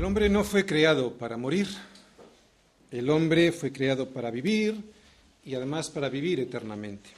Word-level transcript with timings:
El 0.00 0.06
hombre 0.06 0.30
no 0.30 0.44
fue 0.44 0.64
creado 0.64 1.12
para 1.12 1.36
morir. 1.36 1.68
El 2.90 3.10
hombre 3.10 3.52
fue 3.52 3.70
creado 3.70 4.08
para 4.08 4.30
vivir 4.30 4.82
y 5.44 5.54
además 5.54 5.90
para 5.90 6.08
vivir 6.08 6.40
eternamente. 6.40 7.10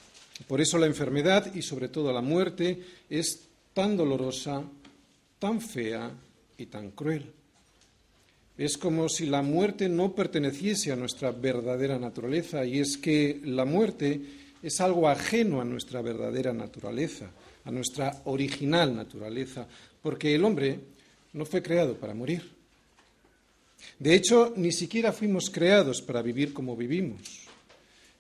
Por 0.48 0.60
eso 0.60 0.78
la 0.78 0.86
enfermedad 0.86 1.54
y 1.54 1.62
sobre 1.62 1.86
todo 1.86 2.12
la 2.12 2.22
muerte 2.22 2.82
es 3.08 3.46
tan 3.72 3.96
dolorosa, 3.96 4.64
tan 5.38 5.60
fea 5.60 6.10
y 6.58 6.66
tan 6.66 6.90
cruel. 6.90 7.30
Es 8.58 8.76
como 8.76 9.08
si 9.08 9.26
la 9.26 9.42
muerte 9.42 9.88
no 9.88 10.12
perteneciese 10.12 10.90
a 10.90 10.96
nuestra 10.96 11.30
verdadera 11.30 12.00
naturaleza 12.00 12.64
y 12.64 12.80
es 12.80 12.98
que 12.98 13.40
la 13.44 13.64
muerte 13.64 14.20
es 14.60 14.80
algo 14.80 15.08
ajeno 15.08 15.60
a 15.60 15.64
nuestra 15.64 16.02
verdadera 16.02 16.52
naturaleza, 16.52 17.30
a 17.64 17.70
nuestra 17.70 18.22
original 18.24 18.96
naturaleza, 18.96 19.68
porque 20.02 20.34
el 20.34 20.44
hombre 20.44 20.80
no 21.32 21.46
fue 21.46 21.62
creado 21.62 21.94
para 21.94 22.12
morir. 22.12 22.60
De 23.98 24.14
hecho, 24.14 24.52
ni 24.56 24.72
siquiera 24.72 25.12
fuimos 25.12 25.50
creados 25.50 26.02
para 26.02 26.22
vivir 26.22 26.52
como 26.52 26.76
vivimos. 26.76 27.42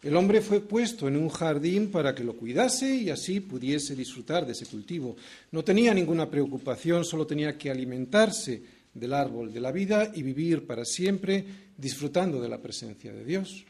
El 0.02 0.16
hombre 0.16 0.40
fue 0.40 0.60
puesto 0.60 1.06
en 1.06 1.16
un 1.16 1.28
jardín 1.28 1.90
para 1.90 2.12
que 2.12 2.24
lo 2.24 2.36
cuidase 2.36 2.92
y 2.92 3.10
así 3.10 3.38
pudiese 3.38 3.94
disfrutar 3.94 4.44
de 4.44 4.52
ese 4.52 4.66
cultivo. 4.66 5.16
No 5.52 5.62
tenía 5.62 5.94
ninguna 5.94 6.28
preocupación, 6.28 7.04
solo 7.04 7.24
tenía 7.24 7.56
que 7.56 7.70
alimentarse 7.70 8.62
del 8.92 9.12
árbol 9.12 9.52
de 9.52 9.60
la 9.60 9.70
vida 9.70 10.10
y 10.12 10.22
vivir 10.22 10.66
para 10.66 10.84
siempre 10.84 11.44
disfrutando 11.76 12.40
de 12.40 12.48
la 12.48 12.60
presencia 12.60 13.12
de 13.12 13.24
Dios. 13.24 13.64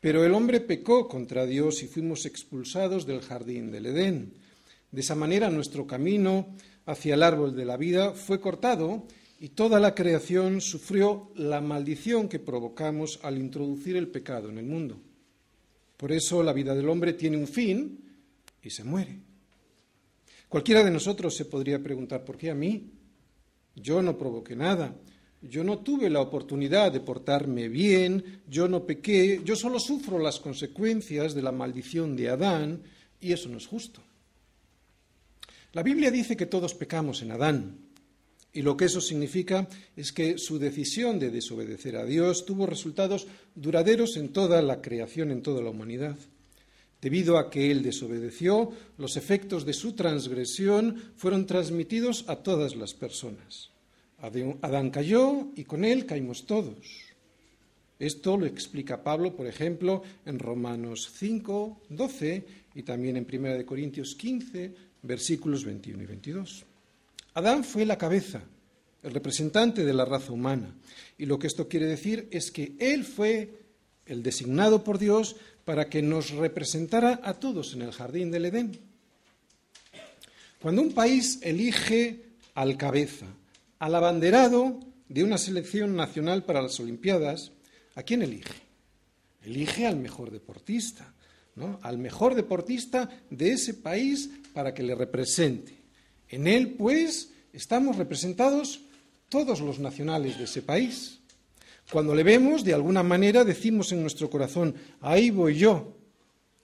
Pero 0.00 0.24
el 0.24 0.32
hombre 0.32 0.60
pecó 0.60 1.08
contra 1.08 1.44
Dios 1.44 1.82
y 1.82 1.88
fuimos 1.88 2.24
expulsados 2.24 3.06
del 3.06 3.20
jardín 3.20 3.70
del 3.70 3.86
Edén. 3.86 4.32
De 4.90 5.02
esa 5.02 5.14
manera 5.14 5.50
nuestro 5.50 5.86
camino 5.86 6.54
hacia 6.86 7.14
el 7.14 7.22
árbol 7.22 7.54
de 7.54 7.64
la 7.66 7.76
vida 7.76 8.12
fue 8.12 8.40
cortado 8.40 9.06
y 9.38 9.50
toda 9.50 9.78
la 9.78 9.94
creación 9.94 10.60
sufrió 10.60 11.30
la 11.34 11.60
maldición 11.60 12.28
que 12.28 12.38
provocamos 12.38 13.20
al 13.22 13.38
introducir 13.38 13.96
el 13.96 14.08
pecado 14.08 14.48
en 14.48 14.58
el 14.58 14.64
mundo. 14.64 14.98
Por 15.96 16.12
eso 16.12 16.42
la 16.42 16.52
vida 16.52 16.74
del 16.74 16.88
hombre 16.88 17.12
tiene 17.12 17.36
un 17.36 17.46
fin 17.46 18.00
y 18.62 18.70
se 18.70 18.84
muere. 18.84 19.18
Cualquiera 20.48 20.84
de 20.84 20.90
nosotros 20.90 21.34
se 21.34 21.44
podría 21.44 21.82
preguntar, 21.82 22.24
¿por 22.24 22.38
qué 22.38 22.50
a 22.50 22.54
mí? 22.54 22.90
Yo 23.74 24.00
no 24.00 24.16
provoqué 24.16 24.56
nada, 24.56 24.94
yo 25.42 25.64
no 25.64 25.78
tuve 25.78 26.08
la 26.08 26.20
oportunidad 26.20 26.92
de 26.92 27.00
portarme 27.00 27.68
bien, 27.68 28.42
yo 28.48 28.68
no 28.68 28.86
pequé, 28.86 29.42
yo 29.44 29.54
solo 29.54 29.78
sufro 29.78 30.18
las 30.18 30.40
consecuencias 30.40 31.34
de 31.34 31.42
la 31.42 31.52
maldición 31.52 32.16
de 32.16 32.30
Adán 32.30 32.82
y 33.20 33.32
eso 33.32 33.48
no 33.48 33.58
es 33.58 33.66
justo. 33.66 34.00
La 35.72 35.82
Biblia 35.82 36.10
dice 36.10 36.36
que 36.36 36.46
todos 36.46 36.74
pecamos 36.74 37.20
en 37.20 37.32
Adán, 37.32 37.85
y 38.56 38.62
lo 38.62 38.74
que 38.74 38.86
eso 38.86 39.02
significa 39.02 39.68
es 39.96 40.12
que 40.12 40.38
su 40.38 40.58
decisión 40.58 41.18
de 41.18 41.30
desobedecer 41.30 41.96
a 41.96 42.06
Dios 42.06 42.46
tuvo 42.46 42.64
resultados 42.64 43.26
duraderos 43.54 44.16
en 44.16 44.30
toda 44.30 44.62
la 44.62 44.80
creación, 44.80 45.30
en 45.30 45.42
toda 45.42 45.60
la 45.60 45.68
humanidad. 45.68 46.16
Debido 47.02 47.36
a 47.36 47.50
que 47.50 47.70
él 47.70 47.82
desobedeció, 47.82 48.72
los 48.96 49.18
efectos 49.18 49.66
de 49.66 49.74
su 49.74 49.92
transgresión 49.92 51.12
fueron 51.16 51.44
transmitidos 51.44 52.24
a 52.28 52.36
todas 52.36 52.76
las 52.76 52.94
personas. 52.94 53.68
Adán 54.62 54.88
cayó 54.88 55.48
y 55.54 55.64
con 55.64 55.84
él 55.84 56.06
caímos 56.06 56.46
todos. 56.46 56.78
Esto 57.98 58.38
lo 58.38 58.46
explica 58.46 59.04
Pablo, 59.04 59.36
por 59.36 59.46
ejemplo, 59.46 60.02
en 60.24 60.38
Romanos 60.38 61.12
5, 61.14 61.82
12 61.90 62.44
y 62.74 62.82
también 62.84 63.18
en 63.18 63.26
1 63.30 63.66
Corintios 63.66 64.14
15, 64.14 64.74
versículos 65.02 65.62
21 65.62 66.02
y 66.02 66.06
22. 66.06 66.66
Adán 67.36 67.64
fue 67.64 67.84
la 67.84 67.98
cabeza, 67.98 68.40
el 69.02 69.12
representante 69.12 69.84
de 69.84 69.92
la 69.92 70.06
raza 70.06 70.32
humana. 70.32 70.74
Y 71.18 71.26
lo 71.26 71.38
que 71.38 71.46
esto 71.46 71.68
quiere 71.68 71.84
decir 71.84 72.28
es 72.30 72.50
que 72.50 72.74
él 72.78 73.04
fue 73.04 73.60
el 74.06 74.22
designado 74.22 74.82
por 74.82 74.98
Dios 74.98 75.36
para 75.66 75.90
que 75.90 76.00
nos 76.00 76.30
representara 76.30 77.20
a 77.22 77.34
todos 77.34 77.74
en 77.74 77.82
el 77.82 77.92
jardín 77.92 78.30
del 78.30 78.46
Edén. 78.46 78.78
Cuando 80.62 80.80
un 80.80 80.94
país 80.94 81.38
elige 81.42 82.24
al 82.54 82.78
cabeza, 82.78 83.26
al 83.80 83.94
abanderado 83.94 84.80
de 85.06 85.22
una 85.22 85.36
selección 85.36 85.94
nacional 85.94 86.42
para 86.42 86.62
las 86.62 86.80
Olimpiadas, 86.80 87.52
¿a 87.96 88.02
quién 88.02 88.22
elige? 88.22 88.54
Elige 89.44 89.86
al 89.86 89.98
mejor 89.98 90.30
deportista, 90.30 91.12
¿no? 91.54 91.78
al 91.82 91.98
mejor 91.98 92.34
deportista 92.34 93.10
de 93.28 93.52
ese 93.52 93.74
país 93.74 94.30
para 94.54 94.72
que 94.72 94.82
le 94.82 94.94
represente. 94.94 95.85
En 96.28 96.46
él, 96.46 96.74
pues, 96.74 97.30
estamos 97.52 97.96
representados 97.96 98.80
todos 99.28 99.60
los 99.60 99.78
nacionales 99.78 100.38
de 100.38 100.44
ese 100.44 100.62
país. 100.62 101.18
Cuando 101.90 102.14
le 102.14 102.22
vemos, 102.22 102.64
de 102.64 102.74
alguna 102.74 103.02
manera 103.02 103.44
decimos 103.44 103.92
en 103.92 104.02
nuestro 104.02 104.28
corazón, 104.28 104.74
ahí 105.00 105.30
voy 105.30 105.56
yo, 105.56 105.96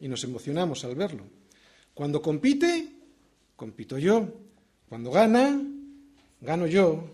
y 0.00 0.08
nos 0.08 0.24
emocionamos 0.24 0.84
al 0.84 0.96
verlo. 0.96 1.24
Cuando 1.94 2.20
compite, 2.20 2.88
compito 3.54 3.98
yo. 3.98 4.28
Cuando 4.88 5.10
gana, 5.10 5.62
gano 6.40 6.66
yo. 6.66 7.08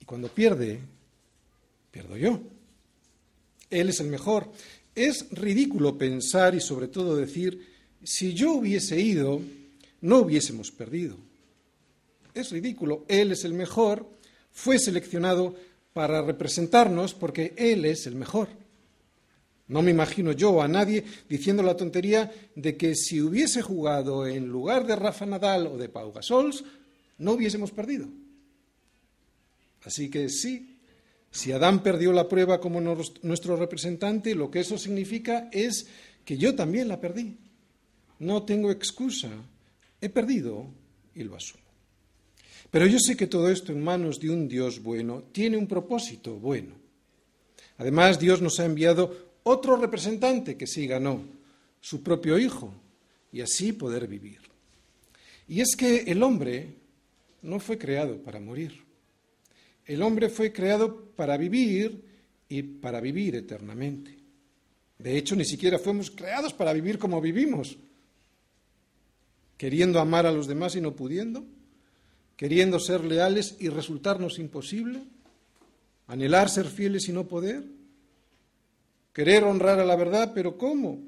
Y 0.00 0.04
cuando 0.04 0.28
pierde, 0.28 0.80
pierdo 1.90 2.16
yo. 2.16 2.40
Él 3.70 3.88
es 3.88 4.00
el 4.00 4.08
mejor. 4.08 4.50
Es 4.94 5.26
ridículo 5.30 5.96
pensar 5.96 6.54
y 6.54 6.60
sobre 6.60 6.88
todo 6.88 7.16
decir, 7.16 7.66
si 8.02 8.34
yo 8.34 8.52
hubiese 8.52 9.00
ido, 9.00 9.40
no 10.00 10.18
hubiésemos 10.18 10.72
perdido 10.72 11.16
es 12.36 12.50
ridículo. 12.50 13.04
Él 13.08 13.32
es 13.32 13.44
el 13.44 13.54
mejor, 13.54 14.08
fue 14.52 14.78
seleccionado 14.78 15.54
para 15.92 16.22
representarnos 16.22 17.14
porque 17.14 17.54
Él 17.56 17.84
es 17.84 18.06
el 18.06 18.14
mejor. 18.14 18.48
No 19.68 19.82
me 19.82 19.90
imagino 19.90 20.32
yo 20.32 20.62
a 20.62 20.68
nadie 20.68 21.04
diciendo 21.28 21.62
la 21.62 21.76
tontería 21.76 22.30
de 22.54 22.76
que 22.76 22.94
si 22.94 23.20
hubiese 23.20 23.62
jugado 23.62 24.26
en 24.26 24.46
lugar 24.46 24.86
de 24.86 24.94
Rafa 24.94 25.26
Nadal 25.26 25.66
o 25.66 25.76
de 25.76 25.88
Pau 25.88 26.12
Gasol, 26.12 26.52
no 27.18 27.32
hubiésemos 27.32 27.72
perdido. 27.72 28.06
Así 29.84 30.08
que 30.08 30.28
sí, 30.28 30.78
si 31.30 31.52
Adán 31.52 31.82
perdió 31.82 32.12
la 32.12 32.28
prueba 32.28 32.60
como 32.60 32.80
nuestro 32.80 33.56
representante, 33.56 34.34
lo 34.34 34.50
que 34.50 34.60
eso 34.60 34.78
significa 34.78 35.48
es 35.52 35.86
que 36.24 36.38
yo 36.38 36.54
también 36.54 36.88
la 36.88 37.00
perdí. 37.00 37.36
No 38.18 38.44
tengo 38.44 38.70
excusa. 38.70 39.30
He 40.00 40.08
perdido 40.08 40.66
y 41.14 41.24
lo 41.24 41.36
asumo. 41.36 41.65
Pero 42.76 42.88
yo 42.88 42.98
sé 42.98 43.16
que 43.16 43.26
todo 43.26 43.48
esto 43.48 43.72
en 43.72 43.82
manos 43.82 44.20
de 44.20 44.28
un 44.28 44.48
Dios 44.48 44.82
bueno 44.82 45.22
tiene 45.32 45.56
un 45.56 45.66
propósito 45.66 46.34
bueno. 46.34 46.74
Además, 47.78 48.20
Dios 48.20 48.42
nos 48.42 48.60
ha 48.60 48.66
enviado 48.66 49.38
otro 49.44 49.76
representante 49.76 50.58
que 50.58 50.66
sí 50.66 50.86
ganó, 50.86 51.22
su 51.80 52.02
propio 52.02 52.38
Hijo, 52.38 52.74
y 53.32 53.40
así 53.40 53.72
poder 53.72 54.06
vivir. 54.06 54.40
Y 55.48 55.62
es 55.62 55.74
que 55.74 56.00
el 56.00 56.22
hombre 56.22 56.74
no 57.40 57.60
fue 57.60 57.78
creado 57.78 58.18
para 58.18 58.40
morir. 58.40 58.84
El 59.86 60.02
hombre 60.02 60.28
fue 60.28 60.52
creado 60.52 61.06
para 61.16 61.38
vivir 61.38 62.04
y 62.46 62.62
para 62.62 63.00
vivir 63.00 63.36
eternamente. 63.36 64.18
De 64.98 65.16
hecho, 65.16 65.34
ni 65.34 65.46
siquiera 65.46 65.78
fuimos 65.78 66.10
creados 66.10 66.52
para 66.52 66.74
vivir 66.74 66.98
como 66.98 67.22
vivimos, 67.22 67.78
queriendo 69.56 69.98
amar 69.98 70.26
a 70.26 70.30
los 70.30 70.46
demás 70.46 70.76
y 70.76 70.82
no 70.82 70.94
pudiendo 70.94 71.55
queriendo 72.36 72.78
ser 72.78 73.04
leales 73.04 73.56
y 73.58 73.68
resultarnos 73.68 74.38
imposible, 74.38 75.02
anhelar 76.06 76.48
ser 76.48 76.66
fieles 76.66 77.08
y 77.08 77.12
no 77.12 77.26
poder, 77.26 77.64
querer 79.12 79.44
honrar 79.44 79.80
a 79.80 79.84
la 79.84 79.96
verdad, 79.96 80.32
pero 80.34 80.58
¿cómo? 80.58 81.00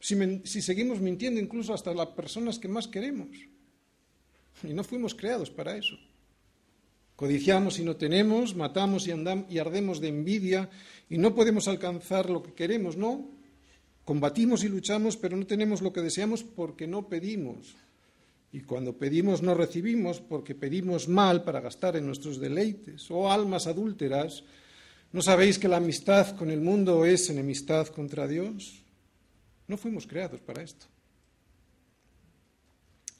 Si, 0.00 0.62
seguimos 0.62 1.00
mintiendo 1.00 1.40
incluso 1.40 1.72
hasta 1.72 1.94
las 1.94 2.08
personas 2.08 2.58
que 2.58 2.68
más 2.68 2.88
queremos. 2.88 3.28
Y 4.62 4.74
no 4.74 4.82
fuimos 4.82 5.14
creados 5.14 5.50
para 5.50 5.76
eso. 5.76 5.96
Codiciamos 7.16 7.78
y 7.78 7.84
no 7.84 7.96
tenemos, 7.96 8.56
matamos 8.56 9.06
y, 9.06 9.10
andamos, 9.12 9.50
y 9.50 9.58
ardemos 9.58 10.00
de 10.00 10.08
envidia 10.08 10.70
y 11.08 11.18
no 11.18 11.34
podemos 11.34 11.68
alcanzar 11.68 12.30
lo 12.30 12.42
que 12.42 12.54
queremos, 12.54 12.96
¿no? 12.96 13.28
Combatimos 14.04 14.64
y 14.64 14.68
luchamos, 14.68 15.16
pero 15.16 15.36
no 15.36 15.46
tenemos 15.46 15.82
lo 15.82 15.92
que 15.92 16.00
deseamos 16.00 16.42
porque 16.42 16.86
no 16.86 17.08
pedimos. 17.08 17.76
Y 18.52 18.60
cuando 18.60 18.96
pedimos 18.96 19.42
no 19.42 19.54
recibimos 19.54 20.20
porque 20.20 20.54
pedimos 20.54 21.08
mal 21.08 21.44
para 21.44 21.60
gastar 21.60 21.96
en 21.96 22.06
nuestros 22.06 22.40
deleites. 22.40 23.10
Oh 23.10 23.30
almas 23.30 23.66
adúlteras, 23.66 24.42
¿no 25.12 25.22
sabéis 25.22 25.58
que 25.58 25.68
la 25.68 25.76
amistad 25.76 26.36
con 26.36 26.50
el 26.50 26.60
mundo 26.60 27.04
es 27.04 27.30
enemistad 27.30 27.86
contra 27.88 28.26
Dios? 28.26 28.82
No 29.68 29.76
fuimos 29.76 30.06
creados 30.06 30.40
para 30.40 30.62
esto. 30.62 30.86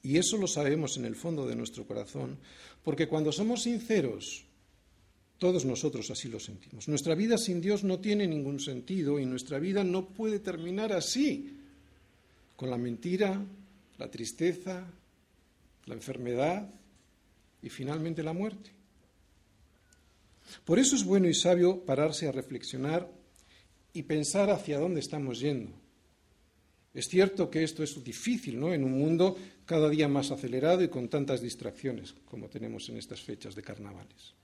Y 0.03 0.17
eso 0.17 0.37
lo 0.37 0.47
sabemos 0.47 0.97
en 0.97 1.05
el 1.05 1.15
fondo 1.15 1.47
de 1.47 1.55
nuestro 1.55 1.87
corazón, 1.87 2.39
porque 2.83 3.07
cuando 3.07 3.31
somos 3.31 3.63
sinceros, 3.63 4.45
todos 5.39 5.65
nosotros 5.65 6.11
así 6.11 6.29
lo 6.29 6.41
sentimos. 6.41 6.89
Nuestra 6.89 7.15
vida 7.15 7.39
sin 7.39 7.61
Dios 7.61 7.85
no 7.85 7.99
tiene 7.99 8.27
ningún 8.27 8.61
sentido 8.61 9.21
y 9.21 9.27
nuestra 9.27 9.59
vida 9.59 9.85
no 9.85 10.09
puede 10.09 10.39
terminar 10.39 10.93
así, 10.93 11.57
con 12.57 12.69
la 12.69 12.79
mentira, 12.79 13.41
la 13.99 14.11
tristeza, 14.11 14.87
la 15.91 15.97
enfermedad 15.97 16.69
y 17.63 17.69
finalmente 17.69 18.23
la 18.23 18.33
muerte. 18.33 18.71
Por 20.65 20.79
eso 20.79 20.97
es 20.97 21.05
bueno 21.05 21.29
y 21.29 21.35
sabio 21.35 21.85
pararse 21.85 22.27
a 22.27 22.33
reflexionar 22.33 23.11
y 23.93 24.03
pensar 24.03 24.51
hacia 24.51 24.79
dónde 24.79 25.01
estamos 25.01 25.41
yendo. 25.41 25.73
Es 26.93 27.09
cierto 27.09 27.51
que 27.51 27.63
esto 27.63 27.83
es 27.85 28.03
difícil, 28.03 28.59
¿no? 28.59 28.73
En 28.73 28.83
un 28.83 28.99
mundo 28.99 29.37
cada 29.65 29.89
día 29.89 30.09
más 30.09 30.31
acelerado 30.31 30.83
y 30.83 30.89
con 30.89 31.09
tantas 31.09 31.41
distracciones 31.41 32.15
como 32.25 32.49
tenemos 32.49 32.89
en 32.89 32.97
estas 32.97 33.21
fechas 33.21 33.55
de 33.55 33.63
carnavales. 33.63 34.35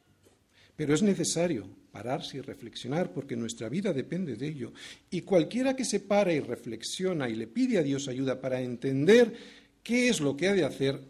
Pero 0.77 0.95
es 0.95 1.03
necesario 1.03 1.67
pararse 1.91 2.37
y 2.37 2.41
reflexionar 2.43 3.11
porque 3.13 3.35
nuestra 3.35 3.69
vida 3.69 3.93
depende 3.93 4.37
de 4.37 4.47
ello. 4.47 4.73
Y 5.11 5.23
cualquiera 5.23 5.75
que 5.75 5.85
se 5.85 6.01
para 6.01 6.33
y 6.33 6.41
reflexiona 6.41 7.29
y 7.29 7.35
le 7.35 7.47
pide 7.47 7.79
a 7.79 7.83
Dios 7.83 8.09
ayuda 8.09 8.41
para 8.41 8.61
entender 8.61 9.35
qué 9.83 10.09
es 10.09 10.21
lo 10.21 10.37
que 10.37 10.49
ha 10.49 10.55
de 10.55 10.65
hacer, 10.65 11.01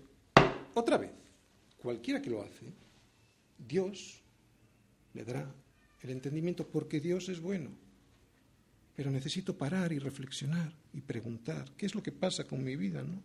otra 0.77 0.99
vez, 0.99 1.11
cualquiera 1.79 2.21
que 2.21 2.29
lo 2.29 2.43
hace, 2.43 2.67
Dios 3.67 4.21
le 5.15 5.25
dará 5.25 5.51
el 6.03 6.11
entendimiento 6.11 6.67
porque 6.67 7.01
Dios 7.01 7.31
es 7.31 7.41
bueno. 7.41 7.71
Pero 8.95 9.11
necesito 9.11 9.57
parar 9.57 9.93
y 9.93 9.99
reflexionar 9.99 10.73
y 10.93 11.01
preguntar, 11.01 11.73
¿qué 11.79 11.87
es 11.87 11.95
lo 11.95 12.03
que 12.03 12.13
pasa 12.13 12.45
con 12.45 12.63
mi 12.63 12.77
vida? 12.77 13.03
¿no? 13.03 13.23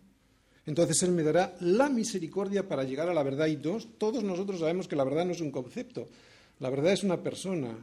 Entonces 0.64 1.02
Él 1.02 1.12
me 1.12 1.22
dará 1.22 1.54
la 1.60 1.90
misericordia 1.90 2.66
para 2.66 2.84
llegar 2.84 3.10
a 3.10 3.14
la 3.14 3.22
verdad. 3.22 3.48
Y 3.48 3.56
todos 3.56 4.24
nosotros 4.24 4.60
sabemos 4.60 4.88
que 4.88 4.96
la 4.96 5.04
verdad 5.04 5.26
no 5.26 5.32
es 5.32 5.40
un 5.42 5.50
concepto, 5.50 6.08
la 6.58 6.70
verdad 6.70 6.92
es 6.92 7.02
una 7.02 7.22
persona, 7.22 7.76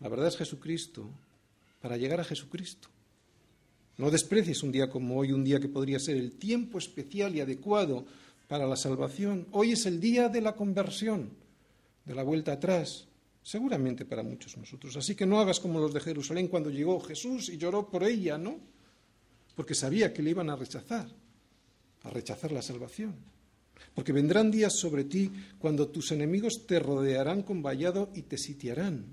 la 0.00 0.08
verdad 0.08 0.28
es 0.28 0.36
Jesucristo, 0.38 1.08
para 1.82 1.98
llegar 1.98 2.20
a 2.20 2.24
Jesucristo. 2.24 2.88
No 3.98 4.10
desprecies 4.10 4.62
un 4.62 4.72
día 4.72 4.88
como 4.88 5.18
hoy, 5.18 5.32
un 5.32 5.44
día 5.44 5.60
que 5.60 5.68
podría 5.68 5.98
ser 5.98 6.16
el 6.16 6.32
tiempo 6.32 6.78
especial 6.78 7.36
y 7.36 7.40
adecuado 7.40 8.06
para 8.48 8.66
la 8.66 8.76
salvación. 8.76 9.46
Hoy 9.52 9.72
es 9.72 9.86
el 9.86 10.00
día 10.00 10.28
de 10.28 10.40
la 10.40 10.54
conversión, 10.54 11.30
de 12.04 12.14
la 12.14 12.22
vuelta 12.22 12.52
atrás, 12.52 13.06
seguramente 13.42 14.04
para 14.04 14.22
muchos 14.22 14.56
nosotros. 14.56 14.96
Así 14.96 15.14
que 15.14 15.26
no 15.26 15.40
hagas 15.40 15.60
como 15.60 15.80
los 15.80 15.92
de 15.92 16.00
Jerusalén 16.00 16.48
cuando 16.48 16.70
llegó 16.70 17.00
Jesús 17.00 17.48
y 17.48 17.58
lloró 17.58 17.88
por 17.88 18.04
ella, 18.04 18.38
¿no? 18.38 18.58
Porque 19.54 19.74
sabía 19.74 20.12
que 20.12 20.22
le 20.22 20.30
iban 20.30 20.50
a 20.50 20.56
rechazar, 20.56 21.08
a 22.02 22.10
rechazar 22.10 22.52
la 22.52 22.62
salvación. 22.62 23.14
Porque 23.94 24.12
vendrán 24.12 24.50
días 24.50 24.74
sobre 24.78 25.04
ti 25.04 25.30
cuando 25.58 25.88
tus 25.88 26.12
enemigos 26.12 26.66
te 26.66 26.78
rodearán 26.78 27.42
con 27.42 27.62
vallado 27.62 28.10
y 28.14 28.22
te 28.22 28.38
sitiarán. 28.38 29.12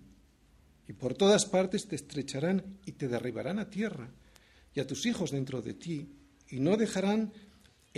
Y 0.87 0.93
por 0.93 1.13
todas 1.13 1.45
partes 1.45 1.87
te 1.87 1.95
estrecharán 1.95 2.79
y 2.85 2.93
te 2.93 3.07
derribarán 3.07 3.59
a 3.59 3.69
tierra 3.69 4.09
y 4.73 4.79
a 4.79 4.87
tus 4.87 5.05
hijos 5.05 5.31
dentro 5.31 5.61
de 5.61 5.73
ti, 5.73 6.07
y 6.49 6.59
no 6.59 6.77
dejarán 6.77 7.31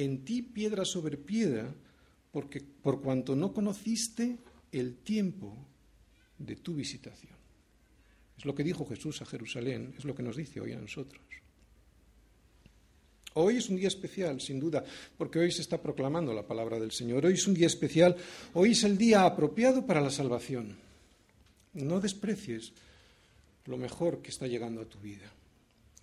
en 0.03 0.25
ti 0.25 0.41
piedra 0.41 0.85
sobre 0.85 1.17
piedra, 1.17 1.73
porque 2.31 2.61
por 2.61 3.01
cuanto 3.01 3.35
no 3.35 3.53
conociste 3.53 4.37
el 4.71 4.97
tiempo 4.97 5.55
de 6.37 6.55
tu 6.55 6.73
visitación. 6.73 7.33
Es 8.37 8.45
lo 8.45 8.55
que 8.55 8.63
dijo 8.63 8.85
Jesús 8.85 9.21
a 9.21 9.25
Jerusalén, 9.25 9.93
es 9.97 10.05
lo 10.05 10.15
que 10.15 10.23
nos 10.23 10.35
dice 10.35 10.59
hoy 10.59 10.73
a 10.73 10.79
nosotros. 10.79 11.21
Hoy 13.33 13.57
es 13.57 13.69
un 13.69 13.77
día 13.77 13.87
especial, 13.87 14.41
sin 14.41 14.59
duda, 14.59 14.83
porque 15.17 15.39
hoy 15.39 15.51
se 15.51 15.61
está 15.61 15.81
proclamando 15.81 16.33
la 16.33 16.45
palabra 16.45 16.79
del 16.79 16.91
Señor. 16.91 17.25
Hoy 17.25 17.33
es 17.33 17.47
un 17.47 17.53
día 17.53 17.67
especial, 17.67 18.17
hoy 18.53 18.71
es 18.71 18.83
el 18.83 18.97
día 18.97 19.25
apropiado 19.25 19.85
para 19.85 20.01
la 20.01 20.09
salvación. 20.09 20.75
No 21.73 22.01
desprecies 22.01 22.73
lo 23.65 23.77
mejor 23.77 24.21
que 24.21 24.31
está 24.31 24.47
llegando 24.47 24.81
a 24.81 24.89
tu 24.89 24.99
vida. 24.99 25.31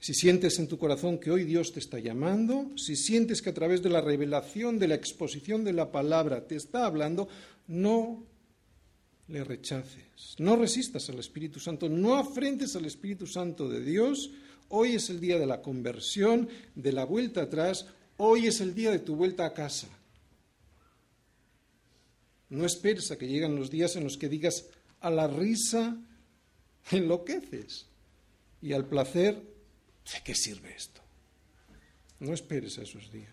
Si 0.00 0.14
sientes 0.14 0.58
en 0.58 0.68
tu 0.68 0.78
corazón 0.78 1.18
que 1.18 1.30
hoy 1.30 1.44
Dios 1.44 1.72
te 1.72 1.80
está 1.80 1.98
llamando, 1.98 2.70
si 2.76 2.94
sientes 2.94 3.42
que 3.42 3.50
a 3.50 3.54
través 3.54 3.82
de 3.82 3.90
la 3.90 4.00
revelación, 4.00 4.78
de 4.78 4.88
la 4.88 4.94
exposición 4.94 5.64
de 5.64 5.72
la 5.72 5.90
palabra 5.90 6.46
te 6.46 6.54
está 6.54 6.86
hablando, 6.86 7.28
no 7.66 8.24
le 9.26 9.42
rechaces, 9.42 10.36
no 10.38 10.56
resistas 10.56 11.08
al 11.10 11.18
Espíritu 11.18 11.58
Santo, 11.58 11.88
no 11.88 12.16
afrentes 12.16 12.76
al 12.76 12.84
Espíritu 12.84 13.26
Santo 13.26 13.68
de 13.68 13.80
Dios. 13.80 14.30
Hoy 14.68 14.94
es 14.94 15.10
el 15.10 15.18
día 15.18 15.38
de 15.38 15.46
la 15.46 15.62
conversión, 15.62 16.48
de 16.76 16.92
la 16.92 17.04
vuelta 17.04 17.42
atrás, 17.42 17.86
hoy 18.18 18.46
es 18.46 18.60
el 18.60 18.74
día 18.74 18.92
de 18.92 19.00
tu 19.00 19.16
vuelta 19.16 19.46
a 19.46 19.52
casa. 19.52 19.88
No 22.50 22.64
esperes 22.64 23.10
a 23.10 23.18
que 23.18 23.26
lleguen 23.26 23.56
los 23.56 23.70
días 23.70 23.96
en 23.96 24.04
los 24.04 24.16
que 24.16 24.28
digas 24.28 24.66
a 25.00 25.10
la 25.10 25.26
risa 25.26 25.98
enloqueces 26.90 27.86
y 28.62 28.72
al 28.72 28.86
placer 28.86 29.57
¿De 30.12 30.22
qué 30.24 30.34
sirve 30.34 30.74
esto? 30.74 31.00
No 32.20 32.32
esperes 32.32 32.78
a 32.78 32.82
esos 32.82 33.12
días. 33.12 33.32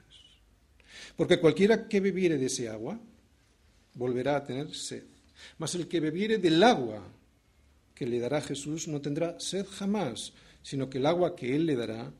Porque 1.15 1.39
cualquiera 1.39 1.87
que 1.87 1.99
bebiere 1.99 2.37
de 2.37 2.47
ese 2.47 2.69
agua 2.69 2.99
volverá 3.93 4.35
a 4.35 4.43
tener 4.43 4.73
sed. 4.73 5.03
Mas 5.57 5.75
el 5.75 5.87
que 5.87 5.99
bebiere 5.99 6.37
del 6.37 6.61
agua 6.63 7.01
que 7.93 8.05
le 8.05 8.19
dará 8.19 8.41
Jesús 8.41 8.87
no 8.87 9.01
tendrá 9.01 9.39
sed 9.39 9.65
jamás, 9.65 10.33
sino 10.61 10.89
que 10.89 10.97
el 10.97 11.05
agua 11.05 11.35
que 11.35 11.55
Él 11.55 11.65
le 11.65 11.75
dará 11.75 12.11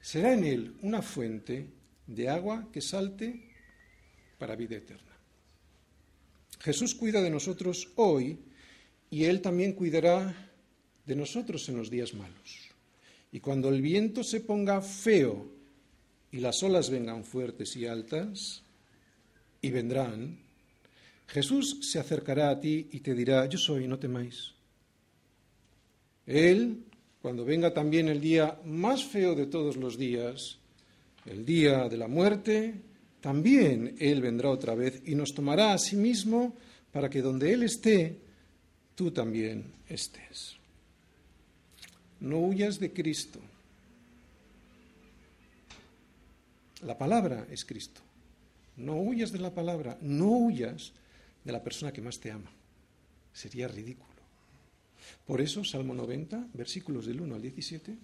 será 0.00 0.32
en 0.32 0.44
Él 0.44 0.76
una 0.82 1.02
fuente 1.02 1.66
de 2.06 2.28
agua 2.28 2.68
que 2.72 2.80
salte 2.80 3.50
para 4.38 4.56
vida 4.56 4.76
eterna. 4.76 5.12
Jesús 6.60 6.94
cuida 6.94 7.20
de 7.20 7.30
nosotros 7.30 7.90
hoy 7.96 8.38
y 9.10 9.24
Él 9.24 9.40
también 9.40 9.72
cuidará 9.72 10.34
de 11.04 11.16
nosotros 11.16 11.68
en 11.68 11.76
los 11.76 11.90
días 11.90 12.14
malos. 12.14 12.63
Y 13.34 13.40
cuando 13.40 13.68
el 13.68 13.82
viento 13.82 14.22
se 14.22 14.42
ponga 14.42 14.80
feo 14.80 15.50
y 16.30 16.38
las 16.38 16.62
olas 16.62 16.88
vengan 16.88 17.24
fuertes 17.24 17.74
y 17.74 17.84
altas, 17.84 18.62
y 19.60 19.72
vendrán, 19.72 20.38
Jesús 21.26 21.78
se 21.80 21.98
acercará 21.98 22.50
a 22.50 22.60
ti 22.60 22.86
y 22.92 23.00
te 23.00 23.12
dirá, 23.12 23.46
yo 23.46 23.58
soy, 23.58 23.88
no 23.88 23.98
temáis. 23.98 24.52
Él, 26.24 26.84
cuando 27.20 27.44
venga 27.44 27.74
también 27.74 28.06
el 28.06 28.20
día 28.20 28.60
más 28.64 29.02
feo 29.04 29.34
de 29.34 29.46
todos 29.46 29.76
los 29.78 29.98
días, 29.98 30.58
el 31.26 31.44
día 31.44 31.88
de 31.88 31.96
la 31.96 32.06
muerte, 32.06 32.82
también 33.20 33.96
Él 33.98 34.22
vendrá 34.22 34.50
otra 34.50 34.76
vez 34.76 35.02
y 35.06 35.16
nos 35.16 35.34
tomará 35.34 35.72
a 35.72 35.78
sí 35.78 35.96
mismo 35.96 36.54
para 36.92 37.10
que 37.10 37.20
donde 37.20 37.52
Él 37.52 37.64
esté, 37.64 38.16
tú 38.94 39.10
también 39.10 39.72
estés. 39.88 40.56
No 42.20 42.38
huyas 42.38 42.78
de 42.78 42.92
Cristo. 42.92 43.40
La 46.82 46.98
palabra 46.98 47.46
es 47.50 47.64
Cristo. 47.64 48.00
No 48.76 48.96
huyas 48.96 49.32
de 49.32 49.38
la 49.38 49.54
palabra, 49.54 49.98
no 50.00 50.26
huyas 50.26 50.92
de 51.44 51.52
la 51.52 51.62
persona 51.62 51.92
que 51.92 52.02
más 52.02 52.18
te 52.18 52.30
ama. 52.30 52.50
Sería 53.32 53.68
ridículo. 53.68 54.14
Por 55.26 55.40
eso, 55.40 55.64
Salmo 55.64 55.94
90, 55.94 56.48
versículos 56.52 57.06
del 57.06 57.20
1 57.20 57.34
al 57.34 57.42
17. 57.42 57.96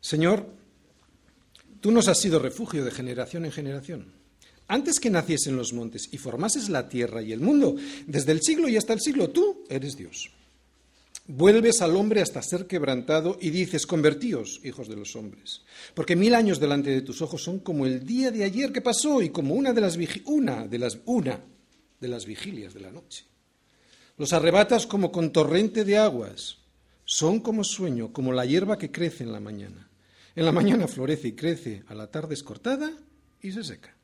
Señor, 0.00 0.46
tú 1.80 1.90
nos 1.90 2.08
has 2.08 2.20
sido 2.20 2.38
refugio 2.38 2.84
de 2.84 2.90
generación 2.90 3.44
en 3.44 3.52
generación. 3.52 4.12
Antes 4.68 4.98
que 4.98 5.10
naciesen 5.10 5.56
los 5.56 5.72
montes 5.72 6.08
y 6.12 6.18
formases 6.18 6.68
la 6.68 6.88
tierra 6.88 7.22
y 7.22 7.32
el 7.32 7.40
mundo, 7.40 7.76
desde 8.06 8.32
el 8.32 8.42
siglo 8.42 8.68
y 8.68 8.76
hasta 8.76 8.92
el 8.92 9.00
siglo, 9.00 9.30
tú 9.30 9.64
eres 9.68 9.96
Dios. 9.96 10.30
Vuelves 11.28 11.82
al 11.82 11.96
hombre 11.96 12.20
hasta 12.20 12.40
ser 12.40 12.66
quebrantado 12.66 13.36
y 13.40 13.50
dices, 13.50 13.86
convertíos, 13.86 14.60
hijos 14.62 14.88
de 14.88 14.94
los 14.96 15.16
hombres, 15.16 15.62
porque 15.94 16.14
mil 16.14 16.34
años 16.34 16.60
delante 16.60 16.90
de 16.90 17.02
tus 17.02 17.20
ojos 17.20 17.42
son 17.42 17.58
como 17.58 17.84
el 17.84 18.06
día 18.06 18.30
de 18.30 18.44
ayer 18.44 18.72
que 18.72 18.80
pasó 18.80 19.20
y 19.22 19.30
como 19.30 19.54
una 19.54 19.72
de 19.72 19.80
las, 19.80 19.98
una 20.24 20.66
de 20.68 20.78
las, 20.78 20.98
una 21.04 21.40
de 22.00 22.08
las 22.08 22.26
vigilias 22.26 22.74
de 22.74 22.80
la 22.80 22.92
noche. 22.92 23.24
Los 24.18 24.32
arrebatas 24.32 24.86
como 24.86 25.10
con 25.10 25.32
torrente 25.32 25.84
de 25.84 25.98
aguas, 25.98 26.58
son 27.06 27.40
como 27.40 27.64
sueño, 27.64 28.12
como 28.12 28.32
la 28.32 28.44
hierba 28.44 28.76
que 28.76 28.90
crece 28.90 29.24
en 29.24 29.32
la 29.32 29.40
mañana. 29.40 29.88
En 30.34 30.44
la 30.44 30.52
mañana 30.52 30.88
florece 30.88 31.28
y 31.28 31.32
crece, 31.32 31.84
a 31.86 31.94
la 31.94 32.10
tarde 32.10 32.34
es 32.34 32.42
cortada 32.42 32.90
y 33.40 33.52
se 33.52 33.64
seca. 33.64 33.96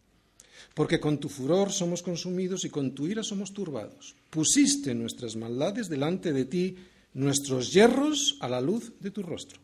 Porque 0.75 1.01
con 1.01 1.19
tu 1.19 1.29
furor 1.29 1.73
somos 1.73 2.03
consumidos 2.03 2.65
y 2.65 2.71
con 2.71 2.95
tu 2.95 3.07
ira 3.07 3.23
somos 3.23 3.53
turbados. 3.53 4.15
Pusiste 4.31 4.95
nuestras 4.95 5.35
maldades 5.37 5.89
delante 5.89 6.33
de 6.33 6.45
ti 6.45 6.77
nuestros 7.15 7.73
hierros 7.73 8.37
a 8.41 8.49
la 8.49 8.61
luz 8.61 8.93
de 9.01 9.11
tu 9.11 9.23
rostro, 9.23 9.61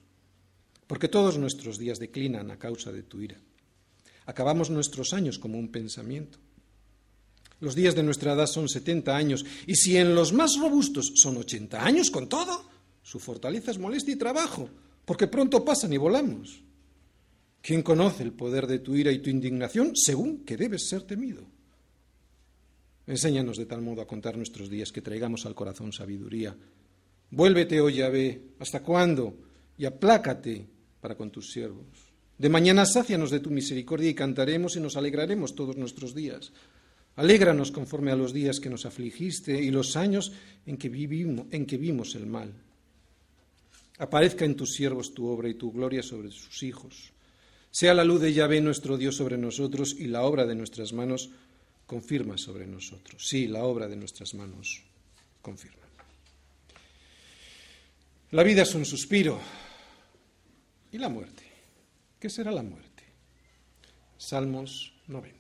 porque 0.87 1.09
todos 1.09 1.39
nuestros 1.39 1.79
días 1.79 1.99
declinan 1.99 2.51
a 2.51 2.59
causa 2.59 2.93
de 2.93 3.03
tu 3.03 3.21
ira. 3.21 3.41
Acabamos 4.27 4.71
nuestros 4.71 5.15
años 5.15 5.39
como 5.39 5.59
un 5.59 5.69
pensamiento. 5.69 6.39
Los 7.61 7.75
días 7.75 7.95
de 7.95 8.03
nuestra 8.03 8.35
edad 8.35 8.47
son 8.47 8.69
setenta 8.69 9.17
años, 9.17 9.45
y 9.67 9.75
si 9.75 9.97
en 9.97 10.15
los 10.15 10.33
más 10.33 10.59
robustos 10.59 11.13
son 11.17 11.39
ochenta 11.39 11.85
años 11.85 12.11
con 12.11 12.29
todo, 12.29 12.69
su 13.03 13.19
fortaleza 13.19 13.71
es 13.71 13.79
molestia 13.79 14.15
y 14.15 14.19
trabajo, 14.19 14.69
porque 15.05 15.27
pronto 15.27 15.65
pasan 15.65 15.93
y 15.93 15.97
volamos. 15.97 16.63
¿Quién 17.63 17.83
conoce 17.83 18.23
el 18.23 18.33
poder 18.33 18.67
de 18.67 18.79
tu 18.79 18.95
ira 18.95 19.11
y 19.11 19.19
tu 19.19 19.31
indignación 19.31 19.97
según 19.97 20.45
que 20.45 20.57
debes 20.57 20.89
ser 20.89 21.03
temido? 21.03 21.43
Enséñanos 23.07 23.57
de 23.57 23.67
tal 23.67 23.81
modo 23.81 24.03
a 24.03 24.07
contar 24.07 24.37
nuestros 24.37 24.69
días 24.69 24.93
que 24.93 25.03
traigamos 25.03 25.47
al 25.47 25.55
corazón 25.55 25.93
sabiduría 25.93 26.55
Vuélvete, 27.31 27.81
oh 27.81 27.91
Yahvé, 27.91 28.41
¿hasta 28.59 28.83
cuándo? 28.83 29.37
Y 29.77 29.85
aplácate 29.85 30.67
para 31.01 31.17
con 31.17 31.31
tus 31.31 31.53
siervos. 31.53 31.87
De 32.39 32.49
mañana 32.49 32.87
sácianos 32.87 33.31
de 33.31 33.41
tu 33.41 33.51
misericordia 33.51 34.11
y 34.11 34.15
cantaremos 34.15 34.77
y 34.77 34.81
nos 34.81 34.97
alegraremos 34.97 35.55
todos 35.55 35.77
nuestros 35.77 36.15
días. 36.15 36.53
Alégranos 37.17 37.73
conforme 37.73 38.13
a 38.13 38.17
los 38.17 38.33
días 38.33 38.61
que 38.61 38.71
nos 38.71 38.87
afligiste 38.87 39.61
y 39.61 39.71
los 39.71 39.97
años 39.97 40.33
en 40.65 40.77
que, 40.77 40.89
vivimos, 40.89 41.47
en 41.51 41.67
que 41.67 41.77
vimos 41.77 42.15
el 42.15 42.27
mal. 42.27 42.55
Aparezca 43.99 44.45
en 44.45 44.55
tus 44.55 44.75
siervos 44.75 45.13
tu 45.13 45.27
obra 45.27 45.49
y 45.49 45.55
tu 45.55 45.73
gloria 45.73 46.05
sobre 46.05 46.31
sus 46.31 46.63
hijos. 46.63 47.13
Sea 47.73 47.93
la 47.93 48.05
luz 48.05 48.21
de 48.21 48.33
Yahvé 48.33 48.61
nuestro 48.61 48.97
Dios 48.97 49.17
sobre 49.17 49.37
nosotros 49.37 49.97
y 49.99 50.07
la 50.07 50.23
obra 50.23 50.47
de 50.47 50.55
nuestras 50.55 50.93
manos 50.93 51.31
confirma 51.87 52.39
sobre 52.39 52.67
nosotros. 52.67 53.27
Sí, 53.27 53.49
la 53.49 53.65
obra 53.65 53.89
de 53.89 53.97
nuestras 53.97 54.35
manos 54.35 54.85
confirma. 55.43 55.88
La 58.33 58.43
vida 58.43 58.63
es 58.63 58.75
un 58.75 58.85
suspiro. 58.85 59.41
¿Y 60.93 60.99
la 60.99 61.09
muerte? 61.09 61.45
¿Qué 62.21 62.29
será 62.29 62.53
la 62.53 62.63
muerte? 62.63 63.03
Salmos 64.19 64.93
90. 65.07 65.39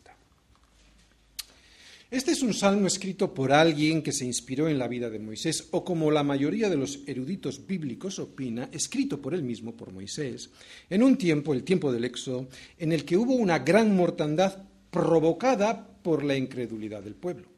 Este 2.11 2.31
es 2.31 2.41
un 2.41 2.55
salmo 2.55 2.87
escrito 2.87 3.35
por 3.35 3.53
alguien 3.53 4.03
que 4.03 4.13
se 4.13 4.25
inspiró 4.25 4.71
en 4.71 4.79
la 4.79 4.89
vida 4.89 5.11
de 5.11 5.19
Moisés, 5.19 5.69
o 5.73 5.85
como 5.85 6.11
la 6.11 6.23
mayoría 6.23 6.71
de 6.71 6.79
los 6.79 7.01
eruditos 7.07 7.67
bíblicos 7.67 8.19
opina, 8.19 8.71
escrito 8.73 9.21
por 9.21 9.35
él 9.35 9.43
mismo, 9.43 9.77
por 9.77 9.93
Moisés, 9.93 10.49
en 10.89 11.03
un 11.03 11.19
tiempo, 11.19 11.53
el 11.53 11.65
tiempo 11.65 11.93
del 11.93 12.07
Éxodo, 12.07 12.49
en 12.79 12.93
el 12.93 13.05
que 13.05 13.19
hubo 13.19 13.35
una 13.35 13.59
gran 13.59 13.95
mortandad 13.95 14.63
provocada 14.91 15.87
por 16.03 16.25
la 16.25 16.37
incredulidad 16.37 17.03
del 17.03 17.17
pueblo. 17.17 17.58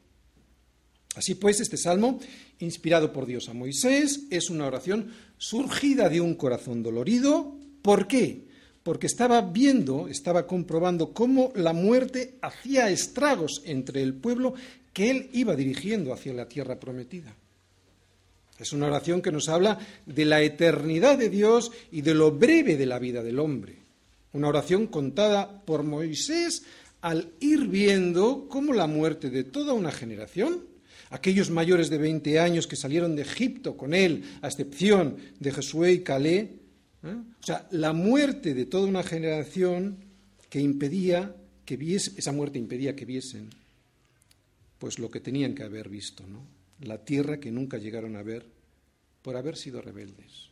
Así 1.15 1.35
pues, 1.35 1.59
este 1.59 1.77
salmo, 1.77 2.19
inspirado 2.59 3.11
por 3.11 3.25
Dios 3.25 3.49
a 3.49 3.53
Moisés, 3.53 4.21
es 4.29 4.49
una 4.49 4.67
oración 4.67 5.11
surgida 5.37 6.07
de 6.09 6.21
un 6.21 6.35
corazón 6.35 6.83
dolorido. 6.83 7.57
¿Por 7.81 8.07
qué? 8.07 8.51
porque 8.83 9.07
estaba 9.07 9.41
viendo, 9.41 10.07
estaba 10.07 10.47
comprobando 10.47 11.13
cómo 11.13 11.51
la 11.55 11.73
muerte 11.73 12.35
hacía 12.41 12.89
estragos 12.89 13.61
entre 13.65 14.01
el 14.01 14.13
pueblo 14.13 14.55
que 14.93 15.11
él 15.11 15.29
iba 15.33 15.55
dirigiendo 15.55 16.13
hacia 16.13 16.33
la 16.33 16.47
tierra 16.47 16.79
prometida. 16.79 17.35
Es 18.57 18.73
una 18.73 18.87
oración 18.87 19.21
que 19.21 19.31
nos 19.31 19.49
habla 19.49 19.79
de 20.05 20.25
la 20.25 20.41
eternidad 20.41 21.17
de 21.17 21.29
Dios 21.29 21.71
y 21.91 22.01
de 22.01 22.13
lo 22.13 22.31
breve 22.31 22.77
de 22.77 22.85
la 22.85 22.99
vida 22.99 23.23
del 23.23 23.39
hombre. 23.39 23.77
Una 24.33 24.49
oración 24.49 24.87
contada 24.87 25.61
por 25.65 25.83
Moisés 25.83 26.63
al 27.01 27.29
ir 27.39 27.67
viendo 27.67 28.47
cómo 28.49 28.73
la 28.73 28.87
muerte 28.87 29.29
de 29.29 29.43
toda 29.43 29.73
una 29.73 29.91
generación, 29.91 30.65
aquellos 31.11 31.51
mayores 31.51 31.89
de 31.89 31.97
20 31.97 32.39
años 32.39 32.67
que 32.67 32.75
salieron 32.75 33.15
de 33.15 33.21
Egipto 33.21 33.77
con 33.77 33.93
él, 33.93 34.23
a 34.41 34.47
excepción 34.47 35.17
de 35.39 35.51
Josué 35.51 35.93
y 35.93 35.99
Calé, 35.99 36.61
¿Eh? 37.03 37.15
O 37.41 37.43
sea, 37.43 37.67
la 37.71 37.93
muerte 37.93 38.53
de 38.53 38.65
toda 38.65 38.87
una 38.87 39.03
generación 39.03 39.97
que 40.49 40.59
impedía 40.59 41.35
que 41.65 41.77
viese, 41.77 42.13
esa 42.17 42.31
muerte 42.31 42.59
impedía 42.59 42.95
que 42.95 43.05
viesen, 43.05 43.49
pues 44.77 44.99
lo 44.99 45.09
que 45.09 45.19
tenían 45.19 45.55
que 45.55 45.63
haber 45.63 45.89
visto, 45.89 46.25
¿no? 46.27 46.43
La 46.81 47.03
tierra 47.03 47.39
que 47.39 47.51
nunca 47.51 47.77
llegaron 47.77 48.15
a 48.15 48.23
ver 48.23 48.45
por 49.21 49.35
haber 49.35 49.55
sido 49.55 49.81
rebeldes. 49.81 50.49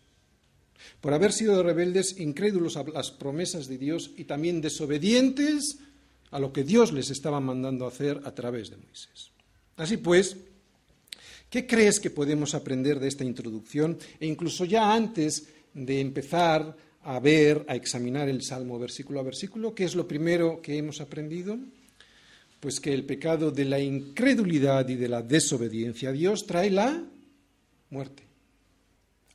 Por 1.02 1.14
haber 1.14 1.34
sido 1.34 1.62
rebeldes, 1.62 2.20
incrédulos 2.20 2.78
a 2.78 2.84
las 2.84 3.12
promesas 3.12 3.68
de 3.68 3.78
Dios 3.78 4.12
y 4.16 4.24
también 4.26 4.62
desobedientes 4.62 5.80
a 6.32 6.40
lo 6.40 6.54
que 6.54 6.64
Dios 6.64 6.94
les 6.94 7.10
estaba 7.10 7.40
mandando 7.40 7.86
hacer 7.86 8.22
a 8.24 8.34
través 8.34 8.70
de 8.70 8.78
Moisés. 8.78 9.32
Así 9.76 9.98
pues, 9.98 10.38
¿qué 11.50 11.66
crees 11.68 12.00
que 12.00 12.10
podemos 12.10 12.56
aprender 12.56 13.00
de 13.00 13.08
esta 13.08 13.24
introducción? 13.24 13.98
E 14.20 14.28
incluso 14.28 14.66
ya 14.66 14.94
antes 14.94 15.48
de 15.74 16.00
empezar 16.00 16.76
a 17.04 17.20
ver, 17.20 17.66
a 17.68 17.76
examinar 17.76 18.30
el 18.30 18.42
Salmo 18.42 18.78
versículo 18.78 19.20
a 19.20 19.24
versículo, 19.24 19.74
¿qué 19.74 19.86
es 19.86 19.96
lo 19.96 20.08
primero 20.08 20.62
que 20.62 20.78
hemos 20.78 21.02
aprendido? 21.02 21.58
Pues 22.60 22.80
que 22.80 22.94
el 22.94 23.06
pecado 23.06 23.52
de 23.52 23.66
la 23.66 23.80
incredulidad 23.80 24.88
y 24.90 24.96
de 24.96 25.08
la 25.08 25.22
desobediencia 25.22 26.10
a 26.10 26.14
Dios 26.14 26.46
trae 26.46 26.70
la 26.70 27.04
muerte. 27.90 28.24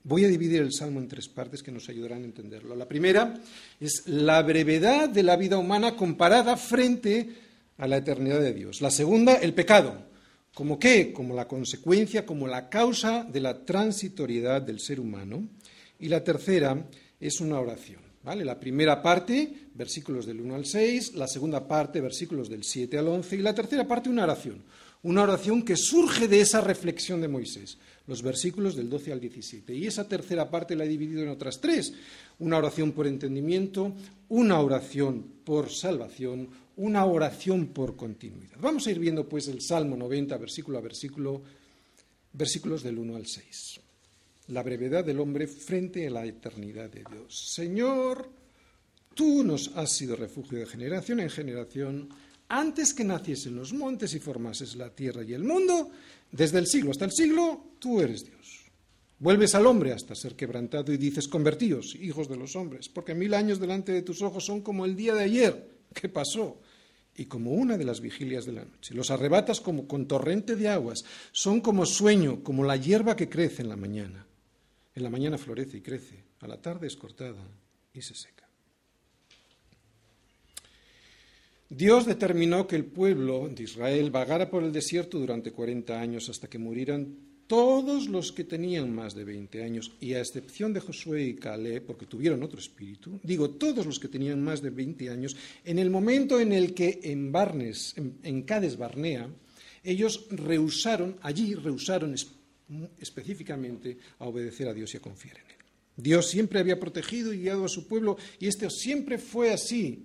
Voy 0.07 0.27
a 0.27 0.29
dividir 0.29 0.61
el 0.61 0.75
Salmo 0.75 1.01
en 1.01 1.09
tres 1.09 1.29
partes 1.29 1.63
que 1.63 1.73
nos 1.73 1.89
ayudarán 1.89 2.23
a 2.23 2.27
entenderlo. 2.27 2.77
La 2.77 2.87
primera 2.87 3.41
es 3.81 4.03
la 4.07 4.43
brevedad 4.43 5.09
de 5.09 5.23
la 5.23 5.37
vida 5.37 5.57
humana 5.57 5.97
comparada 5.97 6.59
frente 6.59 7.31
a 7.79 7.89
la 7.89 7.97
eternidad 7.97 8.41
de 8.41 8.53
Dios. 8.53 8.83
La 8.83 8.91
segunda, 8.91 9.37
el 9.37 9.55
pecado. 9.55 10.14
¿Como 10.55 10.79
qué? 10.79 11.13
Como 11.13 11.35
la 11.35 11.49
consecuencia, 11.49 12.25
como 12.25 12.47
la 12.47 12.69
causa 12.69 13.25
de 13.25 13.41
la 13.41 13.65
transitoriedad 13.65 14.63
del 14.63 14.81
ser 14.81 15.01
humano. 15.01 15.49
Y 15.99 16.09
la 16.09 16.23
tercera 16.23 16.89
es 17.19 17.41
una 17.41 17.59
oración. 17.59 18.01
¿vale? 18.23 18.45
La 18.45 18.59
primera 18.59 19.03
parte, 19.03 19.53
versículos 19.75 20.27
del 20.27 20.41
1 20.41 20.55
al 20.55 20.65
6, 20.65 21.15
la 21.15 21.27
segunda 21.27 21.67
parte, 21.67 22.01
versículos 22.01 22.49
del 22.49 22.65
7 22.65 22.99
al 22.99 23.09
11, 23.09 23.37
y 23.37 23.43
la 23.43 23.55
tercera 23.55 23.87
parte, 23.87 24.09
una 24.09 24.25
oración. 24.25 24.63
Una 25.03 25.23
oración 25.23 25.63
que 25.63 25.77
surge 25.77 26.29
de 26.29 26.41
esa 26.41 26.63
reflexión 26.63 27.21
de 27.21 27.29
Moisés, 27.29 27.77
los 28.07 28.23
versículos 28.23 28.75
del 28.75 28.89
12 28.89 29.13
al 29.13 29.21
17. 29.21 29.75
Y 29.75 29.87
esa 29.87 30.09
tercera 30.09 30.51
parte 30.51 30.75
la 30.75 30.87
he 30.87 30.89
dividido 30.89 31.23
en 31.23 31.29
otras 31.29 31.61
tres. 31.61 31.93
Una 32.39 32.57
oración 32.57 32.93
por 32.93 33.07
entendimiento, 33.07 33.93
una 34.31 34.59
oración 34.61 35.27
por 35.45 35.71
salvación, 35.71 36.49
una 36.77 37.05
oración 37.05 37.69
por 37.69 37.97
continuidad. 37.97 38.57
Vamos 38.61 38.87
a 38.87 38.91
ir 38.91 38.99
viendo 38.99 39.29
pues 39.29 39.49
el 39.49 39.61
Salmo 39.61 39.97
90, 39.97 40.37
versículo 40.39 40.79
a 40.79 40.81
versículo, 40.81 41.43
versículos 42.33 42.83
del 42.83 42.99
1 42.99 43.17
al 43.17 43.27
6 43.27 43.81
la 44.49 44.63
brevedad 44.63 45.05
del 45.05 45.21
hombre 45.21 45.47
frente 45.47 46.07
a 46.07 46.11
la 46.11 46.27
eternidad 46.27 46.91
de 46.91 47.05
Dios. 47.11 47.53
Señor, 47.55 48.29
tú 49.15 49.43
nos 49.43 49.69
has 49.77 49.93
sido 49.93 50.17
refugio 50.17 50.59
de 50.59 50.67
generación 50.67 51.21
en 51.21 51.31
generación, 51.31 52.09
antes 52.49 52.93
que 52.93 53.05
naciesen 53.05 53.57
los 53.57 53.73
montes 53.73 54.15
y 54.15 54.21
formases 54.21 54.77
la 54.77 54.91
tierra 54.91 55.25
y 55.25 55.33
el 55.33 55.45
mundo, 55.45 55.91
desde 56.31 56.59
el 56.59 56.67
siglo 56.67 56.91
hasta 56.91 57.07
el 57.07 57.13
siglo, 57.13 57.73
tú 57.79 58.01
eres 58.01 58.25
Dios. 58.25 58.65
Vuelves 59.19 59.55
al 59.55 59.67
hombre 59.67 59.93
hasta 59.93 60.15
ser 60.15 60.35
quebrantado 60.35 60.93
y 60.93 60.99
dices, 60.99 61.29
convertíos, 61.29 61.95
hijos 61.95 62.29
de 62.29 62.37
los 62.37 62.55
hombres, 62.57 62.89
porque 62.91 63.15
mil 63.15 63.33
años 63.33 63.59
delante 63.59 63.93
de 63.93 64.03
tus 64.03 64.21
ojos 64.21 64.45
son 64.45 64.61
como 64.61 64.85
el 64.85 64.97
día 64.97 65.15
de 65.15 65.25
ayer 65.25 65.74
que 65.95 66.09
pasó 66.09 66.61
y 67.17 67.27
como 67.27 67.53
una 67.53 67.79
de 67.79 67.85
las 67.85 68.01
vigilias 68.01 68.45
de 68.45 68.53
la 68.53 68.65
noche. 68.65 68.95
Los 68.95 69.11
arrebatas 69.11 69.61
como 69.61 69.87
con 69.87 70.07
torrente 70.07 70.57
de 70.57 70.69
aguas, 70.69 71.05
son 71.33 71.61
como 71.61 71.87
sueño, 71.87 72.43
como 72.43 72.65
la 72.65 72.77
hierba 72.77 73.17
que 73.17 73.29
crece 73.29 73.63
en 73.63 73.69
la 73.69 73.77
mañana. 73.77 74.27
En 74.95 75.03
la 75.03 75.11
mañana 75.11 75.39
florece 75.39 75.79
y 75.79 75.81
crece, 75.81 76.25
a 76.41 76.47
la 76.47 76.61
tarde 76.61 76.87
es 76.87 76.97
cortada 76.97 77.43
y 77.93 78.03
se 78.03 78.15
seca. 78.15 78.49
Dios 81.69 82.07
determinó 82.07 82.67
que 82.67 82.77
el 82.77 82.85
pueblo 82.85 83.49
de 83.49 83.63
Israel 83.65 84.11
vagara 84.11 84.51
por 84.51 84.63
el 84.63 84.73
desierto 84.73 85.19
durante 85.19 85.53
40 85.53 86.01
años 86.01 86.29
hasta 86.29 86.49
que 86.49 86.59
murieran 86.59 87.17
todos 87.47 88.09
los 88.09 88.33
que 88.33 88.45
tenían 88.45 88.95
más 88.95 89.15
de 89.15 89.25
20 89.25 89.63
años, 89.63 89.93
y 90.01 90.15
a 90.15 90.21
excepción 90.21 90.73
de 90.73 90.81
Josué 90.81 91.25
y 91.25 91.35
Caleb, 91.35 91.85
porque 91.85 92.07
tuvieron 92.07 92.43
otro 92.43 92.59
espíritu, 92.59 93.21
digo 93.23 93.51
todos 93.51 93.87
los 93.87 93.99
que 93.99 94.09
tenían 94.09 94.43
más 94.43 94.63
de 94.63 94.71
20 94.71 95.11
años, 95.11 95.37
en 95.65 95.79
el 95.79 95.91
momento 95.91 96.41
en 96.41 96.53
el 96.53 96.75
que 96.75 97.01
en 97.03 97.31
Barnes, 97.33 97.95
en, 97.97 98.19
en 98.23 98.43
Cades 98.43 98.77
Barnea, 98.77 99.29
ellos 99.83 100.27
rehusaron, 100.31 101.17
allí 101.21 101.55
rehusaron 101.55 102.15
específicamente 102.99 103.99
a 104.19 104.27
obedecer 104.27 104.69
a 104.69 104.75
Dios 104.75 104.95
y 104.95 104.97
a 104.97 105.01
confiar 105.01 105.37
en 105.37 105.51
Él. 105.51 105.55
Dios 105.97 106.29
siempre 106.29 106.59
había 106.59 106.81
protegido 106.81 107.33
y 107.33 107.43
guiado 107.43 107.67
a 107.67 107.69
su 107.69 107.87
pueblo 107.87 108.17
y 108.41 108.49
esto 108.49 108.69
siempre 108.71 109.19
fue 109.19 109.53
así 109.53 110.05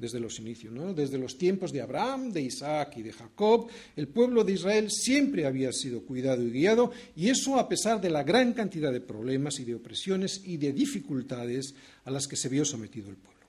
desde 0.00 0.18
los 0.18 0.38
inicios, 0.40 0.72
¿no? 0.72 0.94
desde 0.94 1.18
los 1.18 1.36
tiempos 1.38 1.72
de 1.72 1.82
Abraham, 1.82 2.32
de 2.32 2.42
Isaac 2.42 2.94
y 2.96 3.02
de 3.02 3.12
Jacob, 3.12 3.68
el 3.96 4.08
pueblo 4.08 4.42
de 4.42 4.54
Israel 4.54 4.90
siempre 4.90 5.46
había 5.46 5.72
sido 5.72 6.02
cuidado 6.02 6.42
y 6.42 6.50
guiado, 6.50 6.90
y 7.14 7.28
eso 7.28 7.58
a 7.58 7.68
pesar 7.68 8.00
de 8.00 8.10
la 8.10 8.22
gran 8.22 8.52
cantidad 8.52 8.92
de 8.92 9.00
problemas 9.00 9.60
y 9.60 9.64
de 9.64 9.74
opresiones 9.74 10.42
y 10.44 10.56
de 10.56 10.72
dificultades 10.72 11.74
a 12.04 12.10
las 12.10 12.26
que 12.26 12.36
se 12.36 12.48
vio 12.48 12.64
sometido 12.64 13.10
el 13.10 13.16
pueblo. 13.16 13.40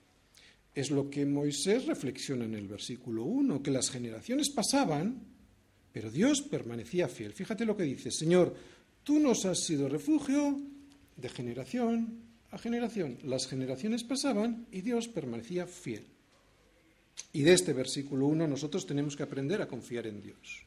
Es 0.74 0.90
lo 0.90 1.10
que 1.10 1.26
Moisés 1.26 1.86
reflexiona 1.86 2.44
en 2.44 2.54
el 2.54 2.68
versículo 2.68 3.24
1, 3.24 3.62
que 3.62 3.70
las 3.70 3.90
generaciones 3.90 4.50
pasaban 4.50 5.32
pero 5.92 6.10
Dios 6.10 6.42
permanecía 6.42 7.06
fiel. 7.06 7.32
Fíjate 7.32 7.64
lo 7.64 7.76
que 7.76 7.84
dice, 7.84 8.10
Señor, 8.10 8.54
tú 9.04 9.18
nos 9.18 9.44
has 9.44 9.60
sido 9.64 9.88
refugio 9.88 10.58
de 11.16 11.28
generación 11.28 12.20
a 12.50 12.58
generación. 12.58 13.18
Las 13.22 13.46
generaciones 13.46 14.02
pasaban 14.02 14.66
y 14.72 14.80
Dios 14.80 15.08
permanecía 15.08 15.66
fiel. 15.66 16.06
Y 17.32 17.42
de 17.42 17.54
este 17.54 17.72
versículo 17.72 18.26
1 18.26 18.46
nosotros 18.46 18.86
tenemos 18.86 19.16
que 19.16 19.22
aprender 19.22 19.62
a 19.62 19.68
confiar 19.68 20.06
en 20.06 20.20
Dios, 20.20 20.66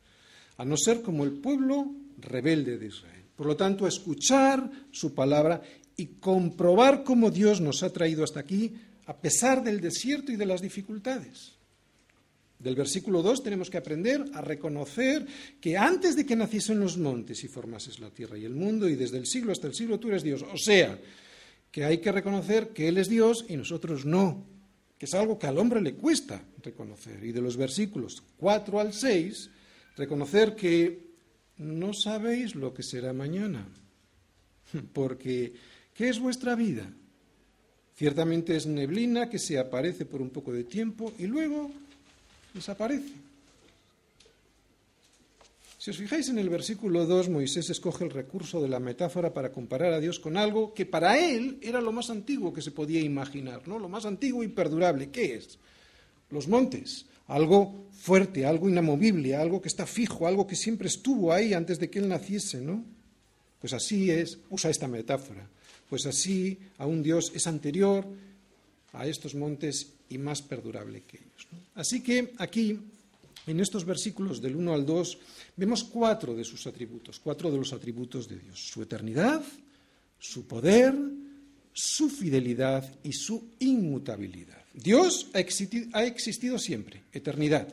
a 0.57 0.65
no 0.65 0.77
ser 0.77 1.01
como 1.01 1.23
el 1.23 1.33
pueblo 1.33 1.91
rebelde 2.19 2.77
de 2.77 2.87
Israel. 2.87 3.23
Por 3.35 3.47
lo 3.47 3.55
tanto, 3.55 3.85
a 3.85 3.89
escuchar 3.89 4.69
su 4.91 5.13
palabra 5.13 5.61
y 5.97 6.07
comprobar 6.19 7.03
cómo 7.03 7.31
Dios 7.31 7.61
nos 7.61 7.83
ha 7.83 7.91
traído 7.91 8.23
hasta 8.23 8.39
aquí 8.39 8.73
a 9.05 9.15
pesar 9.15 9.63
del 9.63 9.81
desierto 9.81 10.31
y 10.31 10.35
de 10.35 10.45
las 10.45 10.61
dificultades. 10.61 11.53
Del 12.57 12.75
versículo 12.75 13.21
2 13.21 13.43
tenemos 13.43 13.69
que 13.69 13.77
aprender 13.77 14.25
a 14.33 14.41
reconocer 14.41 15.25
que 15.59 15.77
antes 15.77 16.15
de 16.15 16.25
que 16.25 16.35
naciesen 16.35 16.79
los 16.79 16.97
montes 16.97 17.43
y 17.43 17.47
formases 17.47 17.99
la 17.99 18.09
tierra 18.09 18.37
y 18.37 18.45
el 18.45 18.55
mundo, 18.55 18.87
y 18.87 18.95
desde 18.95 19.17
el 19.17 19.27
siglo 19.27 19.51
hasta 19.51 19.67
el 19.67 19.75
siglo 19.75 19.99
tú 19.99 20.07
eres 20.07 20.23
Dios. 20.23 20.41
O 20.41 20.57
sea, 20.57 20.97
que 21.71 21.83
hay 21.83 21.97
que 21.99 22.11
reconocer 22.11 22.69
que 22.69 22.87
Él 22.87 22.97
es 22.97 23.09
Dios 23.09 23.45
y 23.49 23.57
nosotros 23.57 24.05
no, 24.05 24.45
que 24.97 25.05
es 25.05 25.13
algo 25.13 25.37
que 25.37 25.47
al 25.47 25.57
hombre 25.57 25.81
le 25.81 25.95
cuesta 25.95 26.41
reconocer. 26.63 27.23
Y 27.23 27.31
de 27.31 27.41
los 27.41 27.57
versículos 27.57 28.23
4 28.37 28.79
al 28.79 28.93
6 28.93 29.49
Reconocer 29.95 30.55
que 30.55 30.99
no 31.57 31.93
sabéis 31.93 32.55
lo 32.55 32.73
que 32.73 32.83
será 32.83 33.13
mañana, 33.13 33.65
porque 34.93 35.53
¿qué 35.93 36.09
es 36.09 36.19
vuestra 36.19 36.55
vida? 36.55 36.91
Ciertamente 37.95 38.57
es 38.57 38.65
neblina 38.65 39.29
que 39.29 39.39
se 39.39 39.57
aparece 39.57 40.05
por 40.05 40.21
un 40.21 40.29
poco 40.29 40.51
de 40.51 40.65
tiempo 40.65 41.13
y 41.17 41.27
luego 41.27 41.71
desaparece. 42.53 43.24
Si 45.85 45.91
os 45.91 46.01
fijáis 46.01 46.29
en 46.29 46.39
el 46.39 46.49
versículo 46.49 47.05
2, 47.05 47.29
Moisés 47.29 47.69
escoge 47.69 48.05
el 48.05 48.09
recurso 48.09 48.57
de 48.57 48.67
la 48.67 48.81
metáfora 48.81 49.37
para 49.37 49.51
comparar 49.51 49.93
a 49.93 49.99
Dios 49.99 50.17
con 50.17 50.35
algo 50.35 50.73
que 50.73 50.87
para 50.87 51.19
él 51.21 51.59
era 51.61 51.79
lo 51.79 51.91
más 51.91 52.09
antiguo 52.09 52.51
que 52.51 52.65
se 52.65 52.71
podía 52.71 53.01
imaginar, 53.01 53.67
¿no? 53.67 53.77
Lo 53.77 53.87
más 53.87 54.03
antiguo 54.07 54.41
y 54.41 54.47
perdurable. 54.47 55.11
¿Qué 55.11 55.35
es? 55.35 55.59
Los 56.31 56.47
montes, 56.47 57.05
algo 57.27 57.85
fuerte, 57.93 58.47
algo 58.47 58.67
inamovible, 58.67 59.35
algo 59.35 59.61
que 59.61 59.67
está 59.67 59.85
fijo, 59.85 60.25
algo 60.25 60.47
que 60.47 60.55
siempre 60.55 60.87
estuvo 60.87 61.31
ahí 61.31 61.53
antes 61.53 61.77
de 61.77 61.87
que 61.87 61.99
él 61.99 62.09
naciese, 62.09 62.61
¿no? 62.61 62.83
Pues 63.61 63.71
así 63.73 64.09
es, 64.09 64.39
usa 64.49 64.71
esta 64.71 64.87
metáfora. 64.87 65.47
Pues 65.87 66.07
así 66.07 66.57
a 66.79 66.87
un 66.87 67.03
Dios 67.03 67.31
es 67.35 67.45
anterior 67.45 68.07
a 68.91 69.05
estos 69.05 69.35
montes 69.35 69.93
y 70.09 70.17
más 70.17 70.41
perdurable 70.41 71.03
que 71.05 71.17
ellos. 71.17 71.47
Así 71.75 72.01
que 72.01 72.33
aquí 72.39 72.79
en 73.47 73.59
estos 73.59 73.85
versículos 73.85 74.41
del 74.41 74.55
1 74.55 74.73
al 74.73 74.85
2 74.85 75.17
vemos 75.55 75.83
cuatro 75.83 76.35
de 76.35 76.43
sus 76.43 76.65
atributos, 76.67 77.19
cuatro 77.19 77.51
de 77.51 77.57
los 77.57 77.73
atributos 77.73 78.27
de 78.27 78.37
Dios. 78.39 78.59
Su 78.59 78.81
eternidad, 78.81 79.43
su 80.19 80.47
poder, 80.47 80.95
su 81.73 82.09
fidelidad 82.09 82.89
y 83.03 83.13
su 83.13 83.51
inmutabilidad. 83.59 84.63
Dios 84.73 85.29
ha 85.33 85.39
existido, 85.39 85.87
ha 85.93 86.03
existido 86.05 86.57
siempre, 86.57 87.03
eternidad. 87.13 87.67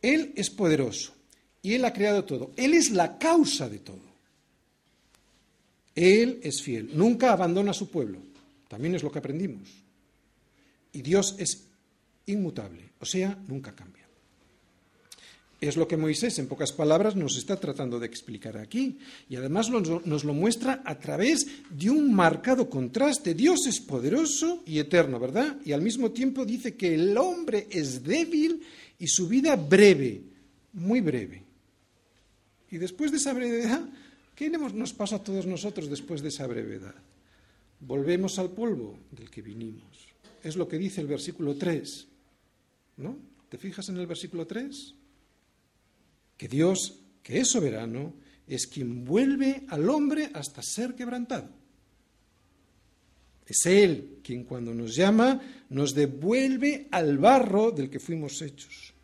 Él 0.00 0.32
es 0.36 0.50
poderoso 0.50 1.12
y 1.62 1.74
Él 1.74 1.84
ha 1.84 1.92
creado 1.92 2.24
todo. 2.24 2.52
Él 2.56 2.74
es 2.74 2.90
la 2.90 3.18
causa 3.18 3.68
de 3.68 3.80
todo. 3.80 4.08
Él 5.94 6.38
es 6.42 6.62
fiel, 6.62 6.90
nunca 6.96 7.32
abandona 7.32 7.72
a 7.72 7.74
su 7.74 7.90
pueblo. 7.90 8.20
También 8.68 8.94
es 8.94 9.02
lo 9.02 9.10
que 9.10 9.18
aprendimos. 9.18 9.68
Y 10.92 11.02
Dios 11.02 11.34
es 11.38 11.64
inmutable, 12.26 12.90
o 13.00 13.06
sea, 13.06 13.36
nunca 13.48 13.74
cambia. 13.74 14.07
Es 15.60 15.76
lo 15.76 15.88
que 15.88 15.96
Moisés, 15.96 16.38
en 16.38 16.46
pocas 16.46 16.70
palabras, 16.70 17.16
nos 17.16 17.36
está 17.36 17.56
tratando 17.56 17.98
de 17.98 18.06
explicar 18.06 18.56
aquí. 18.56 18.96
Y 19.28 19.34
además 19.34 19.68
nos 19.70 20.24
lo 20.24 20.34
muestra 20.34 20.82
a 20.84 20.98
través 21.00 21.46
de 21.68 21.90
un 21.90 22.14
marcado 22.14 22.70
contraste. 22.70 23.34
Dios 23.34 23.66
es 23.66 23.80
poderoso 23.80 24.62
y 24.66 24.78
eterno, 24.78 25.18
¿verdad? 25.18 25.56
Y 25.64 25.72
al 25.72 25.82
mismo 25.82 26.12
tiempo 26.12 26.44
dice 26.44 26.76
que 26.76 26.94
el 26.94 27.16
hombre 27.16 27.66
es 27.70 28.04
débil 28.04 28.62
y 29.00 29.08
su 29.08 29.26
vida 29.26 29.56
breve, 29.56 30.22
muy 30.74 31.00
breve. 31.00 31.42
Y 32.70 32.76
después 32.76 33.10
de 33.10 33.16
esa 33.16 33.32
brevedad, 33.32 33.82
¿qué 34.36 34.50
nos 34.50 34.92
pasa 34.92 35.16
a 35.16 35.24
todos 35.24 35.44
nosotros 35.44 35.90
después 35.90 36.22
de 36.22 36.28
esa 36.28 36.46
brevedad? 36.46 36.94
Volvemos 37.80 38.38
al 38.38 38.50
polvo 38.50 38.96
del 39.10 39.28
que 39.28 39.42
vinimos. 39.42 40.06
Es 40.44 40.54
lo 40.54 40.68
que 40.68 40.78
dice 40.78 41.00
el 41.00 41.08
versículo 41.08 41.56
3. 41.56 42.06
¿No? 42.98 43.16
¿Te 43.48 43.58
fijas 43.58 43.88
en 43.88 43.96
el 43.96 44.06
versículo 44.06 44.46
3? 44.46 44.94
Que 46.38 46.48
Dios, 46.48 46.94
que 47.22 47.40
es 47.40 47.50
soberano, 47.50 48.14
es 48.46 48.66
quien 48.66 49.04
vuelve 49.04 49.66
al 49.68 49.90
hombre 49.90 50.30
hasta 50.32 50.62
ser 50.62 50.94
quebrantado. 50.94 51.50
Es 53.46 53.66
Él 53.66 54.20
quien 54.22 54.44
cuando 54.44 54.72
nos 54.72 54.94
llama 54.94 55.40
nos 55.70 55.94
devuelve 55.94 56.88
al 56.90 57.18
barro 57.18 57.70
del 57.72 57.90
que 57.90 57.98
fuimos 57.98 58.40
hechos. 58.40 58.94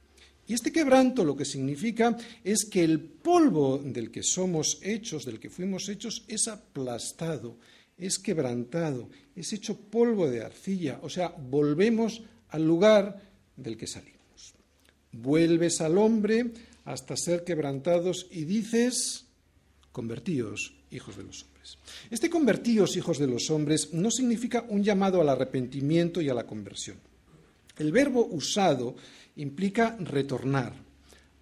Y 0.47 0.53
este 0.53 0.71
quebranto 0.71 1.25
lo 1.25 1.37
que 1.37 1.47
significa 1.47 2.17
es 2.43 2.67
que 2.67 2.85
el 2.85 3.01
polvo 3.01 3.79
del 3.79 4.11
que 4.11 4.23
somos 4.23 4.79
hechos, 4.83 5.25
del 5.25 5.41
que 5.41 5.49
fuimos 5.49 5.89
hechos, 5.89 6.25
es 6.29 6.49
aplastado, 6.49 7.57
es 7.97 8.19
quebrantado, 8.19 9.09
es 9.35 9.53
hecho 9.55 9.79
polvo 9.79 10.29
de 10.29 10.45
arcilla, 10.45 11.01
o 11.03 11.09
sea, 11.09 11.29
volvemos 11.29 12.23
al 12.51 12.67
lugar 12.67 13.23
del 13.57 13.79
que 13.79 13.87
salimos. 13.87 14.55
Vuelves 15.13 15.81
al 15.81 15.97
hombre 15.97 16.51
hasta 16.85 17.17
ser 17.17 17.45
quebrantados 17.45 18.27
y 18.31 18.45
dices, 18.45 19.27
convertíos, 19.93 20.75
hijos 20.91 21.17
de 21.17 21.25
los 21.25 21.43
hombres. 21.43 21.79
Este 22.11 22.29
convertíos, 22.31 22.97
hijos 22.97 23.19
de 23.19 23.27
los 23.27 23.51
hombres, 23.51 23.93
no 23.93 24.11
significa 24.11 24.65
un 24.69 24.83
llamado 24.83 25.21
al 25.21 25.29
arrepentimiento 25.29 26.21
y 26.21 26.29
a 26.29 26.35
la 26.35 26.47
conversión. 26.47 26.99
El 27.79 27.91
verbo 27.91 28.27
usado 28.27 28.97
implica 29.37 29.97
retornar, 29.99 30.75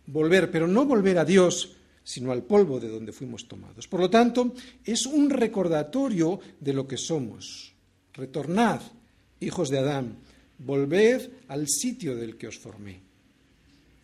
volver, 0.06 0.50
pero 0.50 0.66
no 0.66 0.86
volver 0.86 1.18
a 1.18 1.24
Dios, 1.24 1.76
sino 2.04 2.32
al 2.32 2.42
polvo 2.42 2.80
de 2.80 2.88
donde 2.88 3.12
fuimos 3.12 3.46
tomados. 3.46 3.86
Por 3.86 4.00
lo 4.00 4.10
tanto, 4.10 4.54
es 4.84 5.06
un 5.06 5.30
recordatorio 5.30 6.40
de 6.58 6.72
lo 6.72 6.86
que 6.86 6.96
somos. 6.96 7.72
Retornad, 8.14 8.80
hijos 9.40 9.68
de 9.68 9.78
Adán, 9.78 10.16
volved 10.58 11.30
al 11.48 11.68
sitio 11.68 12.16
del 12.16 12.36
que 12.36 12.48
os 12.48 12.58
formé. 12.58 13.11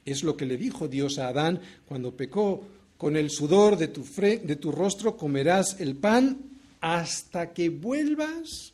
Es 0.09 0.23
lo 0.23 0.39
que 0.39 0.47
le 0.47 0.57
dijo 0.57 0.89
Dios 0.89 1.19
a 1.19 1.29
Adán 1.29 1.61
cuando 1.87 2.17
pecó. 2.17 2.65
Con 2.97 3.15
el 3.15 3.29
sudor 3.29 3.77
de 3.77 3.89
tu, 3.89 4.03
de 4.03 4.57
tu 4.57 4.73
rostro 4.73 5.19
comerás 5.19 5.79
el 5.81 5.97
pan 5.97 6.39
hasta 6.81 7.53
que 7.53 7.69
vuelvas 7.69 8.73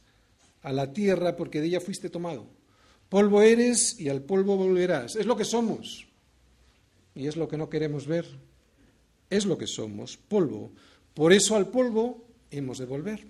a 0.62 0.72
la 0.72 0.92
tierra 0.92 1.34
porque 1.34 1.60
de 1.60 1.66
ella 1.66 1.80
fuiste 1.80 2.08
tomado. 2.08 2.46
Polvo 3.08 3.42
eres 3.42 3.98
y 3.98 4.08
al 4.08 4.22
polvo 4.22 4.56
volverás. 4.56 5.16
Es 5.16 5.26
lo 5.26 5.36
que 5.36 5.44
somos. 5.44 6.06
Y 7.16 7.26
es 7.26 7.36
lo 7.36 7.48
que 7.48 7.58
no 7.58 7.68
queremos 7.68 8.06
ver. 8.06 8.26
Es 9.28 9.44
lo 9.44 9.58
que 9.58 9.66
somos, 9.66 10.16
polvo. 10.16 10.70
Por 11.14 11.32
eso 11.32 11.56
al 11.56 11.68
polvo 11.68 12.24
hemos 12.52 12.78
de 12.78 12.86
volver. 12.86 13.26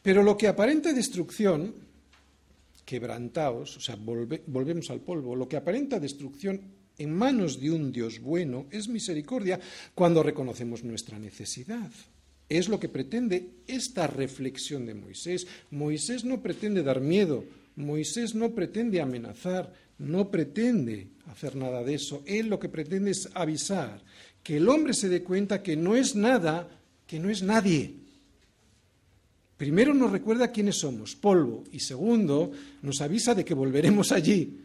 Pero 0.00 0.22
lo 0.22 0.38
que 0.38 0.46
aparenta 0.46 0.92
destrucción 0.92 1.74
quebrantaos, 2.88 3.76
o 3.76 3.80
sea, 3.80 3.98
volvemos 4.00 4.88
al 4.88 5.02
polvo, 5.04 5.36
lo 5.36 5.46
que 5.46 5.58
aparenta 5.60 6.00
destrucción 6.00 6.72
en 6.96 7.12
manos 7.12 7.60
de 7.60 7.70
un 7.70 7.92
Dios 7.92 8.18
bueno 8.18 8.64
es 8.70 8.88
misericordia 8.88 9.60
cuando 9.94 10.22
reconocemos 10.22 10.82
nuestra 10.84 11.18
necesidad. 11.18 11.90
Es 12.48 12.70
lo 12.70 12.80
que 12.80 12.88
pretende 12.88 13.60
esta 13.66 14.06
reflexión 14.06 14.86
de 14.86 14.94
Moisés. 14.94 15.46
Moisés 15.70 16.24
no 16.24 16.40
pretende 16.40 16.82
dar 16.82 17.02
miedo, 17.02 17.44
Moisés 17.76 18.34
no 18.34 18.54
pretende 18.54 19.02
amenazar, 19.02 19.70
no 19.98 20.30
pretende 20.30 21.08
hacer 21.26 21.56
nada 21.56 21.84
de 21.84 21.92
eso. 21.92 22.22
Él 22.24 22.48
lo 22.48 22.58
que 22.58 22.70
pretende 22.70 23.10
es 23.10 23.28
avisar, 23.34 24.02
que 24.42 24.56
el 24.56 24.66
hombre 24.66 24.94
se 24.94 25.10
dé 25.10 25.22
cuenta 25.22 25.62
que 25.62 25.76
no 25.76 25.94
es 25.94 26.16
nada, 26.16 26.70
que 27.06 27.20
no 27.20 27.28
es 27.28 27.42
nadie, 27.42 28.07
Primero 29.58 29.92
nos 29.92 30.12
recuerda 30.12 30.52
quiénes 30.52 30.78
somos, 30.78 31.16
polvo, 31.16 31.64
y 31.72 31.80
segundo 31.80 32.52
nos 32.80 33.00
avisa 33.00 33.34
de 33.34 33.44
que 33.44 33.54
volveremos 33.54 34.12
allí. 34.12 34.60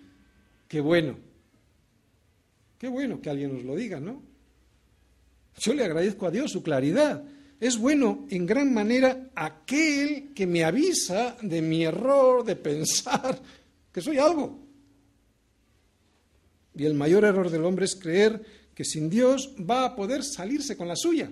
Qué 0.67 0.79
bueno. 0.79 1.17
Qué 2.77 2.87
bueno 2.87 3.19
que 3.19 3.31
alguien 3.31 3.55
nos 3.55 3.63
lo 3.63 3.75
diga, 3.75 3.99
¿no? 3.99 4.21
Yo 5.59 5.73
le 5.73 5.83
agradezco 5.83 6.27
a 6.27 6.31
Dios 6.31 6.51
su 6.51 6.61
claridad. 6.61 7.23
Es 7.59 7.77
bueno 7.77 8.27
en 8.29 8.45
gran 8.45 8.71
manera 8.71 9.31
aquel 9.33 10.31
que 10.35 10.45
me 10.45 10.63
avisa 10.63 11.37
de 11.41 11.63
mi 11.63 11.83
error 11.83 12.43
de 12.43 12.55
pensar 12.55 13.41
que 13.91 14.01
soy 14.01 14.19
algo. 14.19 14.59
Y 16.75 16.85
el 16.85 16.93
mayor 16.93 17.25
error 17.25 17.49
del 17.49 17.65
hombre 17.65 17.85
es 17.85 17.95
creer 17.95 18.43
que 18.75 18.85
sin 18.85 19.09
Dios 19.09 19.55
va 19.59 19.85
a 19.85 19.95
poder 19.95 20.23
salirse 20.23 20.77
con 20.77 20.87
la 20.87 20.95
suya. 20.95 21.31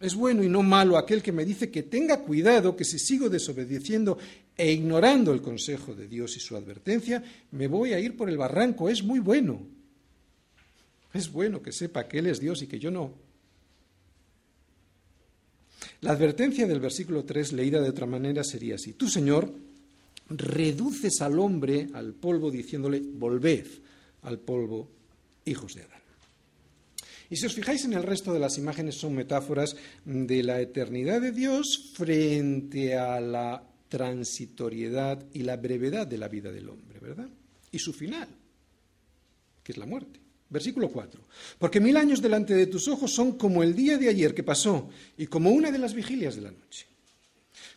Es 0.00 0.14
bueno 0.14 0.44
y 0.44 0.48
no 0.48 0.62
malo 0.62 0.96
aquel 0.96 1.22
que 1.22 1.32
me 1.32 1.44
dice 1.44 1.70
que 1.70 1.82
tenga 1.82 2.20
cuidado, 2.20 2.76
que 2.76 2.84
si 2.84 2.98
sigo 2.98 3.28
desobedeciendo 3.28 4.18
e 4.56 4.72
ignorando 4.72 5.32
el 5.32 5.42
consejo 5.42 5.94
de 5.94 6.06
Dios 6.06 6.36
y 6.36 6.40
su 6.40 6.56
advertencia, 6.56 7.22
me 7.52 7.66
voy 7.66 7.92
a 7.92 8.00
ir 8.00 8.16
por 8.16 8.28
el 8.28 8.36
barranco. 8.36 8.88
Es 8.88 9.02
muy 9.02 9.18
bueno. 9.18 9.60
Es 11.12 11.32
bueno 11.32 11.62
que 11.62 11.72
sepa 11.72 12.06
que 12.06 12.18
Él 12.18 12.26
es 12.26 12.38
Dios 12.38 12.62
y 12.62 12.66
que 12.66 12.78
yo 12.78 12.90
no. 12.90 13.12
La 16.00 16.12
advertencia 16.12 16.66
del 16.66 16.78
versículo 16.78 17.24
3, 17.24 17.52
leída 17.52 17.80
de 17.80 17.90
otra 17.90 18.06
manera, 18.06 18.44
sería 18.44 18.76
así. 18.76 18.92
Tú, 18.92 19.08
Señor, 19.08 19.52
reduces 20.28 21.20
al 21.22 21.38
hombre 21.38 21.88
al 21.92 22.14
polvo 22.14 22.50
diciéndole, 22.50 23.00
volved 23.00 23.66
al 24.22 24.38
polvo, 24.38 24.88
hijos 25.44 25.74
de 25.74 25.82
Adán. 25.82 26.07
Y 27.30 27.36
si 27.36 27.46
os 27.46 27.54
fijáis 27.54 27.84
en 27.84 27.92
el 27.92 28.02
resto 28.02 28.32
de 28.32 28.38
las 28.38 28.56
imágenes 28.56 28.94
son 28.96 29.14
metáforas 29.14 29.76
de 30.04 30.42
la 30.42 30.60
eternidad 30.60 31.20
de 31.20 31.32
Dios 31.32 31.92
frente 31.94 32.96
a 32.96 33.20
la 33.20 33.62
transitoriedad 33.88 35.24
y 35.32 35.42
la 35.42 35.56
brevedad 35.56 36.06
de 36.06 36.18
la 36.18 36.28
vida 36.28 36.50
del 36.50 36.68
hombre, 36.68 36.98
¿verdad? 37.00 37.28
Y 37.70 37.78
su 37.78 37.92
final, 37.92 38.28
que 39.62 39.72
es 39.72 39.78
la 39.78 39.86
muerte. 39.86 40.20
Versículo 40.50 40.88
4. 40.88 41.20
Porque 41.58 41.80
mil 41.80 41.96
años 41.96 42.22
delante 42.22 42.54
de 42.54 42.66
tus 42.66 42.88
ojos 42.88 43.12
son 43.12 43.32
como 43.32 43.62
el 43.62 43.74
día 43.74 43.98
de 43.98 44.08
ayer 44.08 44.34
que 44.34 44.42
pasó 44.42 44.88
y 45.18 45.26
como 45.26 45.50
una 45.50 45.70
de 45.70 45.78
las 45.78 45.92
vigilias 45.92 46.36
de 46.36 46.42
la 46.42 46.50
noche. 46.50 46.86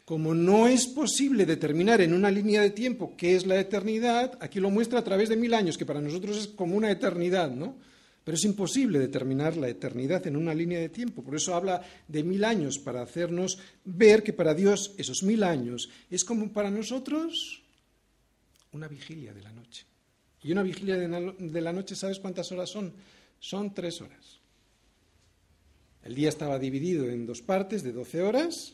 Como 0.06 0.34
no 0.34 0.68
es 0.68 0.88
posible 0.88 1.46
determinar 1.46 2.00
en 2.02 2.14
una 2.14 2.32
línea 2.32 2.62
de 2.62 2.70
tiempo 2.70 3.14
qué 3.18 3.36
es 3.36 3.46
la 3.46 3.60
eternidad, 3.60 4.38
aquí 4.42 4.60
lo 4.60 4.70
muestra 4.70 5.00
a 5.00 5.04
través 5.04 5.30
de 5.30 5.36
mil 5.36 5.54
años, 5.54 5.78
que 5.78 5.86
para 5.86 6.02
nosotros 6.02 6.38
es 6.38 6.48
como 6.48 6.76
una 6.76 6.92
eternidad, 6.92 7.52
¿no? 7.52 7.76
Pero 8.24 8.38
es 8.38 8.46
imposible 8.46 9.00
determinar 9.00 9.58
la 9.58 9.68
eternidad 9.68 10.28
en 10.28 10.36
una 10.36 10.54
línea 10.54 10.80
de 10.80 10.90
tiempo. 10.90 11.24
Por 11.24 11.36
eso 11.36 11.56
habla 11.56 11.82
de 12.08 12.24
mil 12.24 12.44
años, 12.44 12.78
para 12.78 13.02
hacernos 13.02 13.58
ver 13.84 14.22
que 14.22 14.34
para 14.34 14.54
Dios 14.54 14.94
esos 14.98 15.24
mil 15.24 15.44
años 15.44 15.90
es 16.10 16.24
como 16.24 16.52
para 16.52 16.70
nosotros 16.70 17.64
una 18.74 18.88
vigilia 18.88 19.34
de 19.34 19.42
la 19.42 19.52
noche. 19.52 19.86
Y 20.44 20.52
una 20.52 20.64
vigilia 20.64 20.98
de 20.98 21.62
la 21.62 21.74
noche, 21.74 21.96
¿sabes 21.96 22.20
cuántas 22.20 22.52
horas 22.52 22.70
son? 22.70 22.94
Son 23.40 23.74
tres 23.74 24.02
horas. 24.02 24.40
El 26.04 26.16
día 26.16 26.30
estaba 26.30 26.58
dividido 26.58 27.10
en 27.10 27.26
dos 27.26 27.42
partes 27.42 27.84
de 27.84 27.92
doce 27.92 28.22
horas, 28.22 28.74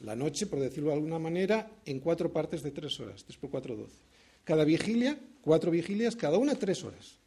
la 0.00 0.16
noche, 0.16 0.46
por 0.46 0.60
decirlo 0.60 0.90
de 0.90 0.96
alguna 0.96 1.18
manera, 1.18 1.70
en 1.84 2.00
cuatro 2.00 2.32
partes 2.32 2.62
de 2.62 2.70
tres 2.70 2.98
horas, 3.00 3.24
tres 3.24 3.36
por 3.36 3.50
cuatro, 3.50 3.76
doce. 3.76 3.98
Cada 4.44 4.64
vigilia, 4.64 5.18
cuatro 5.42 5.70
vigilias, 5.70 6.16
cada 6.16 6.38
una 6.38 6.54
tres 6.54 6.82
horas. 6.84 7.19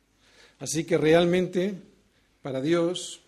Así 0.60 0.84
que 0.84 0.98
realmente, 0.98 1.76
para 2.42 2.62
Dios, 2.62 3.24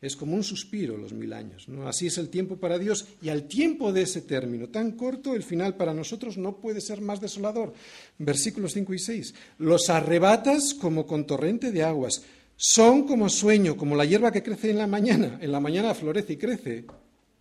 es 0.00 0.16
como 0.16 0.34
un 0.34 0.42
suspiro 0.42 0.96
los 0.96 1.12
mil 1.12 1.32
años. 1.32 1.68
¿no? 1.68 1.86
Así 1.86 2.06
es 2.06 2.16
el 2.18 2.30
tiempo 2.30 2.56
para 2.56 2.78
Dios 2.78 3.06
y 3.20 3.28
al 3.28 3.44
tiempo 3.44 3.92
de 3.92 4.02
ese 4.02 4.22
término 4.22 4.68
tan 4.68 4.92
corto, 4.92 5.34
el 5.34 5.42
final 5.42 5.76
para 5.76 5.92
nosotros 5.92 6.38
no 6.38 6.56
puede 6.56 6.80
ser 6.80 7.00
más 7.00 7.20
desolador. 7.20 7.74
Versículos 8.18 8.72
5 8.72 8.94
y 8.94 8.98
6. 8.98 9.34
Los 9.58 9.90
arrebatas 9.90 10.74
como 10.74 11.06
con 11.06 11.26
torrente 11.26 11.70
de 11.70 11.82
aguas. 11.82 12.22
Son 12.56 13.06
como 13.06 13.28
sueño, 13.28 13.76
como 13.76 13.96
la 13.96 14.04
hierba 14.04 14.32
que 14.32 14.42
crece 14.42 14.70
en 14.70 14.78
la 14.78 14.86
mañana. 14.86 15.38
En 15.40 15.52
la 15.52 15.60
mañana 15.60 15.94
florece 15.94 16.34
y 16.34 16.36
crece, 16.36 16.84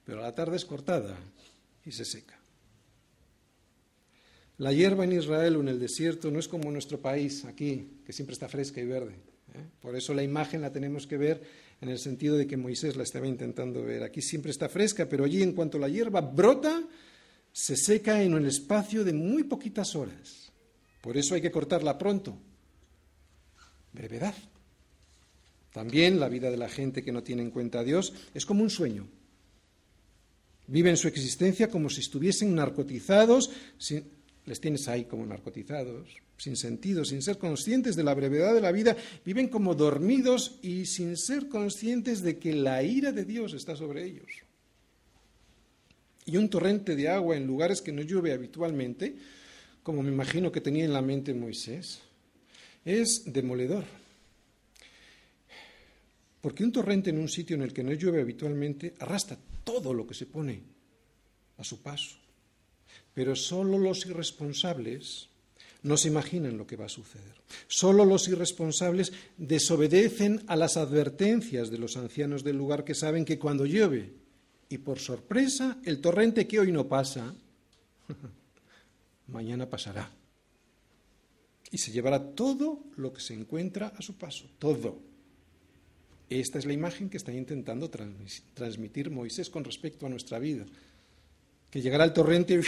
pero 0.05 0.19
a 0.19 0.23
la 0.23 0.35
tarde 0.35 0.57
es 0.57 0.65
cortada 0.65 1.17
y 1.85 1.91
se 1.91 2.05
seca. 2.05 2.38
La 4.59 4.73
hierba 4.73 5.05
en 5.05 5.13
Israel 5.13 5.55
o 5.55 5.61
en 5.61 5.69
el 5.69 5.79
desierto 5.79 6.29
no 6.29 6.39
es 6.39 6.47
como 6.49 6.69
nuestro 6.69 6.99
país, 6.99 7.45
aquí, 7.45 8.01
que 8.05 8.11
siempre 8.11 8.33
está 8.33 8.49
fresca 8.49 8.81
y 8.81 8.85
verde. 8.85 9.13
¿eh? 9.53 9.63
Por 9.81 9.95
eso 9.95 10.13
la 10.13 10.21
imagen 10.21 10.61
la 10.61 10.71
tenemos 10.71 11.07
que 11.07 11.17
ver 11.17 11.41
en 11.79 11.87
el 11.87 11.97
sentido 11.97 12.35
de 12.35 12.45
que 12.45 12.57
Moisés 12.57 12.97
la 12.97 13.03
estaba 13.03 13.25
intentando 13.25 13.81
ver. 13.81 14.03
Aquí 14.03 14.21
siempre 14.21 14.51
está 14.51 14.67
fresca, 14.67 15.07
pero 15.07 15.23
allí 15.23 15.41
en 15.41 15.53
cuanto 15.53 15.79
la 15.79 15.87
hierba 15.87 16.19
brota, 16.19 16.83
se 17.53 17.77
seca 17.77 18.21
en 18.21 18.33
un 18.33 18.45
espacio 18.45 19.05
de 19.05 19.13
muy 19.13 19.43
poquitas 19.43 19.95
horas. 19.95 20.51
Por 21.01 21.15
eso 21.15 21.35
hay 21.35 21.41
que 21.41 21.51
cortarla 21.51 21.97
pronto. 21.97 22.37
Brevedad. 23.93 24.35
También 25.71 26.19
la 26.19 26.27
vida 26.27 26.51
de 26.51 26.57
la 26.57 26.67
gente 26.67 27.01
que 27.01 27.13
no 27.13 27.23
tiene 27.23 27.43
en 27.43 27.51
cuenta 27.51 27.79
a 27.79 27.83
Dios 27.85 28.13
es 28.33 28.45
como 28.45 28.61
un 28.61 28.69
sueño. 28.69 29.07
Viven 30.67 30.97
su 30.97 31.07
existencia 31.07 31.69
como 31.69 31.89
si 31.89 32.01
estuviesen 32.01 32.53
narcotizados, 32.53 33.51
les 34.45 34.59
tienes 34.59 34.87
ahí 34.87 35.05
como 35.05 35.25
narcotizados, 35.25 36.09
sin 36.37 36.55
sentido, 36.55 37.05
sin 37.05 37.21
ser 37.21 37.37
conscientes 37.37 37.95
de 37.95 38.03
la 38.03 38.13
brevedad 38.13 38.53
de 38.53 38.61
la 38.61 38.71
vida, 38.71 38.95
viven 39.25 39.47
como 39.47 39.75
dormidos 39.75 40.57
y 40.61 40.85
sin 40.85 41.17
ser 41.17 41.49
conscientes 41.49 42.21
de 42.21 42.37
que 42.37 42.53
la 42.53 42.81
ira 42.81 43.11
de 43.11 43.25
Dios 43.25 43.53
está 43.53 43.75
sobre 43.75 44.05
ellos. 44.05 44.27
Y 46.25 46.37
un 46.37 46.49
torrente 46.49 46.95
de 46.95 47.09
agua 47.09 47.35
en 47.35 47.47
lugares 47.47 47.81
que 47.81 47.91
no 47.91 48.01
llueve 48.01 48.33
habitualmente, 48.33 49.15
como 49.83 50.01
me 50.01 50.11
imagino 50.11 50.51
que 50.51 50.61
tenía 50.61 50.85
en 50.85 50.93
la 50.93 51.01
mente 51.01 51.33
Moisés, 51.33 51.99
es 52.85 53.23
demoledor. 53.25 53.83
Porque 56.41 56.63
un 56.63 56.71
torrente 56.71 57.09
en 57.09 57.17
un 57.17 57.27
sitio 57.27 57.55
en 57.55 57.63
el 57.63 57.73
que 57.73 57.83
no 57.83 57.91
llueve 57.93 58.21
habitualmente 58.21 58.93
arrastra 58.99 59.37
todo 59.63 59.93
lo 59.93 60.07
que 60.07 60.13
se 60.13 60.25
pone 60.25 60.61
a 61.57 61.63
su 61.63 61.81
paso. 61.81 62.28
Pero 63.19 63.35
solo 63.35 63.77
los 63.77 64.05
irresponsables 64.05 65.27
no 65.83 65.97
se 65.97 66.07
imaginan 66.07 66.57
lo 66.57 66.65
que 66.65 66.77
va 66.77 66.85
a 66.85 66.87
suceder. 66.87 67.35
Solo 67.67 68.05
los 68.05 68.29
irresponsables 68.29 69.11
desobedecen 69.35 70.41
a 70.47 70.55
las 70.55 70.77
advertencias 70.77 71.69
de 71.69 71.79
los 71.79 71.97
ancianos 71.97 72.45
del 72.45 72.55
lugar 72.55 72.85
que 72.85 72.95
saben 72.95 73.25
que 73.25 73.37
cuando 73.37 73.65
llueve 73.65 74.13
y 74.69 74.77
por 74.77 74.99
sorpresa 74.99 75.79
el 75.83 75.99
torrente 75.99 76.47
que 76.47 76.61
hoy 76.61 76.71
no 76.71 76.87
pasa, 76.87 77.35
mañana 79.27 79.69
pasará. 79.69 80.09
Y 81.71 81.77
se 81.77 81.91
llevará 81.91 82.23
todo 82.23 82.85
lo 82.95 83.11
que 83.11 83.19
se 83.19 83.33
encuentra 83.33 83.87
a 83.97 84.01
su 84.01 84.15
paso, 84.15 84.45
todo. 84.59 84.97
Esta 86.29 86.57
es 86.57 86.63
la 86.63 86.71
imagen 86.71 87.09
que 87.09 87.17
está 87.17 87.33
intentando 87.33 87.89
transmitir 88.53 89.11
Moisés 89.11 89.49
con 89.49 89.65
respecto 89.65 90.05
a 90.05 90.09
nuestra 90.09 90.39
vida. 90.39 90.65
Que 91.69 91.81
llegará 91.81 92.05
el 92.05 92.13
torrente 92.13 92.61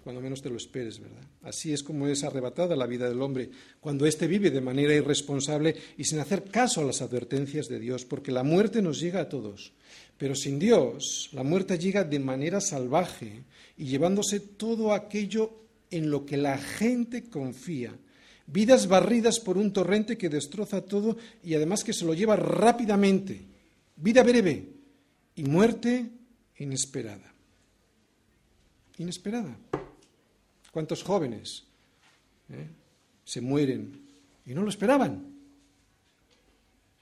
cuando 0.00 0.22
menos 0.22 0.40
te 0.40 0.48
lo 0.48 0.56
esperes, 0.56 0.98
¿verdad? 0.98 1.22
Así 1.42 1.72
es 1.72 1.82
como 1.82 2.06
es 2.08 2.24
arrebatada 2.24 2.74
la 2.74 2.86
vida 2.86 3.08
del 3.08 3.20
hombre, 3.20 3.50
cuando 3.80 4.06
éste 4.06 4.26
vive 4.26 4.50
de 4.50 4.60
manera 4.60 4.94
irresponsable 4.94 5.76
y 5.98 6.04
sin 6.04 6.18
hacer 6.18 6.44
caso 6.44 6.80
a 6.80 6.84
las 6.84 7.02
advertencias 7.02 7.68
de 7.68 7.78
Dios, 7.78 8.04
porque 8.04 8.32
la 8.32 8.42
muerte 8.42 8.80
nos 8.80 9.00
llega 9.00 9.20
a 9.20 9.28
todos. 9.28 9.72
Pero 10.16 10.34
sin 10.34 10.58
Dios, 10.58 11.28
la 11.32 11.42
muerte 11.42 11.78
llega 11.78 12.04
de 12.04 12.18
manera 12.18 12.60
salvaje 12.60 13.44
y 13.76 13.84
llevándose 13.86 14.40
todo 14.40 14.92
aquello 14.92 15.62
en 15.90 16.10
lo 16.10 16.24
que 16.24 16.36
la 16.36 16.58
gente 16.58 17.24
confía. 17.24 17.94
Vidas 18.46 18.88
barridas 18.88 19.40
por 19.40 19.58
un 19.58 19.72
torrente 19.72 20.16
que 20.16 20.28
destroza 20.28 20.84
todo 20.84 21.16
y 21.44 21.54
además 21.54 21.84
que 21.84 21.92
se 21.92 22.04
lo 22.04 22.14
lleva 22.14 22.34
rápidamente. 22.36 23.42
Vida 23.96 24.22
breve 24.22 24.68
y 25.36 25.44
muerte 25.44 26.10
inesperada. 26.56 27.32
Inesperada. 28.98 29.71
¿Cuántos 30.72 31.02
jóvenes 31.02 31.64
eh, 32.48 32.66
se 33.24 33.42
mueren 33.42 34.00
y 34.46 34.54
no 34.54 34.62
lo 34.62 34.70
esperaban? 34.70 35.22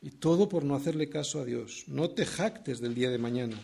Y 0.03 0.11
todo 0.11 0.49
por 0.49 0.65
no 0.65 0.75
hacerle 0.75 1.09
caso 1.09 1.41
a 1.41 1.45
Dios. 1.45 1.85
No 1.87 2.11
te 2.11 2.27
jactes 2.27 2.81
del 2.81 2.95
día 2.95 3.11
de 3.11 3.19
mañana, 3.19 3.57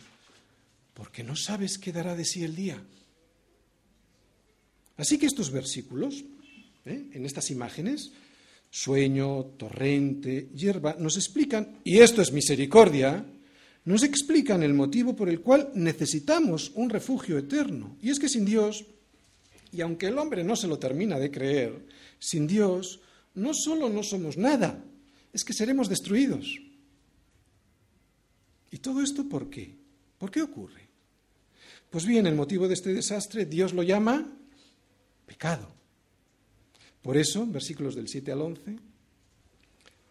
porque 0.95 1.25
no 1.25 1.35
sabes 1.35 1.77
qué 1.79 1.93
dará 1.93 2.15
de 2.15 2.25
sí 2.25 2.45
el 2.45 2.55
día. 2.55 2.81
Así 4.97 5.19
que 5.19 5.27
estos 5.27 5.51
versículos, 5.51 6.25
eh, 6.85 7.11
en 7.13 7.27
estas 7.27 7.51
imágenes, 7.51 8.13
sueño, 8.71 9.45
torrente, 9.57 10.51
hierba, 10.55 10.97
nos 11.01 11.17
explican, 11.17 11.81
y 11.83 11.99
esto 11.99 12.23
es 12.23 12.33
misericordia, 12.33 13.25
nos 13.85 14.05
explican 14.05 14.63
el 14.63 14.75
motivo 14.75 15.17
por 15.17 15.29
el 15.29 15.41
cual 15.41 15.71
necesitamos 15.75 16.71
un 16.75 16.91
refugio 16.91 17.39
eterno. 17.39 17.97
Y 18.01 18.11
es 18.11 18.21
que 18.21 18.29
sin 18.29 18.45
Dios 18.45 18.85
y 19.77 19.83
aunque 19.83 20.07
el 20.07 20.19
hombre 20.19 20.43
no 20.43 20.57
se 20.57 20.69
lo 20.69 20.79
termina 20.79 21.19
de 21.19 21.31
creer, 21.31 21.85
sin 22.19 22.47
Dios 22.47 23.01
no 23.35 23.53
solo 23.53 23.91
no 23.91 24.03
somos 24.03 24.39
nada, 24.39 24.83
es 25.35 25.45
que 25.45 25.53
seremos 25.53 25.91
destruidos. 25.91 26.59
¿Y 28.71 28.79
todo 28.79 29.03
esto 29.03 29.29
por 29.29 29.51
qué? 29.51 29.75
¿Por 30.17 30.31
qué 30.31 30.41
ocurre? 30.41 30.89
Pues 31.91 32.07
bien, 32.07 32.27
el 32.27 32.35
motivo 32.35 32.69
de 32.69 32.75
este 32.75 32.95
desastre 32.95 33.45
Dios 33.45 33.75
lo 33.75 33.83
llama 33.83 34.27
pecado. 35.27 35.69
Por 37.03 37.19
eso, 37.19 37.47
versículos 37.47 37.95
del 37.95 38.09
7 38.09 38.33
al 38.33 38.41
11, 38.41 38.79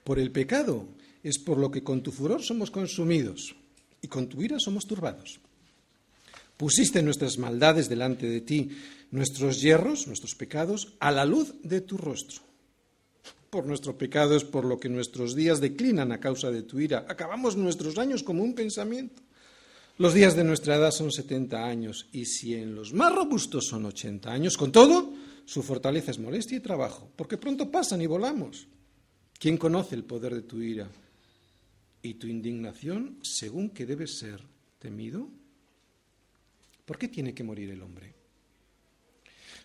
por 0.03 0.19
el 0.19 0.31
pecado 0.31 0.87
es 1.23 1.39
por 1.39 1.57
lo 1.57 1.71
que 1.71 1.83
con 1.83 2.03
tu 2.03 2.11
furor 2.11 2.43
somos 2.43 2.69
consumidos 2.69 3.55
y 3.99 4.07
con 4.07 4.29
tu 4.29 4.43
ira 4.43 4.59
somos 4.59 4.85
turbados. 4.85 5.39
Pusiste 6.57 7.01
nuestras 7.01 7.37
maldades 7.37 7.89
delante 7.89 8.27
de 8.27 8.41
ti, 8.41 8.69
nuestros 9.11 9.61
hierros, 9.61 10.07
nuestros 10.07 10.35
pecados, 10.35 10.93
a 10.99 11.11
la 11.11 11.25
luz 11.25 11.53
de 11.63 11.81
tu 11.81 11.97
rostro. 11.97 12.41
Por 13.49 13.65
nuestro 13.65 13.97
pecado 13.97 14.35
es 14.35 14.43
por 14.43 14.65
lo 14.65 14.79
que 14.79 14.89
nuestros 14.89 15.35
días 15.35 15.61
declinan 15.61 16.11
a 16.11 16.19
causa 16.19 16.51
de 16.51 16.63
tu 16.63 16.79
ira. 16.79 17.05
Acabamos 17.07 17.55
nuestros 17.55 17.97
años 17.97 18.23
como 18.23 18.43
un 18.43 18.53
pensamiento. 18.53 19.21
Los 19.97 20.13
días 20.13 20.35
de 20.35 20.43
nuestra 20.43 20.75
edad 20.75 20.91
son 20.91 21.11
setenta 21.11 21.65
años, 21.65 22.07
y 22.11 22.25
si 22.25 22.53
en 22.53 22.75
los 22.75 22.91
más 22.91 23.15
robustos 23.15 23.67
son 23.67 23.85
ochenta 23.85 24.31
años, 24.31 24.57
con 24.57 24.73
todo, 24.73 25.13
su 25.45 25.63
fortaleza 25.63 26.11
es 26.11 26.19
molestia 26.19 26.57
y 26.57 26.61
trabajo, 26.61 27.09
porque 27.15 27.37
pronto 27.37 27.71
pasan 27.71 28.01
y 28.01 28.07
volamos. 28.07 28.67
¿Quién 29.39 29.57
conoce 29.57 29.95
el 29.95 30.03
poder 30.03 30.35
de 30.35 30.41
tu 30.41 30.61
ira 30.61 30.89
y 32.01 32.15
tu 32.15 32.27
indignación 32.27 33.19
según 33.21 33.69
que 33.69 33.85
debe 33.85 34.07
ser 34.07 34.41
temido? 34.79 35.29
¿Por 36.85 36.97
qué 36.97 37.07
tiene 37.07 37.33
que 37.33 37.43
morir 37.43 37.69
el 37.71 37.81
hombre? 37.81 38.13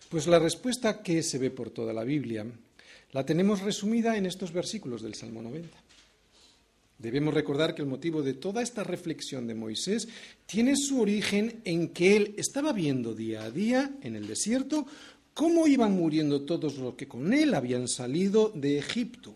Pues 0.09 0.27
la 0.27 0.39
respuesta 0.39 1.01
que 1.01 1.23
se 1.23 1.37
ve 1.37 1.51
por 1.51 1.69
toda 1.69 1.93
la 1.93 2.03
Biblia 2.03 2.45
la 3.13 3.25
tenemos 3.25 3.61
resumida 3.61 4.17
en 4.17 4.25
estos 4.25 4.51
versículos 4.51 5.01
del 5.01 5.15
Salmo 5.15 5.41
90. 5.41 5.77
Debemos 6.97 7.33
recordar 7.33 7.73
que 7.73 7.81
el 7.81 7.87
motivo 7.87 8.21
de 8.21 8.33
toda 8.33 8.61
esta 8.61 8.83
reflexión 8.83 9.47
de 9.47 9.55
Moisés 9.55 10.07
tiene 10.45 10.75
su 10.75 11.01
origen 11.01 11.61
en 11.63 11.89
que 11.89 12.15
él 12.15 12.35
estaba 12.37 12.73
viendo 12.73 13.15
día 13.15 13.43
a 13.43 13.51
día 13.51 13.91
en 14.01 14.15
el 14.15 14.27
desierto 14.27 14.85
cómo 15.33 15.65
iban 15.65 15.93
muriendo 15.93 16.41
todos 16.41 16.77
los 16.77 16.95
que 16.95 17.07
con 17.07 17.33
él 17.33 17.53
habían 17.53 17.87
salido 17.87 18.49
de 18.49 18.77
Egipto. 18.77 19.33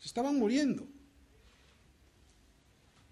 Se 0.00 0.08
estaban 0.08 0.36
muriendo. 0.36 0.86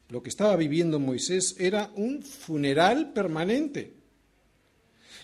Lo 0.09 0.23
que 0.23 0.31
estaba 0.31 0.57
viviendo 0.57 0.99
Moisés 0.99 1.57
era 1.59 1.91
un 1.97 2.23
funeral 2.23 3.13
permanente. 3.13 3.96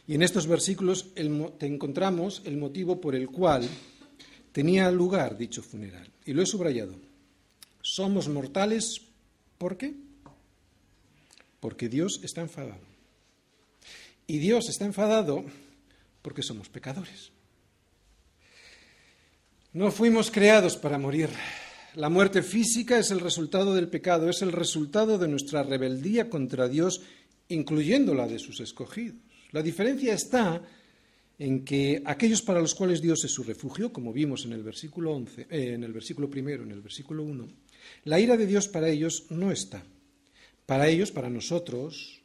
Y 0.07 0.15
en 0.15 0.23
estos 0.23 0.47
versículos 0.47 1.15
te 1.15 1.67
encontramos 1.67 2.43
el 2.45 2.57
motivo 2.57 3.01
por 3.01 3.15
el 3.15 3.29
cual 3.29 3.69
tenía 4.51 4.91
lugar 4.91 5.37
dicho 5.37 5.63
funeral. 5.63 6.11
Y 6.25 6.33
lo 6.33 6.43
he 6.43 6.47
subrayado. 6.47 6.95
Somos 7.81 8.29
mortales, 8.29 9.01
¿por 9.59 9.77
qué? 9.77 9.95
Porque 11.61 11.89
Dios 11.89 12.21
está 12.23 12.41
enfadado. 12.41 12.93
Y 14.27 14.39
Dios 14.39 14.69
está 14.69 14.85
enfadado 14.85 15.45
porque 16.23 16.43
somos 16.43 16.69
pecadores. 16.69 17.31
No 19.73 19.91
fuimos 19.91 20.31
creados 20.31 20.77
para 20.77 20.99
morir. 20.99 21.31
La 21.95 22.09
muerte 22.09 22.43
física 22.43 22.99
es 22.99 23.11
el 23.11 23.21
resultado 23.21 23.75
del 23.75 23.89
pecado, 23.89 24.29
es 24.29 24.43
el 24.43 24.53
resultado 24.53 25.19
de 25.19 25.29
nuestra 25.29 25.63
rebeldía 25.63 26.29
contra 26.29 26.69
Dios, 26.69 27.03
incluyendo 27.49 28.15
la 28.15 28.27
de 28.27 28.39
sus 28.39 28.61
escogidos. 28.61 29.17
La 29.53 29.63
diferencia 29.63 30.15
está 30.15 30.63
en 31.39 31.65
que 31.65 32.03
aquellos 32.05 32.43
para 32.43 32.61
los 32.61 32.75
cuales 32.75 33.01
Dios 33.01 33.25
es 33.25 33.31
su 33.31 33.43
refugio, 33.43 33.93
como 33.93 34.13
vimos 34.13 34.45
en 34.45 34.53
el 34.53 34.63
versículo 34.63 35.13
11, 35.13 35.43
eh, 35.51 35.73
en 35.75 35.85
el 35.85 35.93
versículo 35.93 36.29
primero, 36.29 36.63
en 36.63 36.71
el 36.71 36.81
versículo 36.81 37.23
1, 37.23 37.49
la 38.05 38.21
ira 38.21 38.37
de 38.37 38.47
Dios 38.47 38.69
para 38.69 38.89
ellos 38.89 39.27
no 39.31 39.51
está. 39.51 39.83
Para 40.67 40.89
ellos, 40.89 41.11
para 41.11 41.29
nosotros, 41.29 42.23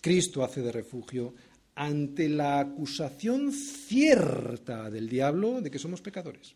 Cristo 0.00 0.44
hace 0.44 0.62
de 0.62 0.72
refugio 0.72 1.34
ante 1.74 2.28
la 2.28 2.60
acusación 2.60 3.52
cierta 3.52 4.90
del 4.90 5.08
diablo 5.08 5.60
de 5.60 5.70
que 5.70 5.78
somos 5.78 6.00
pecadores. 6.00 6.54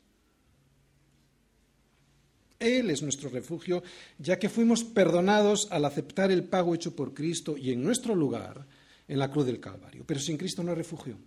Él 2.58 2.90
es 2.90 3.02
nuestro 3.02 3.28
refugio, 3.28 3.82
ya 4.18 4.38
que 4.38 4.48
fuimos 4.48 4.84
perdonados 4.84 5.68
al 5.70 5.84
aceptar 5.84 6.30
el 6.30 6.44
pago 6.44 6.74
hecho 6.74 6.94
por 6.94 7.12
Cristo 7.12 7.56
y 7.56 7.72
en 7.72 7.82
nuestro 7.82 8.14
lugar 8.14 8.66
en 9.12 9.18
la 9.18 9.30
cruz 9.30 9.44
del 9.44 9.60
Calvario. 9.60 10.04
Pero 10.06 10.18
sin 10.18 10.38
Cristo 10.38 10.62
no 10.62 10.70
hay 10.70 10.76
refugio. 10.78 11.18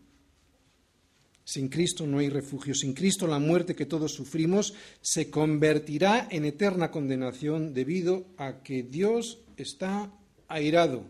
Sin 1.43 1.69
Cristo 1.69 2.07
no 2.07 2.17
hay 2.17 2.29
refugio. 2.29 2.73
Sin 2.73 2.95
Cristo 2.95 3.27
la 3.27 3.37
muerte 3.37 3.75
que 3.75 3.85
todos 3.85 4.11
sufrimos 4.11 4.73
se 5.01 5.29
convertirá 5.29 6.27
en 6.31 6.45
eterna 6.45 6.89
condenación 6.89 7.75
debido 7.75 8.25
a 8.37 8.63
que 8.63 8.81
Dios 8.81 9.37
está 9.55 10.11
airado, 10.47 11.03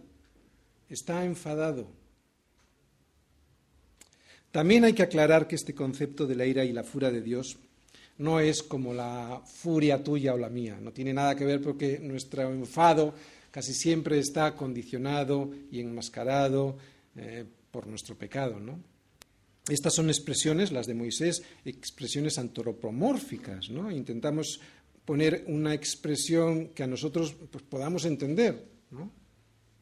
está 0.90 1.24
enfadado. 1.24 1.88
También 4.52 4.84
hay 4.84 4.92
que 4.92 5.04
aclarar 5.04 5.48
que 5.48 5.56
este 5.56 5.74
concepto 5.74 6.28
de 6.28 6.36
la 6.36 6.46
ira 6.46 6.66
y 6.66 6.74
la 6.74 6.84
furia 6.84 7.10
de 7.10 7.22
Dios 7.22 7.58
no 8.18 8.42
es 8.42 8.64
como 8.64 8.94
la 8.94 9.42
furia 9.46 10.04
tuya 10.04 10.34
o 10.34 10.38
la 10.38 10.50
mía, 10.50 10.78
no 10.82 10.92
tiene 10.92 11.14
nada 11.14 11.36
que 11.36 11.46
ver 11.46 11.62
porque 11.62 12.00
nuestro 12.00 12.52
enfado 12.52 13.14
casi 13.56 13.74
siempre 13.74 14.20
está 14.20 14.54
condicionado 14.54 15.50
y 15.72 15.80
enmascarado 15.80 16.78
eh, 17.16 17.46
por 17.72 17.88
nuestro 17.88 18.18
pecado, 18.18 18.60
¿no? 18.60 18.78
Estas 19.70 19.96
son 19.96 20.10
expresiones, 20.10 20.74
las 20.74 20.88
de 20.88 20.94
Moisés, 20.94 21.42
expresiones 21.64 22.38
antropomórficas, 22.38 23.70
¿no? 23.70 23.90
Intentamos 23.90 24.60
poner 25.06 25.46
una 25.48 25.74
expresión 25.74 26.74
que 26.76 26.84
a 26.84 26.88
nosotros 26.88 27.34
pues, 27.50 27.64
podamos 27.64 28.04
entender, 28.04 28.62
¿no? 28.92 29.10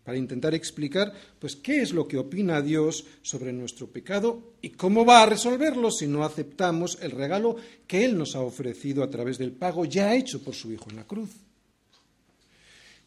para 0.04 0.18
intentar 0.18 0.54
explicar 0.54 1.12
pues 1.40 1.56
qué 1.56 1.82
es 1.82 1.94
lo 1.94 2.08
que 2.10 2.18
opina 2.18 2.62
Dios 2.62 3.06
sobre 3.22 3.54
nuestro 3.54 3.88
pecado 3.88 4.54
y 4.62 4.72
cómo 4.72 5.06
va 5.06 5.24
a 5.24 5.26
resolverlo 5.26 5.90
si 5.90 6.08
no 6.08 6.26
aceptamos 6.26 7.00
el 7.02 7.12
regalo 7.12 7.56
que 7.88 8.04
él 8.04 8.18
nos 8.18 8.36
ha 8.36 8.42
ofrecido 8.42 9.02
a 9.02 9.10
través 9.10 9.38
del 9.38 9.54
pago 9.54 9.86
ya 9.86 10.14
hecho 10.14 10.44
por 10.44 10.54
su 10.54 10.74
hijo 10.74 10.90
en 10.90 10.98
la 10.98 11.08
cruz. 11.08 11.30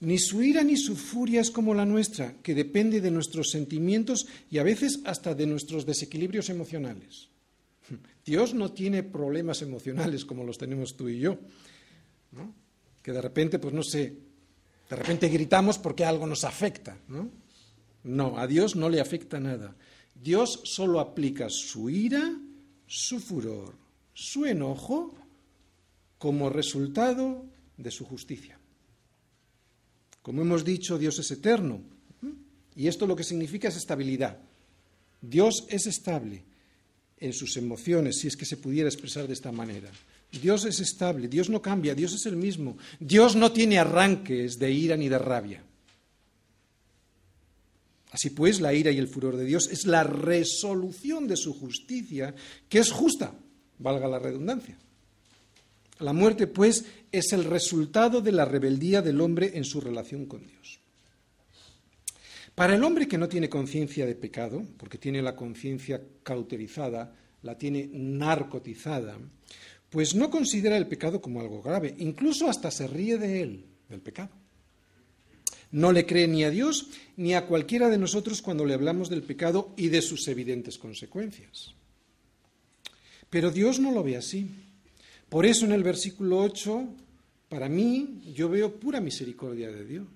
Ni 0.01 0.19
su 0.19 0.43
ira 0.43 0.63
ni 0.63 0.77
su 0.77 0.95
furia 0.95 1.41
es 1.41 1.51
como 1.51 1.75
la 1.75 1.87
nuestra, 1.87 2.35
que 2.43 2.55
depende 2.55 3.01
de 3.01 3.11
nuestros 3.11 3.51
sentimientos 3.51 4.27
y 4.51 4.59
a 4.59 4.63
veces 4.63 5.01
hasta 5.05 5.35
de 5.35 5.47
nuestros 5.47 5.87
desequilibrios 5.87 6.51
emocionales. 6.51 7.29
Dios 8.25 8.55
no 8.55 8.73
tiene 8.73 9.03
problemas 9.03 9.63
emocionales 9.63 10.25
como 10.25 10.45
los 10.45 10.59
tenemos 10.59 10.97
tú 10.97 11.09
y 11.09 11.21
yo, 11.21 11.39
que 13.03 13.13
de 13.13 13.23
repente, 13.23 13.59
pues 13.59 13.73
no 13.73 13.83
sé, 13.83 14.13
de 14.91 14.97
repente 14.97 15.29
gritamos 15.29 15.79
porque 15.79 16.05
algo 16.05 16.27
nos 16.27 16.45
afecta, 16.45 16.99
¿no? 17.09 17.31
No, 18.05 18.39
a 18.39 18.47
Dios 18.47 18.77
no 18.77 18.89
le 18.89 19.01
afecta 19.01 19.41
nada. 19.41 19.75
Dios 20.15 20.61
solo 20.65 21.01
aplica 21.01 21.49
su 21.49 21.91
ira, 21.91 22.39
su 22.87 23.19
furor, 23.19 23.75
su 24.13 24.47
enojo 24.47 25.15
como 26.19 26.51
resultado 26.51 27.45
de 27.77 27.91
su 27.91 28.05
justicia. 28.05 28.59
Como 30.27 30.43
hemos 30.43 30.65
dicho, 30.65 30.99
Dios 30.99 31.21
es 31.21 31.31
eterno. 31.31 31.81
Y 32.75 32.89
esto 32.89 33.07
lo 33.07 33.15
que 33.15 33.23
significa 33.23 33.69
es 33.69 33.77
estabilidad. 33.77 34.37
Dios 35.23 35.65
es 35.69 35.87
estable 35.87 36.43
en 37.17 37.33
sus 37.33 37.57
emociones, 37.57 38.19
si 38.19 38.27
es 38.27 38.37
que 38.37 38.45
se 38.45 38.57
pudiera 38.57 38.89
expresar 38.89 39.29
de 39.29 39.35
esta 39.35 39.53
manera. 39.53 39.89
Dios 40.43 40.65
es 40.65 40.81
estable, 40.81 41.29
Dios 41.29 41.49
no 41.49 41.63
cambia, 41.63 41.95
Dios 41.95 42.13
es 42.13 42.27
el 42.27 42.35
mismo. 42.35 42.77
Dios 42.99 43.37
no 43.37 43.53
tiene 43.53 43.79
arranques 43.79 44.59
de 44.59 44.73
ira 44.73 44.97
ni 44.97 45.09
de 45.09 45.19
rabia. 45.21 45.63
Así 48.11 48.31
pues, 48.31 48.61
la 48.61 48.75
ira 48.75 48.91
y 48.91 48.99
el 48.99 49.07
furor 49.07 49.37
de 49.37 49.45
Dios 49.45 49.69
es 49.71 49.87
la 49.87 50.03
resolución 50.03 51.29
de 51.29 51.37
su 51.37 51.55
justicia, 51.55 52.35
que 52.69 52.81
es 52.81 52.91
justa, 52.91 53.33
valga 53.79 54.09
la 54.09 54.19
redundancia. 54.19 54.77
La 55.99 56.13
muerte, 56.13 56.47
pues, 56.47 56.85
es 57.11 57.33
el 57.33 57.45
resultado 57.45 58.21
de 58.21 58.33
la 58.33 58.45
rebeldía 58.45 59.03
del 59.03 59.21
hombre 59.21 59.53
en 59.55 59.65
su 59.65 59.81
relación 59.81 60.27
con 60.27 60.47
Dios. 60.47 60.81
Para 62.55 62.75
el 62.75 62.85
hombre 62.85 63.07
que 63.07 63.19
no 63.19 63.29
tiene 63.29 63.49
conciencia 63.49 64.07
de 64.07 64.15
pecado, 64.15 64.65
porque 64.79 64.99
tiene 64.99 65.21
la 65.23 65.37
conciencia 65.37 66.03
cauterizada, 66.23 67.15
la 67.43 67.57
tiene 67.59 67.89
narcotizada, 67.93 69.19
pues 69.91 70.15
no 70.15 70.31
considera 70.31 70.77
el 70.77 70.87
pecado 70.87 71.21
como 71.21 71.41
algo 71.41 71.63
grave, 71.63 71.95
incluso 71.99 72.49
hasta 72.49 72.71
se 72.71 72.87
ríe 72.87 73.19
de 73.19 73.43
él, 73.43 73.67
del 73.89 74.01
pecado. 74.01 74.31
No 75.71 75.93
le 75.93 76.07
cree 76.07 76.29
ni 76.29 76.45
a 76.45 76.51
Dios 76.51 76.89
ni 77.17 77.35
a 77.35 77.47
cualquiera 77.47 77.89
de 77.89 77.99
nosotros 77.99 78.41
cuando 78.41 78.65
le 78.65 78.75
hablamos 78.75 79.11
del 79.11 79.23
pecado 79.23 79.75
y 79.77 79.89
de 79.89 80.01
sus 80.01 80.27
evidentes 80.29 80.79
consecuencias. 80.79 81.75
Pero 83.31 83.51
Dios 83.51 83.81
no 83.81 83.93
lo 83.93 84.03
ve 84.03 84.17
así. 84.17 84.49
Por 85.29 85.45
eso 85.47 85.67
en 85.67 85.73
el 85.73 85.83
versículo 85.83 86.41
8, 86.41 86.89
para 87.49 87.69
mí, 87.69 88.23
yo 88.35 88.49
veo 88.49 88.75
pura 88.79 89.01
misericordia 89.01 89.71
de 89.71 89.85
Dios. 89.85 90.07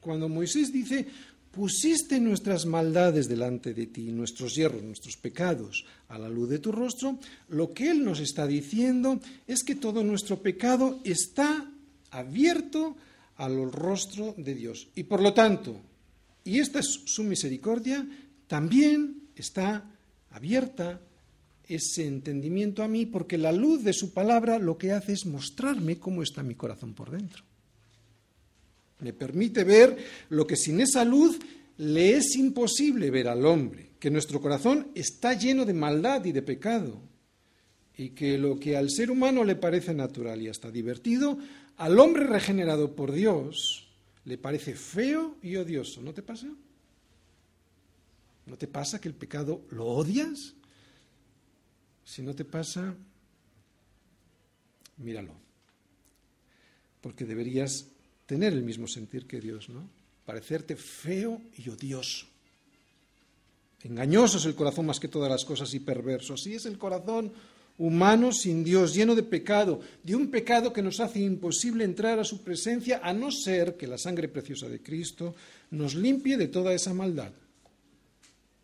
Cuando 0.00 0.28
Moisés 0.28 0.72
dice, 0.72 1.06
pusiste 1.50 2.20
nuestras 2.20 2.66
maldades 2.66 3.28
delante 3.28 3.74
de 3.74 3.86
ti, 3.86 4.12
nuestros 4.12 4.54
hierros, 4.54 4.82
nuestros 4.82 5.16
pecados, 5.16 5.84
a 6.08 6.18
la 6.18 6.28
luz 6.28 6.48
de 6.48 6.58
tu 6.58 6.70
rostro, 6.70 7.18
lo 7.48 7.72
que 7.72 7.90
Él 7.90 8.04
nos 8.04 8.20
está 8.20 8.46
diciendo 8.46 9.20
es 9.46 9.64
que 9.64 9.74
todo 9.74 10.04
nuestro 10.04 10.42
pecado 10.42 11.00
está 11.02 11.70
abierto 12.10 12.96
al 13.36 13.72
rostro 13.72 14.34
de 14.36 14.54
Dios. 14.54 14.88
Y 14.94 15.04
por 15.04 15.22
lo 15.22 15.32
tanto, 15.32 15.80
y 16.44 16.60
esta 16.60 16.80
es 16.80 17.02
su 17.06 17.24
misericordia, 17.24 18.06
también 18.46 19.28
está 19.34 19.90
abierta 20.30 21.00
ese 21.68 22.06
entendimiento 22.06 22.82
a 22.82 22.88
mí, 22.88 23.06
porque 23.06 23.38
la 23.38 23.52
luz 23.52 23.82
de 23.82 23.92
su 23.92 24.12
palabra 24.12 24.58
lo 24.58 24.78
que 24.78 24.92
hace 24.92 25.12
es 25.12 25.26
mostrarme 25.26 25.98
cómo 25.98 26.22
está 26.22 26.42
mi 26.42 26.54
corazón 26.54 26.94
por 26.94 27.10
dentro. 27.10 27.42
Me 29.00 29.12
permite 29.12 29.64
ver 29.64 29.96
lo 30.30 30.46
que 30.46 30.56
sin 30.56 30.80
esa 30.80 31.04
luz 31.04 31.38
le 31.78 32.16
es 32.16 32.36
imposible 32.36 33.10
ver 33.10 33.28
al 33.28 33.44
hombre, 33.44 33.90
que 33.98 34.10
nuestro 34.10 34.40
corazón 34.40 34.88
está 34.94 35.34
lleno 35.34 35.64
de 35.64 35.74
maldad 35.74 36.24
y 36.24 36.32
de 36.32 36.42
pecado, 36.42 37.00
y 37.96 38.10
que 38.10 38.38
lo 38.38 38.58
que 38.58 38.76
al 38.76 38.90
ser 38.90 39.10
humano 39.10 39.44
le 39.44 39.56
parece 39.56 39.94
natural 39.94 40.40
y 40.42 40.48
hasta 40.48 40.70
divertido, 40.70 41.38
al 41.76 41.98
hombre 41.98 42.24
regenerado 42.24 42.94
por 42.94 43.12
Dios 43.12 43.88
le 44.24 44.38
parece 44.38 44.74
feo 44.74 45.36
y 45.42 45.56
odioso. 45.56 46.02
¿No 46.02 46.12
te 46.12 46.22
pasa? 46.22 46.48
¿No 48.46 48.56
te 48.56 48.66
pasa 48.66 49.00
que 49.00 49.08
el 49.08 49.14
pecado 49.14 49.62
lo 49.70 49.86
odias? 49.86 50.54
Si 52.06 52.22
no 52.22 52.34
te 52.34 52.44
pasa, 52.44 52.94
míralo, 54.98 55.32
porque 57.00 57.24
deberías 57.24 57.86
tener 58.26 58.52
el 58.52 58.62
mismo 58.62 58.86
sentir 58.86 59.26
que 59.26 59.40
Dios, 59.40 59.68
¿no? 59.68 59.90
Parecerte 60.24 60.76
feo 60.76 61.42
y 61.58 61.68
odioso. 61.68 62.26
Engañoso 63.82 64.38
es 64.38 64.44
el 64.46 64.54
corazón 64.54 64.86
más 64.86 65.00
que 65.00 65.08
todas 65.08 65.30
las 65.30 65.44
cosas 65.44 65.74
y 65.74 65.80
perverso. 65.80 66.34
Así 66.34 66.54
es 66.54 66.66
el 66.66 66.78
corazón 66.78 67.32
humano 67.78 68.32
sin 68.32 68.64
Dios, 68.64 68.94
lleno 68.94 69.14
de 69.14 69.22
pecado, 69.22 69.80
de 70.02 70.14
un 70.14 70.30
pecado 70.30 70.72
que 70.72 70.82
nos 70.82 71.00
hace 71.00 71.20
imposible 71.20 71.84
entrar 71.84 72.18
a 72.18 72.24
su 72.24 72.42
presencia 72.42 73.00
a 73.02 73.12
no 73.12 73.30
ser 73.30 73.76
que 73.76 73.86
la 73.86 73.98
sangre 73.98 74.28
preciosa 74.28 74.68
de 74.68 74.80
Cristo 74.80 75.34
nos 75.70 75.94
limpie 75.94 76.36
de 76.36 76.48
toda 76.48 76.72
esa 76.72 76.94
maldad. 76.94 77.32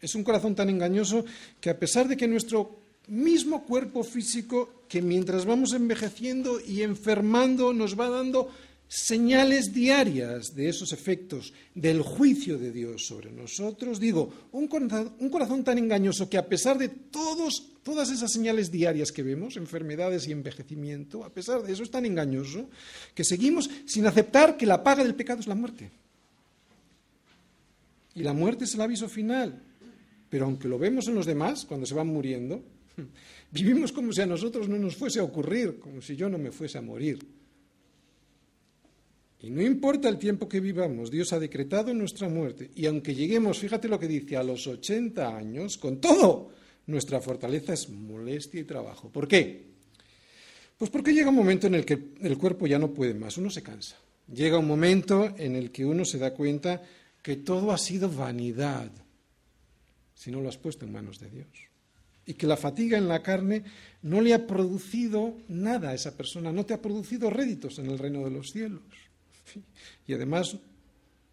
Es 0.00 0.14
un 0.14 0.24
corazón 0.24 0.54
tan 0.54 0.70
engañoso 0.70 1.24
que 1.60 1.70
a 1.70 1.78
pesar 1.78 2.08
de 2.08 2.16
que 2.16 2.26
nuestro 2.26 2.81
mismo 3.08 3.64
cuerpo 3.64 4.04
físico, 4.04 4.84
que 4.88 5.02
mientras 5.02 5.44
vamos 5.44 5.72
envejeciendo 5.72 6.60
y 6.60 6.82
enfermando 6.82 7.72
nos 7.72 7.98
va 7.98 8.08
dando 8.08 8.50
señales 8.94 9.72
diarias 9.72 10.54
de 10.54 10.68
esos 10.68 10.92
efectos 10.92 11.54
del 11.74 12.02
juicio 12.02 12.58
de 12.58 12.70
Dios 12.70 13.06
sobre 13.06 13.32
nosotros. 13.32 13.98
Digo, 13.98 14.30
un 14.52 14.68
corazón, 14.68 15.64
tan 15.64 15.78
engañoso 15.78 16.28
que 16.28 16.36
a 16.36 16.46
pesar 16.46 16.76
de 16.76 16.90
todos, 16.90 17.70
todas 17.82 18.10
esas 18.10 18.30
señales 18.30 18.70
diarias 18.70 19.10
que 19.10 19.22
vemos, 19.22 19.56
enfermedades 19.56 20.28
y 20.28 20.32
envejecimiento, 20.32 21.24
a 21.24 21.30
pesar 21.30 21.62
de 21.62 21.72
eso 21.72 21.82
es 21.82 21.90
tan 21.90 22.04
engañoso 22.04 22.68
que 23.14 23.24
seguimos 23.24 23.70
sin 23.86 24.06
aceptar 24.06 24.58
que 24.58 24.66
la 24.66 24.84
paga 24.84 25.02
del 25.02 25.14
pecado 25.14 25.40
es 25.40 25.46
la 25.46 25.54
muerte. 25.54 25.90
Y 28.14 28.22
la 28.22 28.34
muerte 28.34 28.64
es 28.64 28.74
el 28.74 28.82
aviso 28.82 29.08
final. 29.08 29.62
Pero 30.28 30.44
aunque 30.44 30.68
lo 30.68 30.78
vemos 30.78 31.08
en 31.08 31.14
los 31.14 31.24
demás, 31.24 31.64
cuando 31.64 31.86
se 31.86 31.94
van 31.94 32.08
muriendo, 32.08 32.62
vivimos 33.50 33.92
como 33.92 34.12
si 34.12 34.20
a 34.20 34.26
nosotros 34.26 34.68
no 34.68 34.78
nos 34.78 34.96
fuese 34.96 35.20
a 35.20 35.24
ocurrir, 35.24 35.78
como 35.78 36.00
si 36.00 36.16
yo 36.16 36.28
no 36.28 36.38
me 36.38 36.50
fuese 36.50 36.78
a 36.78 36.82
morir. 36.82 37.18
Y 39.42 39.50
no 39.50 39.60
importa 39.60 40.08
el 40.08 40.18
tiempo 40.18 40.48
que 40.48 40.60
vivamos, 40.60 41.10
Dios 41.10 41.32
ha 41.32 41.40
decretado 41.40 41.92
nuestra 41.92 42.28
muerte. 42.28 42.70
Y 42.76 42.86
aunque 42.86 43.14
lleguemos, 43.14 43.58
fíjate 43.58 43.88
lo 43.88 43.98
que 43.98 44.06
dice, 44.06 44.36
a 44.36 44.44
los 44.44 44.66
80 44.68 45.36
años, 45.36 45.78
con 45.78 46.00
todo, 46.00 46.50
nuestra 46.86 47.20
fortaleza 47.20 47.72
es 47.72 47.88
molestia 47.88 48.60
y 48.60 48.64
trabajo. 48.64 49.10
¿Por 49.10 49.26
qué? 49.26 49.72
Pues 50.78 50.90
porque 50.90 51.12
llega 51.12 51.30
un 51.30 51.34
momento 51.34 51.66
en 51.66 51.74
el 51.74 51.84
que 51.84 51.98
el 52.20 52.38
cuerpo 52.38 52.68
ya 52.68 52.78
no 52.78 52.94
puede 52.94 53.14
más, 53.14 53.36
uno 53.36 53.50
se 53.50 53.62
cansa. 53.62 53.96
Llega 54.32 54.58
un 54.58 54.68
momento 54.68 55.34
en 55.36 55.56
el 55.56 55.72
que 55.72 55.84
uno 55.84 56.04
se 56.04 56.18
da 56.18 56.32
cuenta 56.32 56.80
que 57.20 57.36
todo 57.36 57.72
ha 57.72 57.78
sido 57.78 58.08
vanidad 58.08 58.90
si 60.14 60.30
no 60.30 60.40
lo 60.40 60.48
has 60.48 60.56
puesto 60.56 60.84
en 60.84 60.92
manos 60.92 61.18
de 61.18 61.30
Dios. 61.30 61.71
Y 62.24 62.34
que 62.34 62.46
la 62.46 62.56
fatiga 62.56 62.98
en 62.98 63.08
la 63.08 63.22
carne 63.22 63.64
no 64.02 64.20
le 64.20 64.34
ha 64.34 64.46
producido 64.46 65.36
nada 65.48 65.90
a 65.90 65.94
esa 65.94 66.16
persona, 66.16 66.52
no 66.52 66.64
te 66.64 66.74
ha 66.74 66.82
producido 66.82 67.30
réditos 67.30 67.78
en 67.78 67.86
el 67.86 67.98
reino 67.98 68.24
de 68.24 68.30
los 68.30 68.52
cielos. 68.52 68.82
Y 70.06 70.14
además 70.14 70.56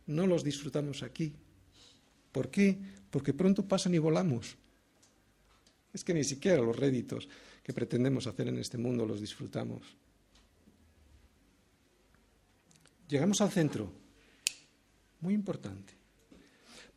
no 0.08 0.26
los 0.26 0.44
disfrutamos 0.44 1.04
aquí. 1.04 1.34
¿Por 2.32 2.50
qué? 2.50 2.78
Porque 3.12 3.34
pronto 3.34 3.68
pasan 3.68 3.94
y 3.94 4.00
volamos. 4.00 4.56
Es 5.94 6.04
que 6.04 6.14
ni 6.14 6.24
siquiera 6.24 6.62
los 6.62 6.76
réditos 6.76 7.28
que 7.64 7.74
pretendemos 7.74 8.28
hacer 8.28 8.48
en 8.48 8.58
este 8.58 8.78
mundo 8.78 9.06
los 9.06 9.22
disfrutamos. 9.22 9.82
Llegamos 13.08 13.42
al 13.42 13.52
centro. 13.52 13.92
Muy 15.22 15.34
importante. 15.34 15.94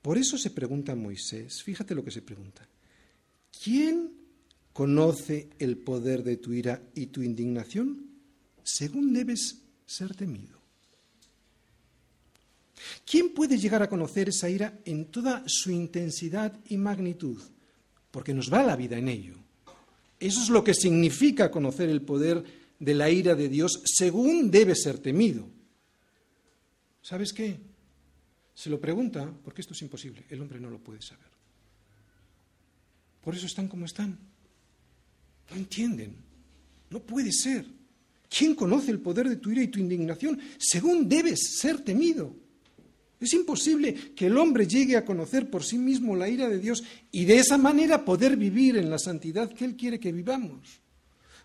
Por 0.00 0.18
eso 0.18 0.36
se 0.36 0.50
pregunta 0.50 0.94
Moisés, 0.94 1.62
fíjate 1.62 1.94
lo 1.94 2.04
que 2.04 2.10
se 2.10 2.22
pregunta. 2.22 2.66
¿Quién 3.62 4.12
conoce 4.72 5.50
el 5.58 5.76
poder 5.78 6.22
de 6.22 6.36
tu 6.36 6.52
ira 6.52 6.82
y 6.94 7.06
tu 7.06 7.22
indignación? 7.22 8.06
Según 8.62 9.12
debes 9.12 9.58
ser 9.86 10.14
temido. 10.14 10.60
¿Quién 13.04 13.34
puede 13.34 13.58
llegar 13.58 13.82
a 13.82 13.88
conocer 13.88 14.28
esa 14.28 14.48
ira 14.48 14.80
en 14.84 15.06
toda 15.06 15.44
su 15.46 15.70
intensidad 15.70 16.58
y 16.68 16.76
magnitud? 16.76 17.40
Porque 18.10 18.34
nos 18.34 18.52
va 18.52 18.62
la 18.62 18.76
vida 18.76 18.98
en 18.98 19.08
ello. 19.08 19.34
Eso 20.18 20.40
es 20.42 20.48
lo 20.48 20.62
que 20.62 20.74
significa 20.74 21.50
conocer 21.50 21.88
el 21.88 22.02
poder 22.02 22.44
de 22.78 22.94
la 22.94 23.10
ira 23.10 23.34
de 23.34 23.48
Dios 23.48 23.82
según 23.84 24.50
debe 24.50 24.74
ser 24.74 24.98
temido. 24.98 25.48
¿Sabes 27.02 27.32
qué? 27.32 27.58
Se 28.54 28.70
lo 28.70 28.80
pregunta 28.80 29.32
porque 29.44 29.60
esto 29.60 29.74
es 29.74 29.82
imposible. 29.82 30.24
El 30.28 30.40
hombre 30.40 30.60
no 30.60 30.70
lo 30.70 30.78
puede 30.78 31.02
saber. 31.02 31.31
Por 33.22 33.34
eso 33.34 33.46
están 33.46 33.68
como 33.68 33.86
están. 33.86 34.18
No 35.50 35.56
entienden. 35.56 36.16
No 36.90 37.00
puede 37.00 37.32
ser. 37.32 37.64
¿Quién 38.28 38.54
conoce 38.54 38.90
el 38.90 39.00
poder 39.00 39.28
de 39.28 39.36
tu 39.36 39.50
ira 39.50 39.62
y 39.62 39.68
tu 39.68 39.78
indignación 39.78 40.38
según 40.58 41.08
debes 41.08 41.58
ser 41.58 41.80
temido? 41.80 42.34
Es 43.20 43.34
imposible 43.34 43.94
que 44.16 44.26
el 44.26 44.36
hombre 44.36 44.66
llegue 44.66 44.96
a 44.96 45.04
conocer 45.04 45.48
por 45.48 45.62
sí 45.62 45.78
mismo 45.78 46.16
la 46.16 46.28
ira 46.28 46.48
de 46.48 46.58
Dios 46.58 46.82
y 47.12 47.24
de 47.24 47.38
esa 47.38 47.56
manera 47.56 48.04
poder 48.04 48.36
vivir 48.36 48.76
en 48.76 48.90
la 48.90 48.98
santidad 48.98 49.52
que 49.52 49.64
Él 49.64 49.76
quiere 49.76 50.00
que 50.00 50.10
vivamos. 50.10 50.80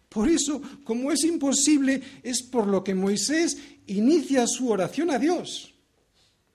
Por 0.10 0.30
eso, 0.30 0.62
como 0.84 1.12
es 1.12 1.24
imposible, 1.24 2.02
es 2.24 2.42
por 2.42 2.66
lo 2.66 2.84
que 2.84 2.96
Moisés 2.96 3.58
inicia 3.86 4.48
su 4.48 4.70
oración 4.70 5.12
a 5.12 5.20
Dios, 5.20 5.76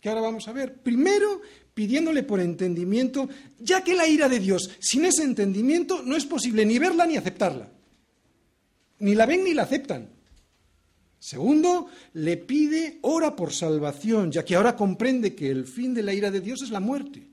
que 0.00 0.08
ahora 0.08 0.22
vamos 0.22 0.48
a 0.48 0.52
ver. 0.52 0.82
Primero, 0.82 1.42
pidiéndole 1.74 2.22
por 2.22 2.40
entendimiento, 2.40 3.28
ya 3.58 3.82
que 3.82 3.94
la 3.94 4.06
ira 4.06 4.28
de 4.28 4.40
Dios, 4.40 4.70
sin 4.80 5.04
ese 5.04 5.24
entendimiento, 5.24 6.02
no 6.02 6.16
es 6.16 6.26
posible 6.26 6.64
ni 6.64 6.78
verla 6.78 7.06
ni 7.06 7.16
aceptarla. 7.16 7.70
Ni 8.98 9.14
la 9.14 9.26
ven 9.26 9.44
ni 9.44 9.54
la 9.54 9.62
aceptan. 9.62 10.08
Segundo, 11.18 11.87
le 12.14 12.37
pide 12.37 12.98
ora 13.02 13.37
por 13.37 13.52
salvación, 13.52 14.32
ya 14.32 14.44
que 14.44 14.56
ahora 14.56 14.74
comprende 14.74 15.35
que 15.35 15.50
el 15.50 15.66
fin 15.66 15.94
de 15.94 16.02
la 16.02 16.12
ira 16.12 16.30
de 16.30 16.40
Dios 16.40 16.62
es 16.62 16.70
la 16.70 16.80
muerte. 16.80 17.28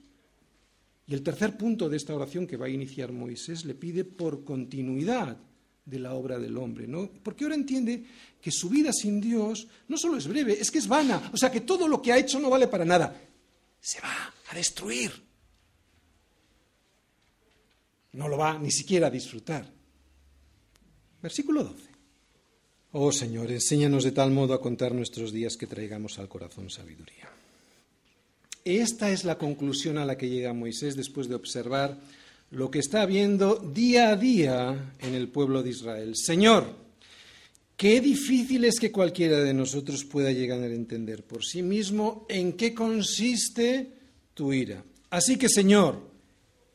Y 1.08 1.14
el 1.16 1.24
tercer 1.24 1.58
punto 1.58 1.90
de 1.90 1.98
esta 1.98 2.14
oración 2.14 2.46
que 2.46 2.56
va 2.56 2.68
a 2.68 2.70
iniciar 2.70 3.12
Moisés 3.12 3.66
le 3.66 3.74
pide 3.74 4.06
por 4.06 4.44
continuidad 4.44 5.38
de 5.84 6.00
la 6.00 6.14
obra 6.14 6.38
del 6.38 6.56
hombre, 6.56 6.88
¿no? 6.88 7.10
Porque 7.24 7.46
ahora 7.46 7.56
entiende 7.56 8.04
que 8.40 8.52
su 8.52 8.70
vida 8.70 8.94
sin 8.94 9.20
Dios 9.20 9.68
no 9.88 9.98
solo 9.98 10.18
es 10.18 10.28
breve, 10.28 10.62
es 10.62 10.70
que 10.70 10.78
es 10.78 10.88
vana, 10.88 11.32
o 11.34 11.38
sea 11.38 11.52
que 11.52 11.62
todo 11.62 11.88
lo 11.88 12.00
que 12.00 12.14
ha 12.14 12.18
hecho 12.20 12.40
no 12.40 12.52
vale 12.52 12.68
para 12.68 12.86
nada. 12.86 13.20
Se 13.82 14.00
va 14.02 14.34
a 14.50 14.56
destruir. 14.56 15.12
No 18.14 18.28
lo 18.28 18.38
va 18.38 18.58
ni 18.58 18.72
siquiera 18.72 19.08
a 19.08 19.12
disfrutar. 19.12 19.66
Versículo 21.22 21.64
12. 21.64 21.90
Oh 22.92 23.12
Señor, 23.12 23.52
enséñanos 23.52 24.04
de 24.04 24.12
tal 24.12 24.32
modo 24.32 24.54
a 24.54 24.62
contar 24.62 24.94
nuestros 24.94 25.32
días 25.32 25.58
que 25.58 25.68
traigamos 25.68 26.18
al 26.18 26.28
corazón 26.28 26.70
sabiduría. 26.70 27.30
Esta 28.66 29.12
es 29.12 29.26
la 29.26 29.38
conclusión 29.38 29.98
a 29.98 30.06
la 30.06 30.18
que 30.18 30.30
llega 30.30 30.54
Moisés 30.54 30.96
después 30.96 31.30
de 31.30 31.36
observar 31.36 31.98
lo 32.52 32.72
que 32.72 32.80
está 32.80 33.06
viendo 33.06 33.56
día 33.56 34.10
a 34.10 34.16
día 34.16 34.94
en 35.00 35.14
el 35.14 35.30
pueblo 35.30 35.62
de 35.62 35.70
Israel. 35.70 36.16
Señor, 36.16 36.76
qué 37.80 38.02
difícil 38.02 38.66
es 38.66 38.78
que 38.78 38.92
cualquiera 38.92 39.40
de 39.40 39.54
nosotros 39.54 40.04
pueda 40.04 40.34
llegar 40.34 40.60
a 40.60 40.66
entender 40.66 41.24
por 41.24 41.46
sí 41.46 41.64
mismo 41.64 42.26
en 42.28 42.52
qué 42.58 42.74
consiste 42.74 43.94
tu 44.34 44.52
ira. 44.52 44.84
Así 45.10 45.38
que, 45.38 45.48
Señor, 45.48 45.98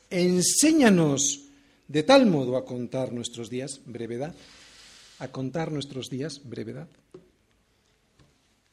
enséñanos 0.09 1.43
de 1.89 2.03
tal 2.05 2.25
modo 2.25 2.57
a 2.57 2.65
contar 2.65 3.13
nuestros 3.13 3.51
días, 3.51 3.83
brevedad, 3.85 4.35
a 5.19 5.29
contar 5.29 5.71
nuestros 5.71 6.09
días, 6.09 6.41
brevedad. 6.43 6.89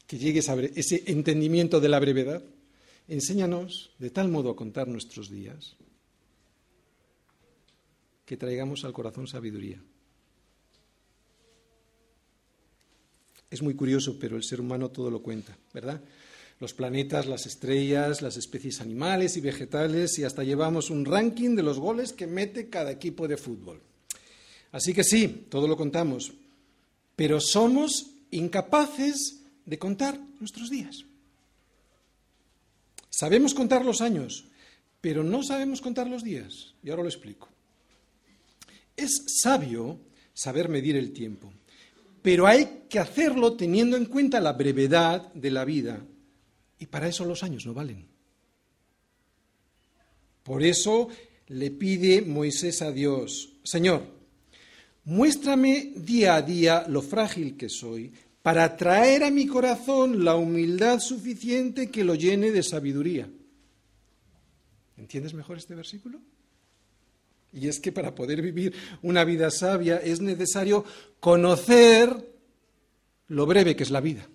Que 0.08 0.18
llegues 0.18 0.48
a 0.48 0.56
ese 0.56 1.04
entendimiento 1.08 1.82
de 1.82 1.90
la 1.90 2.00
brevedad. 2.00 2.42
Enséñanos 3.10 3.92
de 4.00 4.10
tal 4.10 4.30
modo 4.30 4.52
a 4.52 4.56
contar 4.56 4.88
nuestros 4.88 5.30
días 5.30 5.76
que 8.26 8.38
traigamos 8.38 8.86
al 8.86 8.94
corazón 8.94 9.28
sabiduría. 9.28 9.84
Es 13.52 13.62
muy 13.62 13.76
curioso, 13.76 14.18
pero 14.18 14.38
el 14.38 14.44
ser 14.44 14.62
humano 14.62 14.90
todo 14.90 15.12
lo 15.12 15.22
cuenta, 15.22 15.56
¿verdad? 15.74 16.02
Los 16.60 16.74
planetas, 16.74 17.28
las 17.28 17.46
estrellas, 17.46 18.22
las 18.22 18.38
especies 18.38 18.80
animales 18.82 19.36
y 19.36 19.42
vegetales, 19.42 20.18
y 20.18 20.24
hasta 20.24 20.44
llevamos 20.44 20.90
un 20.90 21.06
ranking 21.06 21.56
de 21.56 21.64
los 21.64 21.78
goles 21.78 22.14
que 22.14 22.28
mete 22.28 22.70
cada 22.70 22.92
equipo 22.92 23.28
de 23.28 23.36
fútbol. 23.36 23.82
Así 24.72 24.94
que 24.94 25.04
sí, 25.04 25.48
todo 25.50 25.68
lo 25.68 25.76
contamos, 25.76 26.32
pero 27.16 27.42
somos 27.42 28.12
incapaces 28.32 29.42
de 29.66 29.78
contar 29.78 30.18
nuestros 30.40 30.70
días. 30.70 31.04
Sabemos 33.10 33.54
contar 33.54 33.84
los 33.84 34.00
años, 34.00 34.46
pero 35.02 35.24
no 35.24 35.44
sabemos 35.44 35.82
contar 35.82 36.10
los 36.10 36.24
días. 36.24 36.74
Y 36.84 36.90
ahora 36.90 37.04
lo 37.04 37.10
explico. 37.10 37.50
Es 38.96 39.24
sabio 39.42 40.00
saber 40.34 40.70
medir 40.70 40.96
el 40.96 41.12
tiempo, 41.12 41.52
pero 42.22 42.48
hay 42.48 42.84
que 42.90 43.00
hacerlo 43.00 43.54
teniendo 43.54 43.98
en 43.98 44.06
cuenta 44.06 44.40
la 44.40 44.54
brevedad 44.54 45.34
de 45.34 45.52
la 45.52 45.66
vida. 45.66 46.06
Y 46.80 46.86
para 46.88 47.08
eso 47.08 47.26
los 47.26 47.44
años 47.44 47.66
no 47.66 47.74
valen. 47.74 48.08
Por 50.44 50.64
eso 50.64 51.10
le 51.48 51.72
pide 51.72 52.22
Moisés 52.22 52.82
a 52.82 52.92
Dios, 52.92 53.54
Señor, 53.64 54.22
Muéstrame 55.04 55.94
día 55.96 56.36
a 56.36 56.42
día 56.44 56.86
lo 56.88 57.02
frágil 57.02 57.58
que 57.58 57.70
soy 57.70 58.14
para 58.44 58.78
traer 58.78 59.24
a 59.24 59.32
mi 59.32 59.48
corazón 59.48 60.24
la 60.24 60.36
humildad 60.36 61.00
suficiente 61.00 61.90
que 61.90 62.04
lo 62.04 62.14
llene 62.14 62.52
de 62.52 62.62
sabiduría. 62.62 63.28
¿Entiendes 64.98 65.34
mejor 65.34 65.58
este 65.58 65.74
versículo? 65.74 66.20
Y 67.54 67.68
es 67.68 67.80
que 67.80 67.92
para 67.92 68.16
poder 68.16 68.42
vivir 68.42 68.74
una 69.02 69.24
vida 69.24 69.52
sabia 69.52 69.98
es 69.98 70.22
necesario 70.22 70.86
conocer 71.20 72.32
lo 73.28 73.46
breve 73.46 73.76
que 73.76 73.84
es 73.84 73.92
la 73.92 74.02
vida. 74.02 74.28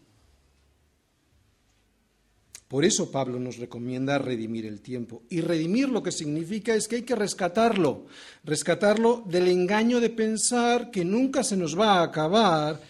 Por 2.69 2.85
eso 2.85 3.13
Pablo 3.13 3.39
nos 3.39 3.59
recomienda 3.59 4.19
redimir 4.19 4.67
el 4.67 4.81
tiempo. 4.81 5.23
Y 5.31 5.41
redimir 5.41 5.89
lo 5.89 6.03
que 6.03 6.11
significa 6.11 6.75
es 6.75 6.89
que 6.89 6.97
hay 6.97 7.03
que 7.03 7.15
rescatarlo, 7.15 8.07
rescatarlo 8.43 9.23
del 9.27 9.49
engaño 9.49 10.01
de 10.01 10.11
pensar 10.11 10.91
que 10.91 11.05
nunca 11.05 11.45
se 11.45 11.57
nos 11.57 11.79
va 11.79 12.01
a 12.01 12.03
acabar 12.03 12.81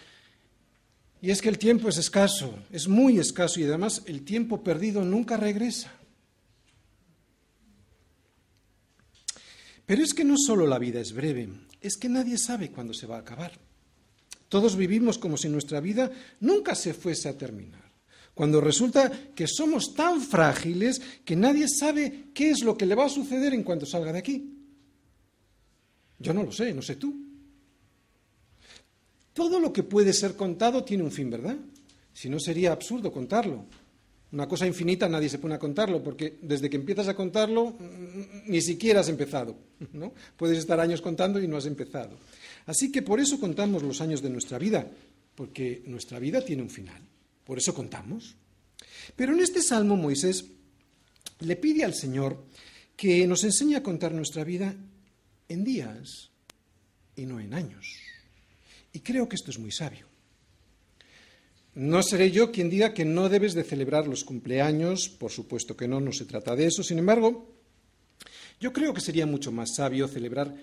Y 1.20 1.30
es 1.30 1.42
que 1.42 1.48
el 1.48 1.58
tiempo 1.58 1.88
es 1.88 1.96
escaso, 1.96 2.54
es 2.70 2.88
muy 2.88 3.18
escaso 3.18 3.58
y 3.58 3.64
además 3.64 4.02
el 4.06 4.22
tiempo 4.22 4.62
perdido 4.62 5.02
nunca 5.02 5.36
regresa. 5.36 5.92
Pero 9.86 10.02
es 10.02 10.12
que 10.12 10.24
no 10.24 10.36
solo 10.36 10.66
la 10.66 10.78
vida 10.78 11.00
es 11.00 11.12
breve, 11.12 11.48
es 11.80 11.96
que 11.96 12.08
nadie 12.08 12.36
sabe 12.36 12.70
cuándo 12.70 12.92
se 12.92 13.06
va 13.06 13.16
a 13.16 13.20
acabar. 13.20 13.52
Todos 14.48 14.76
vivimos 14.76 15.18
como 15.18 15.36
si 15.36 15.48
nuestra 15.48 15.80
vida 15.80 16.10
nunca 16.40 16.74
se 16.74 16.92
fuese 16.92 17.28
a 17.28 17.38
terminar, 17.38 17.92
cuando 18.34 18.60
resulta 18.60 19.10
que 19.34 19.46
somos 19.46 19.94
tan 19.94 20.20
frágiles 20.20 21.00
que 21.24 21.36
nadie 21.36 21.66
sabe 21.68 22.26
qué 22.34 22.50
es 22.50 22.62
lo 22.62 22.76
que 22.76 22.86
le 22.86 22.94
va 22.94 23.06
a 23.06 23.08
suceder 23.08 23.54
en 23.54 23.62
cuanto 23.62 23.86
salga 23.86 24.12
de 24.12 24.18
aquí. 24.18 24.52
Yo 26.18 26.32
no 26.34 26.42
lo 26.42 26.52
sé, 26.52 26.72
no 26.72 26.82
sé 26.82 26.96
tú. 26.96 27.14
Todo 29.32 29.60
lo 29.60 29.72
que 29.72 29.82
puede 29.82 30.12
ser 30.12 30.34
contado 30.34 30.82
tiene 30.82 31.04
un 31.04 31.12
fin, 31.12 31.28
¿verdad? 31.28 31.56
Si 32.12 32.28
no 32.28 32.40
sería 32.40 32.72
absurdo 32.72 33.12
contarlo. 33.12 33.66
Una 34.32 34.48
cosa 34.48 34.66
infinita 34.66 35.08
nadie 35.08 35.28
se 35.28 35.38
pone 35.38 35.54
a 35.54 35.58
contarlo, 35.58 36.02
porque 36.02 36.38
desde 36.42 36.68
que 36.68 36.76
empiezas 36.76 37.08
a 37.08 37.14
contarlo 37.14 37.76
mm, 37.78 38.50
ni 38.50 38.60
siquiera 38.60 39.00
has 39.00 39.08
empezado. 39.08 39.56
¿no? 39.92 40.12
Puedes 40.36 40.58
estar 40.58 40.80
años 40.80 41.00
contando 41.00 41.40
y 41.40 41.46
no 41.46 41.56
has 41.56 41.66
empezado. 41.66 42.18
Así 42.66 42.90
que 42.90 43.02
por 43.02 43.20
eso 43.20 43.38
contamos 43.38 43.82
los 43.82 44.00
años 44.00 44.22
de 44.22 44.30
nuestra 44.30 44.58
vida, 44.58 44.90
porque 45.34 45.82
nuestra 45.86 46.18
vida 46.18 46.44
tiene 46.44 46.62
un 46.62 46.70
final. 46.70 47.00
Por 47.44 47.58
eso 47.58 47.72
contamos. 47.72 48.34
Pero 49.14 49.32
en 49.32 49.40
este 49.40 49.62
salmo 49.62 49.96
Moisés 49.96 50.44
le 51.40 51.56
pide 51.56 51.84
al 51.84 51.94
Señor 51.94 52.44
que 52.96 53.26
nos 53.26 53.44
enseñe 53.44 53.76
a 53.76 53.82
contar 53.82 54.12
nuestra 54.12 54.42
vida 54.42 54.74
en 55.48 55.64
días 55.64 56.30
y 57.14 57.26
no 57.26 57.38
en 57.38 57.54
años. 57.54 57.86
Y 58.92 59.00
creo 59.00 59.28
que 59.28 59.36
esto 59.36 59.50
es 59.50 59.58
muy 59.58 59.70
sabio. 59.70 60.15
No 61.76 62.02
seré 62.02 62.30
yo 62.30 62.52
quien 62.52 62.70
diga 62.70 62.94
que 62.94 63.04
no 63.04 63.28
debes 63.28 63.52
de 63.52 63.62
celebrar 63.62 64.08
los 64.08 64.24
cumpleaños, 64.24 65.10
por 65.10 65.30
supuesto 65.30 65.76
que 65.76 65.86
no, 65.86 66.00
no 66.00 66.10
se 66.10 66.24
trata 66.24 66.56
de 66.56 66.64
eso. 66.64 66.82
Sin 66.82 66.98
embargo, 66.98 67.52
yo 68.58 68.72
creo 68.72 68.94
que 68.94 69.02
sería 69.02 69.26
mucho 69.26 69.52
más 69.52 69.74
sabio 69.74 70.08
celebrar 70.08 70.54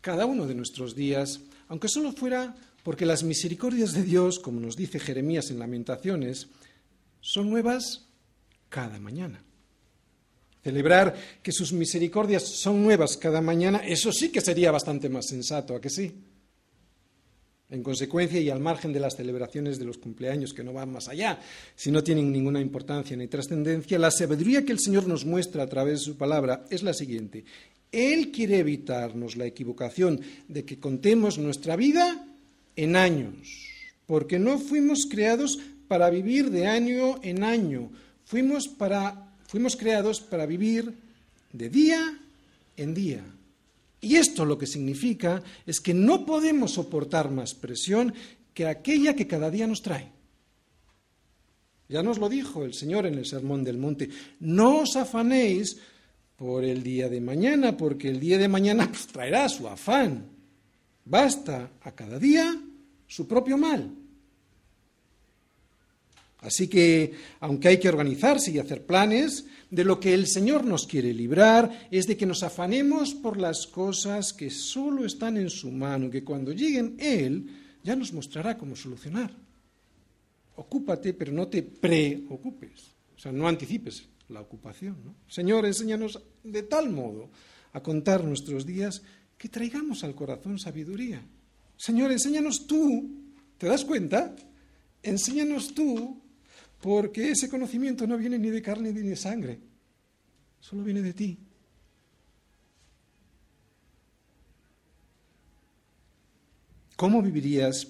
cada 0.00 0.24
uno 0.24 0.46
de 0.46 0.54
nuestros 0.54 0.94
días, 0.94 1.40
aunque 1.68 1.88
solo 1.88 2.12
fuera 2.12 2.56
porque 2.82 3.04
las 3.04 3.24
misericordias 3.24 3.92
de 3.92 4.02
Dios, 4.04 4.38
como 4.38 4.58
nos 4.58 4.74
dice 4.74 4.98
Jeremías 4.98 5.50
en 5.50 5.58
Lamentaciones, 5.58 6.48
son 7.20 7.50
nuevas 7.50 8.06
cada 8.70 8.98
mañana. 8.98 9.44
Celebrar 10.64 11.14
que 11.42 11.52
sus 11.52 11.74
misericordias 11.74 12.42
son 12.42 12.82
nuevas 12.82 13.18
cada 13.18 13.42
mañana, 13.42 13.82
eso 13.84 14.12
sí 14.12 14.30
que 14.30 14.40
sería 14.40 14.70
bastante 14.70 15.10
más 15.10 15.26
sensato, 15.26 15.76
¿a 15.76 15.80
que 15.82 15.90
sí? 15.90 16.14
En 17.70 17.82
consecuencia, 17.82 18.40
y 18.40 18.48
al 18.48 18.60
margen 18.60 18.94
de 18.94 19.00
las 19.00 19.16
celebraciones 19.16 19.78
de 19.78 19.84
los 19.84 19.98
cumpleaños 19.98 20.54
que 20.54 20.64
no 20.64 20.72
van 20.72 20.90
más 20.90 21.08
allá, 21.08 21.38
si 21.76 21.90
no 21.90 22.02
tienen 22.02 22.32
ninguna 22.32 22.62
importancia 22.62 23.14
ni 23.14 23.28
trascendencia, 23.28 23.98
la 23.98 24.10
sabiduría 24.10 24.64
que 24.64 24.72
el 24.72 24.80
Señor 24.80 25.06
nos 25.06 25.26
muestra 25.26 25.64
a 25.64 25.68
través 25.68 25.98
de 25.98 26.04
su 26.06 26.16
palabra 26.16 26.64
es 26.70 26.82
la 26.82 26.94
siguiente. 26.94 27.44
Él 27.92 28.30
quiere 28.30 28.58
evitarnos 28.58 29.36
la 29.36 29.44
equivocación 29.44 30.20
de 30.48 30.64
que 30.64 30.78
contemos 30.78 31.36
nuestra 31.36 31.76
vida 31.76 32.26
en 32.74 32.96
años, 32.96 33.34
porque 34.06 34.38
no 34.38 34.58
fuimos 34.58 35.06
creados 35.10 35.58
para 35.88 36.08
vivir 36.08 36.50
de 36.50 36.66
año 36.66 37.20
en 37.22 37.42
año, 37.42 37.90
fuimos, 38.24 38.66
para, 38.68 39.34
fuimos 39.46 39.76
creados 39.76 40.20
para 40.20 40.46
vivir 40.46 40.94
de 41.52 41.68
día 41.68 42.18
en 42.78 42.94
día. 42.94 43.24
Y 44.00 44.16
esto 44.16 44.44
lo 44.44 44.58
que 44.58 44.66
significa 44.66 45.42
es 45.66 45.80
que 45.80 45.94
no 45.94 46.24
podemos 46.24 46.72
soportar 46.72 47.30
más 47.30 47.54
presión 47.54 48.14
que 48.54 48.66
aquella 48.66 49.14
que 49.14 49.26
cada 49.26 49.50
día 49.50 49.66
nos 49.66 49.82
trae. 49.82 50.12
Ya 51.88 52.02
nos 52.02 52.18
lo 52.18 52.28
dijo 52.28 52.64
el 52.64 52.74
Señor 52.74 53.06
en 53.06 53.14
el 53.14 53.26
Sermón 53.26 53.64
del 53.64 53.78
Monte. 53.78 54.10
No 54.40 54.80
os 54.80 54.94
afanéis 54.96 55.78
por 56.36 56.64
el 56.64 56.82
día 56.82 57.08
de 57.08 57.20
mañana, 57.20 57.76
porque 57.76 58.08
el 58.08 58.20
día 58.20 58.38
de 58.38 58.46
mañana 58.46 58.88
pues, 58.88 59.06
traerá 59.06 59.48
su 59.48 59.66
afán. 59.66 60.26
Basta 61.04 61.70
a 61.80 61.92
cada 61.92 62.18
día 62.18 62.60
su 63.06 63.26
propio 63.26 63.56
mal. 63.56 63.90
Así 66.40 66.68
que, 66.68 67.14
aunque 67.40 67.68
hay 67.68 67.78
que 67.78 67.88
organizarse 67.88 68.52
y 68.52 68.58
hacer 68.58 68.86
planes, 68.86 69.46
de 69.70 69.84
lo 69.84 70.00
que 70.00 70.14
el 70.14 70.26
Señor 70.26 70.64
nos 70.64 70.86
quiere 70.86 71.12
librar 71.12 71.88
es 71.90 72.06
de 72.06 72.16
que 72.16 72.26
nos 72.26 72.42
afanemos 72.42 73.14
por 73.14 73.38
las 73.38 73.66
cosas 73.66 74.32
que 74.32 74.50
solo 74.50 75.04
están 75.04 75.36
en 75.36 75.50
su 75.50 75.70
mano, 75.70 76.10
que 76.10 76.24
cuando 76.24 76.52
lleguen 76.52 76.96
Él 76.98 77.46
ya 77.82 77.94
nos 77.94 78.12
mostrará 78.12 78.56
cómo 78.56 78.76
solucionar. 78.76 79.30
Ocúpate, 80.56 81.12
pero 81.14 81.32
no 81.32 81.48
te 81.48 81.62
preocupes, 81.62 82.94
o 83.16 83.18
sea, 83.18 83.32
no 83.32 83.46
anticipes 83.46 84.08
la 84.28 84.40
ocupación. 84.40 84.96
Señor, 85.28 85.66
enséñanos 85.66 86.20
de 86.42 86.62
tal 86.62 86.90
modo 86.90 87.30
a 87.72 87.82
contar 87.82 88.24
nuestros 88.24 88.66
días 88.66 89.02
que 89.36 89.48
traigamos 89.48 90.02
al 90.02 90.14
corazón 90.14 90.58
sabiduría. 90.58 91.22
Señor, 91.76 92.10
enséñanos 92.10 92.66
tú, 92.66 93.08
¿te 93.56 93.68
das 93.68 93.84
cuenta? 93.84 94.34
Enséñanos 95.02 95.74
tú 95.74 96.20
porque 96.80 97.30
ese 97.30 97.48
conocimiento 97.48 98.06
no 98.06 98.16
viene 98.16 98.38
ni 98.38 98.50
de 98.50 98.62
carne 98.62 98.92
ni 98.92 99.00
de 99.00 99.16
sangre, 99.16 99.58
solo 100.60 100.84
viene 100.84 101.02
de 101.02 101.12
ti. 101.12 101.38
¿Cómo 106.96 107.22
vivirías 107.22 107.86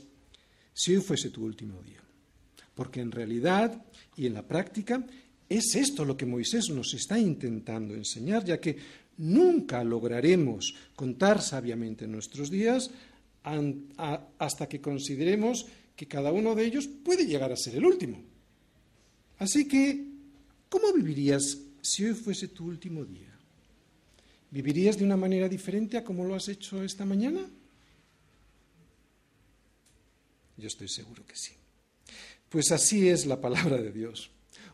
si 0.75 0.95
hoy 0.95 1.03
fuese 1.03 1.31
tu 1.31 1.45
último 1.45 1.83
día? 1.83 2.03
Porque 2.75 3.01
en 3.01 3.11
realidad 3.11 3.83
y 4.17 4.27
en 4.27 4.35
la 4.35 4.47
práctica 4.47 5.05
es 5.49 5.75
esto 5.75 6.05
lo 6.05 6.17
que 6.17 6.27
Moisés 6.27 6.69
nos 6.69 6.93
está 6.93 7.19
intentando 7.19 7.95
enseñar, 7.95 8.45
ya 8.45 8.61
que 8.61 8.77
nunca 9.17 9.83
lograremos 9.83 10.75
contar 10.95 11.41
sabiamente 11.41 12.07
nuestros 12.07 12.51
días 12.51 12.91
hasta 14.39 14.69
que 14.69 14.81
consideremos 14.81 15.67
que 15.97 16.07
cada 16.07 16.31
uno 16.31 16.55
de 16.55 16.67
ellos 16.67 16.87
puede 16.87 17.25
llegar 17.25 17.51
a 17.51 17.57
ser 17.57 17.77
el 17.77 17.87
último. 17.87 18.23
Así 19.39 19.69
que, 19.69 20.05
¿cómo 20.69 20.93
vivirías 20.93 21.59
si 21.81 22.05
hoy 22.05 22.15
fuese 22.15 22.49
tu 22.49 22.67
último 22.67 23.05
día? 23.05 23.33
¿Vivirías 24.51 24.99
de 24.99 25.05
una 25.05 25.17
manera 25.17 25.49
diferente 25.49 25.97
a 25.97 26.05
como 26.05 26.25
lo 26.25 26.35
has 26.35 26.49
hecho 26.49 26.83
esta 26.83 27.05
mañana? 27.05 27.47
Yo 30.57 30.67
estoy 30.67 30.89
seguro 30.89 31.25
que 31.27 31.37
sí. 31.37 31.53
Pues 32.49 32.73
así 32.73 33.09
es 33.09 33.27
la 33.27 33.41
palabra 33.41 33.77
de 33.77 33.93
Dios. 33.93 34.31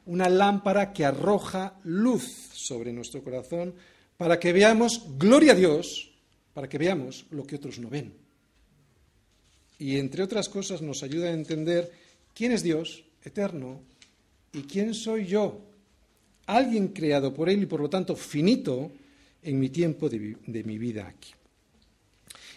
Una 0.07 0.29
lámpara 0.29 0.93
que 0.93 1.05
arroja 1.05 1.79
luz 1.85 2.23
sobre 2.53 2.93
nuestro 2.93 3.23
corazón 3.23 3.75
para 4.17 4.39
que 4.39 4.53
veamos, 4.53 5.03
gloria 5.19 5.53
a 5.53 5.57
Dios, 5.57 6.13
para 6.53 6.69
que 6.69 6.79
veamos 6.79 7.27
lo 7.31 7.45
que 7.45 7.57
otros 7.57 7.79
no 7.79 7.91
ven. 7.91 8.15
Y 9.79 9.99
entre 9.99 10.23
otras 10.23 10.49
cosas 10.49 10.83
nos 10.83 11.03
ayuda 11.03 11.29
a 11.29 11.33
entender 11.33 11.93
quién 12.33 12.53
es 12.53 12.63
Dios, 12.63 13.05
eterno, 13.23 13.83
¿Y 14.55 14.63
quién 14.63 14.95
soy 14.95 15.27
yo? 15.27 15.61
Alguien 16.47 16.89
creado 16.89 17.35
por 17.35 17.49
Él 17.49 17.63
y 17.63 17.67
por 17.67 17.81
lo 17.81 17.91
tanto 17.91 18.15
finito 18.15 18.93
en 19.43 19.59
mi 19.59 19.69
tiempo 19.69 20.09
de, 20.09 20.65
mi 20.65 20.79
vida 20.79 21.07
aquí. 21.07 21.33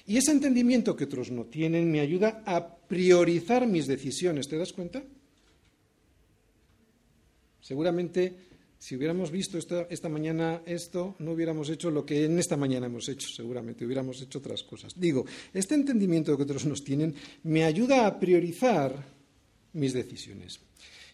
Y 0.06 0.18
ese 0.18 0.32
entendimiento 0.32 0.96
que 0.96 1.04
otros 1.04 1.32
no 1.32 1.46
tienen 1.46 1.92
me 1.92 2.00
ayuda 2.00 2.44
a 2.46 2.76
priorizar 2.76 3.68
mis 3.68 3.88
decisiones. 3.88 4.48
¿Te 4.48 4.58
das 4.58 4.72
cuenta? 4.72 5.04
Seguramente 7.60 8.48
si 8.80 8.96
hubiéramos 8.96 9.32
visto 9.32 9.58
esta, 9.58 9.88
esta, 9.90 10.08
mañana 10.08 10.62
esto, 10.66 11.16
no 11.20 11.32
hubiéramos 11.32 11.70
hecho 11.70 11.90
lo 11.90 12.06
que 12.06 12.26
en 12.26 12.38
esta 12.38 12.56
mañana 12.56 12.86
hemos 12.86 13.10
hecho, 13.10 13.28
seguramente 13.36 13.84
hubiéramos 13.86 14.22
hecho 14.22 14.38
otras 14.38 14.64
cosas. 14.64 14.94
Digo, 14.96 15.26
este 15.52 15.74
entendimiento 15.74 16.38
que 16.38 16.44
otros 16.44 16.66
nos 16.66 16.84
tienen 16.84 17.16
me 17.44 17.64
ayuda 17.64 18.06
a 18.06 18.20
priorizar 18.20 19.04
mis 19.74 19.94
decisiones. 19.94 20.60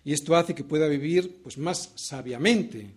Y 0.05 0.13
esto 0.13 0.35
hace 0.35 0.53
que 0.53 0.63
pueda 0.63 0.87
vivir 0.87 1.41
pues, 1.43 1.57
más 1.57 1.91
sabiamente, 1.95 2.91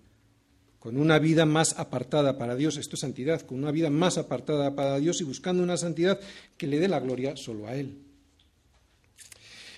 con 0.78 0.96
una 0.96 1.18
vida 1.18 1.46
más 1.46 1.78
apartada 1.78 2.38
para 2.38 2.54
Dios, 2.54 2.76
esto 2.76 2.94
es 2.94 3.00
santidad, 3.00 3.40
con 3.42 3.59
una 3.59 3.72
vida 3.72 3.90
más 3.90 4.18
apartada 4.18 4.74
para 4.74 4.98
Dios 4.98 5.20
y 5.20 5.24
buscando 5.24 5.62
una 5.62 5.76
santidad 5.76 6.20
que 6.57 6.66
le 6.66 6.78
dé 6.78 6.88
la 6.88 7.00
gloria 7.00 7.36
solo 7.36 7.66
a 7.66 7.74
Él. 7.74 7.98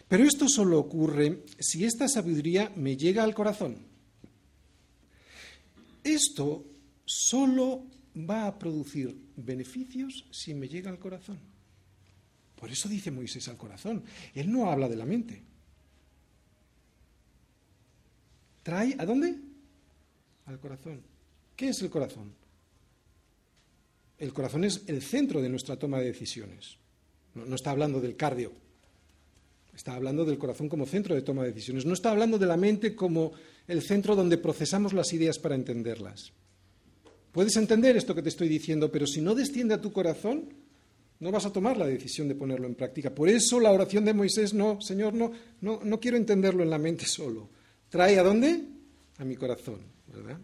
Pero 0.09 0.24
esto 0.24 0.49
solo 0.49 0.79
ocurre 0.79 1.45
si 1.59 1.85
esta 1.85 2.09
sabiduría 2.09 2.72
me 2.76 2.97
llega 2.97 3.24
al 3.24 3.35
corazón. 3.35 3.76
Esto 6.03 6.64
solo 7.05 7.85
va 8.29 8.47
a 8.47 8.59
producir 8.59 9.14
beneficios 9.37 10.24
si 10.31 10.55
me 10.55 10.68
llega 10.68 10.91
al 10.91 10.99
corazón. 10.99 11.39
Por 12.59 12.70
eso 12.70 12.89
dice 12.89 13.11
Moisés 13.11 13.49
al 13.49 13.57
corazón. 13.57 14.03
Él 14.35 14.51
no 14.51 14.70
habla 14.70 14.89
de 14.89 14.97
la 14.97 15.05
mente. 15.05 15.43
Trae 18.69 18.95
a 18.99 19.07
dónde? 19.07 19.35
Al 20.45 20.61
corazón. 20.61 21.01
¿Qué 21.57 21.71
es 21.71 21.81
el 21.81 21.89
corazón? 21.89 22.35
El 24.19 24.35
corazón 24.35 24.64
es 24.64 24.83
el 24.89 25.01
centro 25.01 25.41
de 25.41 25.49
nuestra 25.49 25.79
toma 25.79 26.01
de 26.01 26.05
decisiones. 26.05 26.77
No, 27.33 27.55
está 27.55 27.71
hablando 27.71 27.99
del 27.99 28.14
cardio. 28.14 28.53
Está 29.75 29.95
hablando 29.95 30.27
del 30.27 30.37
corazón 30.37 30.69
como 30.69 30.85
centro 30.85 31.14
de 31.14 31.23
toma 31.23 31.45
de 31.45 31.53
decisiones. 31.53 31.87
No 31.87 31.95
está 31.95 32.11
hablando 32.11 32.39
de 32.39 32.45
la 32.45 32.59
mente 32.59 32.95
como 32.95 33.33
el 33.66 33.81
centro 33.81 34.14
donde 34.14 34.37
procesamos 34.37 34.93
las 34.93 35.14
ideas 35.14 35.39
para 35.39 35.55
entenderlas. 35.55 36.35
Puedes 37.33 37.57
entender 37.57 37.97
esto 37.97 38.14
que 38.14 38.23
te 38.23 38.29
estoy 38.29 38.49
diciendo, 38.51 38.93
pero 38.93 39.07
si 39.07 39.23
no 39.23 39.35
desciende 39.35 39.73
a 39.73 39.81
tu 39.81 39.95
corazón, 39.95 40.53
no 41.21 41.31
vas 41.31 41.47
a 41.47 41.53
tomar 41.55 41.79
la 41.79 41.87
decisión 41.87 42.29
de 42.29 42.35
ponerlo 42.35 42.66
en 42.66 42.75
práctica. 42.75 43.14
Por 43.14 43.31
eso 43.31 43.61
la 43.61 43.73
oración 43.73 44.05
de 44.05 44.12
Moisés, 44.12 44.53
no, 44.53 44.79
Señor, 44.83 45.14
no, 45.14 45.33
no, 45.62 45.81
no 45.83 45.99
quiero 45.99 46.19
entenderlo 46.19 46.62
en 46.62 46.69
la 46.69 46.79
mente 46.79 47.07
solo. 47.07 47.57
¿Trae 47.91 48.18
a 48.18 48.22
dónde? 48.22 48.62
A 49.18 49.24
mi 49.24 49.36
corazón, 49.36 49.78
¿verdad? 50.12 50.39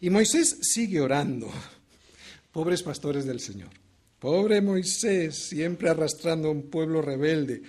Y 0.00 0.10
Moisés 0.10 0.58
sigue 0.62 1.00
orando. 1.00 1.50
Pobres 2.52 2.82
pastores 2.82 3.24
del 3.24 3.40
Señor. 3.40 3.70
Pobre 4.18 4.60
Moisés, 4.60 5.48
siempre 5.48 5.88
arrastrando 5.88 6.48
a 6.48 6.50
un 6.50 6.62
pueblo 6.62 7.02
rebelde. 7.02 7.62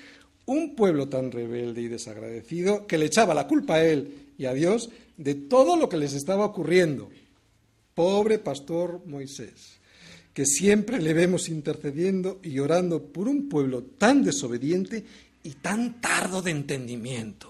Un 0.45 0.75
pueblo 0.75 1.07
tan 1.07 1.31
rebelde 1.31 1.81
y 1.81 1.87
desagradecido 1.87 2.87
que 2.87 2.97
le 2.97 3.05
echaba 3.05 3.35
la 3.35 3.47
culpa 3.47 3.75
a 3.75 3.83
él 3.83 4.31
y 4.37 4.45
a 4.45 4.53
Dios 4.53 4.89
de 5.17 5.35
todo 5.35 5.75
lo 5.75 5.89
que 5.89 5.97
les 5.97 6.13
estaba 6.13 6.45
ocurriendo. 6.45 7.09
Pobre 7.93 8.39
pastor 8.39 9.05
Moisés, 9.05 9.77
que 10.33 10.45
siempre 10.45 10.99
le 10.99 11.13
vemos 11.13 11.49
intercediendo 11.49 12.39
y 12.41 12.57
orando 12.59 13.03
por 13.03 13.27
un 13.27 13.47
pueblo 13.47 13.83
tan 13.83 14.23
desobediente 14.23 15.03
y 15.43 15.51
tan 15.51 16.01
tardo 16.01 16.41
de 16.41 16.51
entendimiento. 16.51 17.48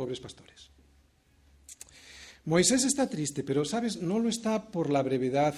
Pobres 0.00 0.18
pastores. 0.18 0.70
Moisés 2.46 2.88
está 2.88 3.04
triste, 3.04 3.44
pero 3.44 3.66
sabes, 3.66 4.00
no 4.00 4.18
lo 4.18 4.30
está 4.30 4.72
por 4.72 4.88
la 4.88 5.02
brevedad 5.02 5.52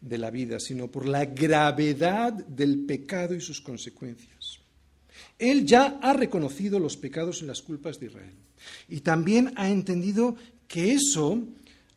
de 0.00 0.18
la 0.18 0.32
vida, 0.32 0.58
sino 0.58 0.90
por 0.90 1.06
la 1.06 1.26
gravedad 1.26 2.32
del 2.32 2.84
pecado 2.84 3.32
y 3.32 3.40
sus 3.40 3.60
consecuencias. 3.60 4.58
Él 5.38 5.64
ya 5.64 6.00
ha 6.02 6.12
reconocido 6.14 6.80
los 6.80 6.96
pecados 6.96 7.42
y 7.42 7.46
las 7.46 7.62
culpas 7.62 8.00
de 8.00 8.06
Israel. 8.06 8.34
Y 8.88 9.02
también 9.02 9.52
ha 9.54 9.70
entendido 9.70 10.34
que 10.66 10.90
eso 10.90 11.38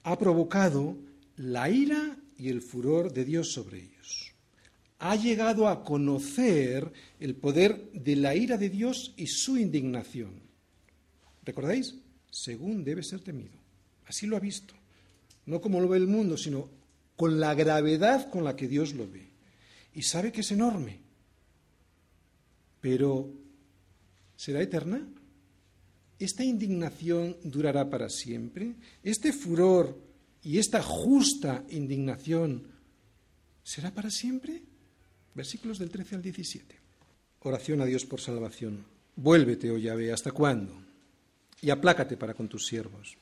ha 0.04 0.20
provocado 0.20 0.96
la 1.38 1.72
ira 1.72 2.20
y 2.38 2.50
el 2.50 2.62
furor 2.62 3.12
de 3.12 3.26
Dios 3.26 3.52
sobre 3.52 3.80
ellos. 3.80 4.32
Ha 5.00 5.16
llegado 5.16 5.68
a 5.68 5.84
conocer 5.84 6.94
el 7.20 7.34
poder 7.34 7.90
de 7.94 8.16
la 8.16 8.36
ira 8.36 8.60
de 8.60 8.70
Dios 8.70 9.16
y 9.18 9.26
su 9.26 9.58
indignación. 9.58 10.43
¿Recordáis? 11.46 11.96
Según 12.32 12.84
debe 12.84 13.04
ser 13.04 13.22
temido. 13.22 13.58
Así 14.06 14.28
lo 14.28 14.38
ha 14.38 14.40
visto. 14.40 14.74
No 15.46 15.62
como 15.62 15.80
lo 15.80 15.88
ve 15.90 15.98
el 15.98 16.08
mundo, 16.08 16.38
sino 16.38 16.70
con 17.16 17.40
la 17.40 17.54
gravedad 17.54 18.30
con 18.30 18.44
la 18.44 18.56
que 18.56 18.68
Dios 18.68 18.94
lo 18.94 19.10
ve. 19.10 19.30
Y 19.94 20.04
sabe 20.04 20.32
que 20.32 20.42
es 20.42 20.52
enorme. 20.52 21.00
Pero, 22.82 23.30
¿será 24.36 24.62
eterna? 24.62 25.08
¿Esta 26.20 26.44
indignación 26.44 27.38
durará 27.44 27.90
para 27.90 28.10
siempre? 28.10 28.76
¿Este 29.04 29.34
furor 29.34 29.98
y 30.42 30.58
esta 30.58 30.82
justa 30.82 31.64
indignación 31.70 32.68
será 33.64 33.92
para 33.92 34.10
siempre? 34.10 34.64
Versículos 35.34 35.80
del 35.80 35.90
13 35.90 36.16
al 36.16 36.22
17. 36.22 36.76
Oración 37.42 37.82
a 37.82 37.86
Dios 37.86 38.06
por 38.06 38.22
salvación. 38.22 38.86
Vuélvete, 39.16 39.70
oh 39.72 39.78
Yahvé, 39.78 40.12
¿hasta 40.12 40.32
cuándo? 40.32 40.83
Y 41.62 41.70
aplácate 41.70 42.18
para 42.18 42.34
con 42.34 42.48
tus 42.48 42.66
siervos. 42.66 43.18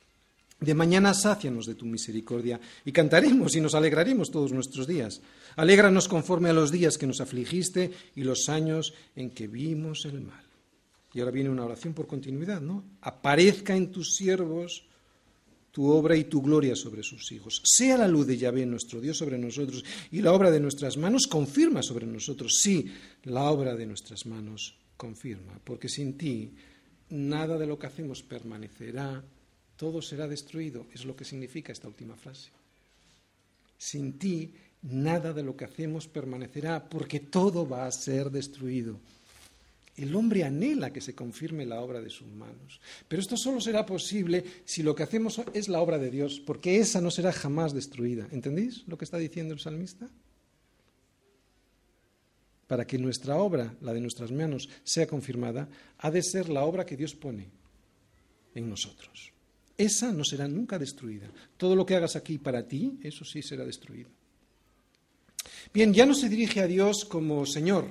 De 0.60 0.76
mañana 0.76 1.14
sácianos 1.16 1.66
de 1.66 1.74
tu 1.74 1.86
misericordia 1.86 2.60
y 2.86 2.92
cantaremos 2.92 3.56
y 3.56 3.62
nos 3.62 3.74
alegraremos 3.74 4.30
todos 4.30 4.52
nuestros 4.52 4.86
días. 4.86 5.22
Alégranos 5.56 6.08
conforme 6.08 6.50
a 6.50 6.54
los 6.54 6.72
días 6.72 7.00
que 7.00 7.08
nos 7.08 7.20
afligiste 7.20 7.92
y 8.16 8.24
los 8.24 8.48
años 8.48 8.94
en 9.16 9.32
que 9.32 9.48
vimos 9.48 10.06
el 10.06 10.22
mal. 10.22 10.44
Y 11.14 11.20
ahora 11.20 11.32
viene 11.32 11.50
una 11.50 11.66
oración 11.66 11.94
por 11.94 12.06
continuidad, 12.06 12.62
¿no? 12.62 12.84
Aparezca 13.02 13.76
en 13.76 13.92
tus 13.92 14.16
siervos 14.16 14.86
tu 15.72 15.88
obra 15.90 16.16
y 16.16 16.26
tu 16.26 16.42
gloria 16.42 16.76
sobre 16.76 17.02
sus 17.02 17.32
hijos. 17.32 17.62
Sea 17.66 17.98
la 17.98 18.08
luz 18.08 18.28
de 18.28 18.38
Yahvé, 18.38 18.66
nuestro 18.66 19.02
Dios, 19.02 19.18
sobre 19.18 19.38
nosotros 19.38 19.84
y 20.12 20.22
la 20.22 20.34
obra 20.34 20.52
de 20.52 20.60
nuestras 20.60 20.98
manos 20.98 21.28
confirma 21.28 21.82
sobre 21.82 22.06
nosotros. 22.06 22.60
Sí, 22.62 22.92
la 23.24 23.50
obra 23.50 23.76
de 23.76 23.86
nuestras 23.86 24.26
manos 24.26 24.76
confirma, 24.96 25.60
porque 25.64 25.90
sin 25.90 26.18
ti 26.18 26.52
nada 27.12 27.58
de 27.58 27.68
lo 27.68 27.78
que 27.78 27.88
hacemos 27.88 28.24
permanecerá 28.24 29.24
todo 29.82 30.00
será 30.00 30.28
destruido, 30.28 30.86
es 30.94 31.06
lo 31.06 31.16
que 31.16 31.26
significa 31.26 31.74
esta 31.74 31.88
última 31.88 32.16
frase. 32.16 32.52
Sin 33.80 34.20
ti, 34.20 34.54
nada 34.84 35.34
de 35.34 35.42
lo 35.42 35.58
que 35.58 35.66
hacemos 35.66 36.08
permanecerá, 36.08 36.88
porque 36.88 37.20
todo 37.20 37.68
va 37.68 37.88
a 37.88 37.92
ser 37.92 38.30
destruido. 38.30 39.00
El 39.98 40.16
hombre 40.16 40.44
anhela 40.44 40.94
que 40.94 41.02
se 41.02 41.16
confirme 41.16 41.66
la 41.66 41.82
obra 41.82 42.00
de 42.00 42.12
sus 42.12 42.28
manos. 42.28 42.80
Pero 43.08 43.24
esto 43.24 43.36
solo 43.36 43.60
será 43.60 43.84
posible 43.84 44.46
si 44.66 44.84
lo 44.84 44.94
que 44.94 45.02
hacemos 45.02 45.42
es 45.52 45.68
la 45.68 45.82
obra 45.82 45.98
de 45.98 46.12
Dios, 46.12 46.40
porque 46.40 46.78
esa 46.78 47.02
no 47.02 47.10
será 47.10 47.34
jamás 47.34 47.74
destruida. 47.74 48.28
¿Entendéis 48.32 48.88
lo 48.88 49.00
que 49.00 49.06
está 49.06 49.18
diciendo 49.18 49.56
el 49.56 49.60
salmista? 49.60 50.08
Para 52.72 52.88
que 52.88 52.98
nuestra 52.98 53.36
obra, 53.36 53.76
la 53.82 53.92
de 53.92 54.00
nuestras 54.00 54.32
manos, 54.32 54.70
sea 54.86 55.06
confirmada, 55.06 55.68
ha 55.98 56.10
de 56.10 56.24
ser 56.24 56.48
la 56.48 56.64
obra 56.64 56.86
que 56.86 56.96
Dios 56.96 57.16
pone 57.16 57.50
en 58.56 58.70
nosotros. 58.70 59.34
Esa 59.78 60.14
no 60.14 60.24
será 60.24 60.48
nunca 60.48 60.80
destruida. 60.80 61.28
Todo 61.58 61.76
lo 61.76 61.86
que 61.86 61.98
hagas 61.98 62.16
aquí 62.16 62.38
para 62.38 62.66
ti, 62.66 62.98
eso 63.04 63.26
sí 63.26 63.42
será 63.42 63.66
destruido. 63.66 64.10
Bien, 65.74 65.94
ya 65.94 66.06
no 66.06 66.14
se 66.14 66.30
dirige 66.30 66.62
a 66.62 66.68
Dios 66.68 67.04
como 67.04 67.46
Señor. 67.46 67.88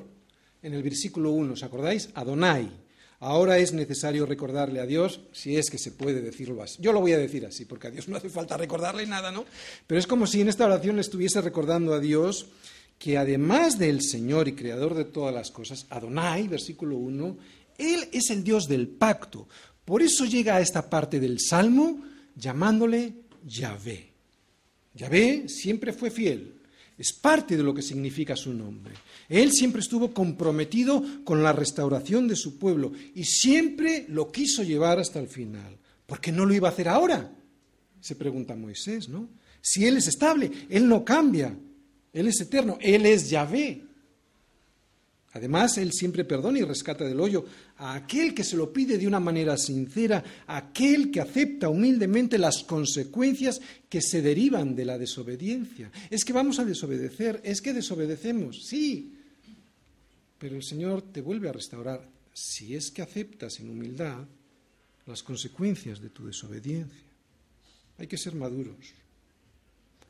En 0.63 0.73
el 0.73 0.83
versículo 0.83 1.33
1, 1.33 1.53
¿os 1.53 1.63
acordáis? 1.63 2.09
Adonai. 2.15 2.73
Ahora 3.19 3.59
es 3.59 3.75
necesario 3.75 4.25
recordarle 4.25 4.81
a 4.81 4.87
Dios, 4.87 5.21
si 5.33 5.59
es 5.59 5.69
que 5.69 5.77
se 5.77 5.93
puede 5.93 6.23
decirlo 6.23 6.63
así. 6.63 6.79
Yo 6.81 6.95
lo 6.95 7.03
voy 7.03 7.13
a 7.13 7.19
decir 7.19 7.45
así, 7.45 7.67
porque 7.67 7.89
a 7.89 7.91
Dios 7.91 8.09
no 8.09 8.17
hace 8.17 8.31
falta 8.31 8.57
recordarle 8.57 9.05
nada, 9.05 9.31
¿no? 9.31 9.45
Pero 9.87 9.99
es 9.99 10.07
como 10.07 10.27
si 10.27 10.41
en 10.41 10.49
esta 10.49 10.65
oración 10.65 10.97
le 10.97 11.03
estuviese 11.03 11.43
recordando 11.43 11.93
a 11.93 12.01
Dios 12.01 12.47
que 13.01 13.17
además 13.17 13.79
del 13.79 14.03
Señor 14.03 14.47
y 14.47 14.53
Creador 14.53 14.95
de 14.95 15.07
todas 15.07 15.35
las 15.35 15.51
cosas, 15.51 15.87
Adonai, 15.89 16.49
versículo 16.49 16.99
1, 16.99 17.39
Él 17.79 18.09
es 18.13 18.29
el 18.29 18.45
Dios 18.45 18.69
del 18.69 18.89
pacto. 18.89 19.49
Por 19.87 20.03
eso 20.03 20.27
llega 20.27 20.57
a 20.57 20.61
esta 20.61 20.91
parte 20.91 21.19
del 21.19 21.41
Salmo 21.41 22.03
llamándole 22.37 23.15
Yahvé. 23.47 24.13
Yahvé 24.93 25.49
siempre 25.49 25.95
fue 25.95 26.11
fiel, 26.11 26.61
es 26.99 27.15
parte 27.15 27.57
de 27.57 27.63
lo 27.63 27.73
que 27.73 27.81
significa 27.81 28.37
su 28.37 28.53
nombre. 28.53 28.93
Él 29.31 29.51
siempre 29.51 29.81
estuvo 29.81 30.13
comprometido 30.13 31.03
con 31.25 31.43
la 31.43 31.55
restauración 31.55 32.29
de 32.29 32.37
su 32.37 32.59
pueblo 32.59 32.93
y 33.15 33.25
siempre 33.25 34.05
lo 34.09 34.31
quiso 34.31 34.63
llevar 34.63 34.99
hasta 34.99 35.21
el 35.21 35.29
final. 35.29 35.79
¿Por 36.05 36.21
qué 36.21 36.33
no 36.33 36.45
lo 36.45 36.53
iba 36.53 36.69
a 36.69 36.73
hacer 36.73 36.91
ahora? 36.91 37.33
Se 37.99 38.15
pregunta 38.15 38.55
Moisés, 38.57 39.09
¿no? 39.09 39.31
Si 39.63 39.87
Él 39.87 39.97
es 39.97 40.07
estable, 40.07 40.51
Él 40.69 40.87
no 40.87 41.03
cambia, 41.03 41.57
Él 42.13 42.27
es 42.27 42.41
eterno, 42.41 42.79
Él 42.81 43.07
es 43.07 43.31
Yahvé. 43.31 43.85
Además, 45.33 45.79
Él 45.79 45.93
siempre 45.93 46.25
perdona 46.25 46.59
y 46.59 46.63
rescata 46.63 47.05
del 47.05 47.21
hoyo 47.21 47.45
a 47.77 47.95
aquel 47.95 48.35
que 48.35 48.43
se 48.43 48.57
lo 48.57 48.73
pide 48.73 48.99
de 48.99 49.07
una 49.07 49.21
manera 49.21 49.57
sincera, 49.57 50.25
a 50.47 50.57
aquel 50.57 51.11
que 51.11 51.21
acepta 51.21 51.69
humildemente 51.69 52.37
las 52.37 52.65
consecuencias 52.65 53.61
que 53.89 54.01
se 54.01 54.23
derivan 54.23 54.75
de 54.75 54.85
la 54.85 54.99
desobediencia. 54.99 55.93
Es 56.11 56.25
que 56.25 56.33
vamos 56.33 56.59
a 56.59 56.65
desobedecer, 56.65 57.41
es 57.45 57.63
que 57.63 57.73
desobedecemos, 57.73 58.67
sí, 58.67 59.15
pero 60.39 60.57
el 60.57 60.65
Señor 60.65 61.03
te 61.03 61.21
vuelve 61.21 61.49
a 61.49 61.53
restaurar 61.53 62.09
si 62.33 62.75
es 62.75 62.91
que 62.91 63.03
aceptas 63.03 63.61
en 63.61 63.71
humildad 63.71 64.27
las 65.07 65.23
consecuencias 65.23 66.01
de 66.01 66.11
tu 66.11 66.27
desobediencia. 66.27 67.05
Hay 67.99 68.07
que 68.07 68.17
ser 68.17 68.35
maduros. 68.35 68.95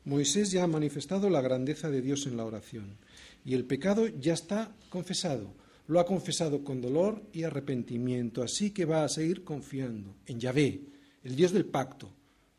Moisés 0.05 0.51
ya 0.51 0.63
ha 0.63 0.67
manifestado 0.67 1.29
la 1.29 1.41
grandeza 1.41 1.89
de 1.89 2.01
Dios 2.01 2.25
en 2.25 2.37
la 2.37 2.45
oración 2.45 2.97
y 3.45 3.53
el 3.53 3.65
pecado 3.65 4.07
ya 4.07 4.33
está 4.33 4.75
confesado. 4.89 5.53
Lo 5.87 5.99
ha 5.99 6.05
confesado 6.05 6.63
con 6.63 6.81
dolor 6.81 7.21
y 7.33 7.43
arrepentimiento, 7.43 8.43
así 8.43 8.71
que 8.71 8.85
va 8.85 9.03
a 9.03 9.09
seguir 9.09 9.43
confiando 9.43 10.15
en 10.25 10.39
Yahvé, 10.39 10.81
el 11.23 11.35
Dios 11.35 11.51
del 11.51 11.65
pacto, 11.65 12.09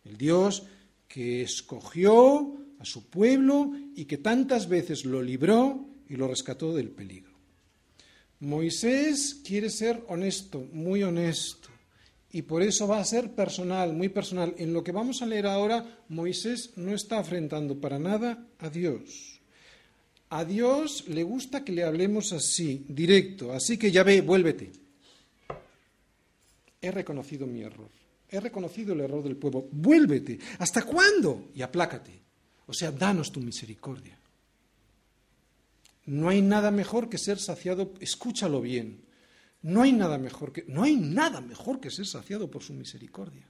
el 0.04 0.16
Dios 0.16 0.64
que 1.08 1.42
escogió 1.42 2.58
a 2.78 2.84
su 2.84 3.08
pueblo 3.08 3.72
y 3.94 4.04
que 4.04 4.18
tantas 4.18 4.68
veces 4.68 5.04
lo 5.04 5.22
libró 5.22 5.86
y 6.08 6.16
lo 6.16 6.28
rescató 6.28 6.74
del 6.74 6.90
peligro. 6.90 7.32
Moisés 8.40 9.40
quiere 9.44 9.70
ser 9.70 10.04
honesto, 10.08 10.66
muy 10.72 11.02
honesto, 11.02 11.68
y 12.32 12.42
por 12.42 12.62
eso 12.62 12.88
va 12.88 12.98
a 12.98 13.04
ser 13.04 13.32
personal, 13.32 13.92
muy 13.92 14.08
personal. 14.08 14.54
En 14.56 14.72
lo 14.72 14.82
que 14.82 14.90
vamos 14.90 15.20
a 15.20 15.26
leer 15.26 15.46
ahora, 15.46 16.02
Moisés 16.08 16.72
no 16.76 16.94
está 16.94 17.18
afrentando 17.18 17.78
para 17.78 17.98
nada 17.98 18.46
a 18.58 18.70
Dios. 18.70 19.40
A 20.30 20.46
Dios 20.46 21.04
le 21.08 21.22
gusta 21.24 21.62
que 21.62 21.72
le 21.72 21.84
hablemos 21.84 22.32
así, 22.32 22.86
directo. 22.88 23.52
Así 23.52 23.76
que 23.76 23.90
ya 23.90 24.02
ve, 24.02 24.22
vuélvete. 24.22 24.72
He 26.80 26.90
reconocido 26.90 27.46
mi 27.46 27.60
error. 27.60 27.90
He 28.30 28.40
reconocido 28.40 28.94
el 28.94 29.00
error 29.00 29.22
del 29.22 29.36
pueblo. 29.36 29.68
Vuélvete. 29.70 30.38
¿Hasta 30.58 30.84
cuándo? 30.84 31.50
Y 31.54 31.60
aplácate. 31.60 32.18
O 32.66 32.72
sea, 32.72 32.90
danos 32.90 33.30
tu 33.30 33.40
misericordia. 33.40 34.18
No 36.06 36.30
hay 36.30 36.40
nada 36.40 36.70
mejor 36.70 37.10
que 37.10 37.18
ser 37.18 37.38
saciado, 37.38 37.92
escúchalo 38.00 38.62
bien. 38.62 39.02
No 39.62 39.82
hay 39.82 39.92
nada 39.92 40.18
mejor 40.18 40.52
que 40.52 40.64
no 40.66 40.82
hay 40.82 40.96
nada 40.96 41.40
mejor 41.40 41.80
que 41.80 41.90
ser 41.90 42.06
saciado 42.06 42.50
por 42.50 42.62
su 42.62 42.74
misericordia. 42.74 43.46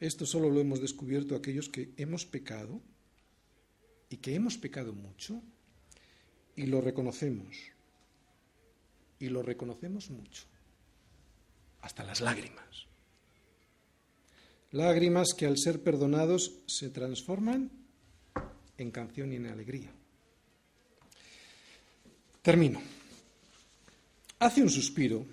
Esto 0.00 0.26
solo 0.26 0.50
lo 0.50 0.60
hemos 0.60 0.80
descubierto 0.80 1.34
aquellos 1.34 1.68
que 1.68 1.92
hemos 1.96 2.26
pecado 2.26 2.80
y 4.10 4.18
que 4.18 4.34
hemos 4.34 4.58
pecado 4.58 4.92
mucho 4.92 5.40
y 6.54 6.66
lo 6.66 6.80
reconocemos. 6.80 7.56
Y 9.18 9.28
lo 9.28 9.42
reconocemos 9.42 10.10
mucho. 10.10 10.44
Hasta 11.80 12.04
las 12.04 12.20
lágrimas. 12.20 12.86
Lágrimas 14.72 15.28
que 15.34 15.46
al 15.46 15.56
ser 15.56 15.82
perdonados 15.82 16.60
se 16.66 16.90
transforman 16.90 17.70
en 18.76 18.90
canción 18.90 19.32
y 19.32 19.36
en 19.36 19.46
alegría. 19.46 19.90
Termino. 22.42 22.95
Hace 24.38 24.60
un 24.60 24.68
suspiro, 24.68 25.24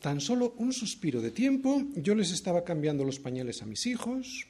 tan 0.00 0.22
solo 0.22 0.54
un 0.56 0.72
suspiro 0.72 1.20
de 1.20 1.32
tiempo, 1.32 1.82
yo 1.96 2.14
les 2.14 2.32
estaba 2.32 2.64
cambiando 2.64 3.04
los 3.04 3.18
pañales 3.18 3.60
a 3.60 3.66
mis 3.66 3.84
hijos. 3.84 4.46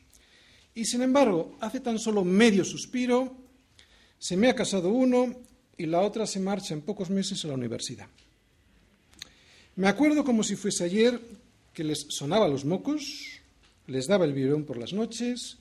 Y 0.73 0.85
sin 0.85 1.03
embargo, 1.03 1.57
hace 1.61 1.81
tan 1.81 1.99
solo 1.99 2.23
medio 2.23 2.65
suspiro, 2.65 3.35
se 4.17 4.37
me 4.37 4.51
ha 4.51 4.55
casado 4.55 4.91
uno 4.91 5.35
y 5.77 5.87
la 5.87 6.03
otra 6.03 6.29
se 6.29 6.39
marcha 6.39 6.75
en 6.75 6.83
pocos 6.83 7.11
meses 7.11 7.45
a 7.45 7.49
la 7.49 7.55
universidad. 7.55 8.07
Me 9.75 9.89
acuerdo 9.89 10.23
como 10.23 10.45
si 10.45 10.55
fuese 10.55 10.85
ayer 10.85 11.21
que 11.75 11.83
les 11.83 12.07
sonaba 12.09 12.47
los 12.47 12.65
mocos, 12.65 13.41
les 13.89 14.07
daba 14.07 14.27
el 14.27 14.33
biberón 14.33 14.65
por 14.65 14.77
las 14.77 14.93
noches, 14.93 15.59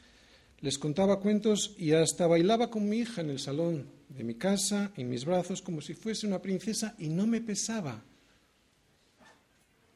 les 0.61 0.77
contaba 0.77 1.21
cuentos 1.21 1.73
y 1.79 1.93
hasta 1.93 2.27
bailaba 2.27 2.69
con 2.69 2.87
mi 2.87 2.97
hija 2.99 3.21
en 3.21 3.31
el 3.31 3.39
salón 3.39 3.87
de 4.09 4.23
mi 4.23 4.35
casa, 4.35 4.91
en 4.95 5.09
mis 5.09 5.25
brazos, 5.25 5.63
como 5.63 5.81
si 5.81 5.95
fuese 5.95 6.27
una 6.27 6.39
princesa 6.39 6.93
y 6.99 7.09
no 7.09 7.25
me 7.25 7.41
pesaba 7.41 8.03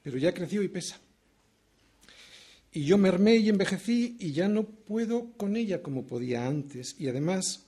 pero 0.01 0.17
ya 0.17 0.33
creció 0.33 0.63
y 0.63 0.67
pesa. 0.67 0.99
Y 2.73 2.85
yo 2.85 2.97
mermé 2.97 3.35
y 3.37 3.49
envejecí 3.49 4.15
y 4.19 4.31
ya 4.31 4.47
no 4.47 4.63
puedo 4.63 5.33
con 5.33 5.57
ella 5.57 5.81
como 5.81 6.07
podía 6.07 6.47
antes. 6.47 6.95
Y 6.97 7.09
además, 7.09 7.65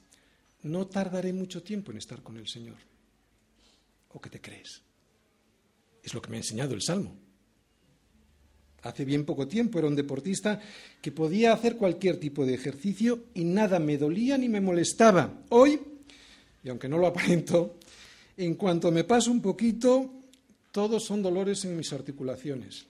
no 0.62 0.88
tardaré 0.88 1.34
mucho 1.34 1.62
tiempo 1.62 1.92
en 1.92 1.98
estar 1.98 2.24
con 2.24 2.38
el 2.38 2.48
Señor. 2.48 2.78
¿O 4.10 4.22
qué 4.22 4.30
te 4.30 4.40
crees? 4.40 4.82
Es 6.02 6.14
lo 6.14 6.22
que 6.22 6.30
me 6.30 6.38
ha 6.38 6.40
enseñado 6.40 6.74
el 6.74 6.82
Salmo. 6.82 7.18
Hace 8.82 9.06
bien 9.06 9.26
poco 9.26 9.48
tiempo 9.48 9.80
era 9.80 9.88
un 9.88 9.96
deportista 9.96 10.60
que 11.02 11.12
podía 11.12 11.54
hacer 11.54 11.78
cualquier 11.78 12.18
tipo 12.20 12.46
de 12.46 12.54
ejercicio 12.54 13.26
y 13.34 13.46
nada 13.46 13.80
me 13.80 13.98
dolía 13.98 14.38
ni 14.38 14.50
me 14.50 14.62
molestaba. 14.62 15.44
Hoy, 15.50 15.80
y 16.64 16.70
aunque 16.70 16.90
no 16.90 16.98
lo 16.98 17.08
aparento, 17.08 17.78
en 18.36 18.56
cuanto 18.56 18.92
me 18.92 19.06
paso 19.06 19.32
un 19.32 19.42
poquito, 19.42 20.23
todos 20.74 21.06
son 21.06 21.22
dolores 21.22 21.64
en 21.66 21.78
mis 21.78 21.94
articulaciones. 21.94 22.88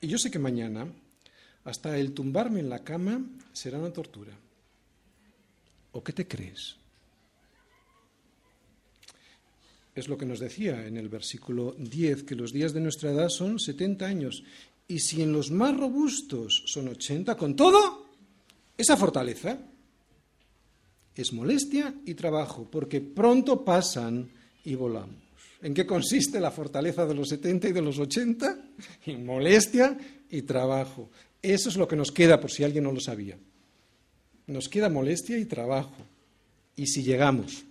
Y 0.00 0.08
yo 0.08 0.18
sé 0.18 0.28
que 0.28 0.40
mañana, 0.40 0.92
hasta 1.64 1.96
el 1.96 2.12
tumbarme 2.12 2.58
en 2.58 2.68
la 2.68 2.82
cama, 2.82 3.24
será 3.52 3.78
una 3.78 3.92
tortura. 3.92 4.36
¿O 5.92 6.02
qué 6.02 6.12
te 6.12 6.26
crees? 6.26 6.74
Es 9.94 10.08
lo 10.08 10.18
que 10.18 10.26
nos 10.26 10.40
decía 10.40 10.84
en 10.84 10.96
el 10.96 11.08
versículo 11.08 11.76
10, 11.78 12.24
que 12.24 12.34
los 12.34 12.52
días 12.52 12.72
de 12.72 12.80
nuestra 12.80 13.12
edad 13.12 13.28
son 13.28 13.60
70 13.60 14.04
años. 14.04 14.42
Y 14.88 14.98
si 14.98 15.22
en 15.22 15.32
los 15.32 15.52
más 15.52 15.76
robustos 15.76 16.64
son 16.66 16.88
80, 16.88 17.36
con 17.36 17.54
todo, 17.54 18.06
esa 18.76 18.96
fortaleza 18.96 19.58
es 21.14 21.32
molestia 21.32 21.94
y 22.04 22.14
trabajo, 22.14 22.68
porque 22.68 23.00
pronto 23.00 23.64
pasan 23.64 24.28
y 24.64 24.74
volamos. 24.74 25.29
¿En 25.62 25.74
qué 25.74 25.84
consiste 25.84 26.40
la 26.40 26.50
fortaleza 26.50 27.04
de 27.06 27.14
los 27.14 27.28
70 27.28 27.68
y 27.68 27.72
de 27.72 27.82
los 27.82 27.98
80? 27.98 28.58
En 29.06 29.26
molestia 29.26 29.98
y 30.30 30.42
trabajo. 30.42 31.10
Eso 31.42 31.68
es 31.68 31.76
lo 31.76 31.86
que 31.86 31.96
nos 31.96 32.12
queda, 32.12 32.40
por 32.40 32.50
si 32.50 32.64
alguien 32.64 32.84
no 32.84 32.92
lo 32.92 33.00
sabía. 33.00 33.38
Nos 34.46 34.68
queda 34.68 34.88
molestia 34.88 35.38
y 35.38 35.44
trabajo. 35.44 35.96
Y 36.76 36.86
si 36.86 37.02
llegamos, 37.02 37.64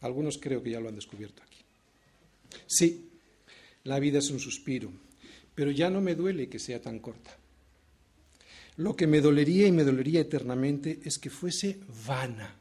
algunos 0.00 0.38
creo 0.38 0.62
que 0.62 0.70
ya 0.70 0.80
lo 0.80 0.88
han 0.88 0.94
descubierto 0.94 1.42
aquí. 1.42 1.58
Sí, 2.66 3.10
la 3.84 3.98
vida 4.00 4.18
es 4.18 4.30
un 4.30 4.40
suspiro, 4.40 4.90
pero 5.54 5.70
ya 5.70 5.90
no 5.90 6.00
me 6.00 6.14
duele 6.14 6.48
que 6.48 6.58
sea 6.58 6.80
tan 6.80 7.00
corta. 7.00 7.36
Lo 8.76 8.96
que 8.96 9.06
me 9.06 9.20
dolería 9.20 9.66
y 9.66 9.72
me 9.72 9.84
dolería 9.84 10.20
eternamente 10.20 11.00
es 11.04 11.18
que 11.18 11.28
fuese 11.28 11.80
vana. 12.06 12.56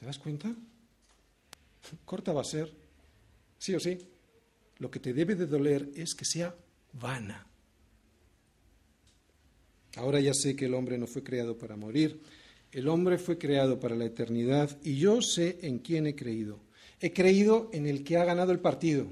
¿Te 0.00 0.06
das 0.06 0.18
cuenta? 0.18 0.54
Corta 2.04 2.32
va 2.32 2.40
a 2.40 2.44
ser, 2.44 2.72
sí 3.58 3.74
o 3.74 3.80
sí. 3.80 3.98
Lo 4.78 4.90
que 4.90 5.00
te 5.00 5.12
debe 5.12 5.34
de 5.34 5.46
doler 5.46 5.90
es 5.94 6.14
que 6.14 6.24
sea 6.24 6.54
vana. 6.92 7.46
Ahora 9.96 10.20
ya 10.20 10.34
sé 10.34 10.54
que 10.54 10.66
el 10.66 10.74
hombre 10.74 10.98
no 10.98 11.06
fue 11.06 11.22
creado 11.22 11.56
para 11.56 11.76
morir, 11.76 12.20
el 12.72 12.88
hombre 12.88 13.16
fue 13.16 13.38
creado 13.38 13.80
para 13.80 13.96
la 13.96 14.04
eternidad 14.04 14.78
y 14.84 14.98
yo 14.98 15.22
sé 15.22 15.58
en 15.62 15.78
quién 15.78 16.06
he 16.06 16.14
creído. 16.14 16.60
He 17.00 17.12
creído 17.12 17.70
en 17.72 17.86
el 17.86 18.04
que 18.04 18.16
ha 18.16 18.24
ganado 18.24 18.52
el 18.52 18.60
partido. 18.60 19.06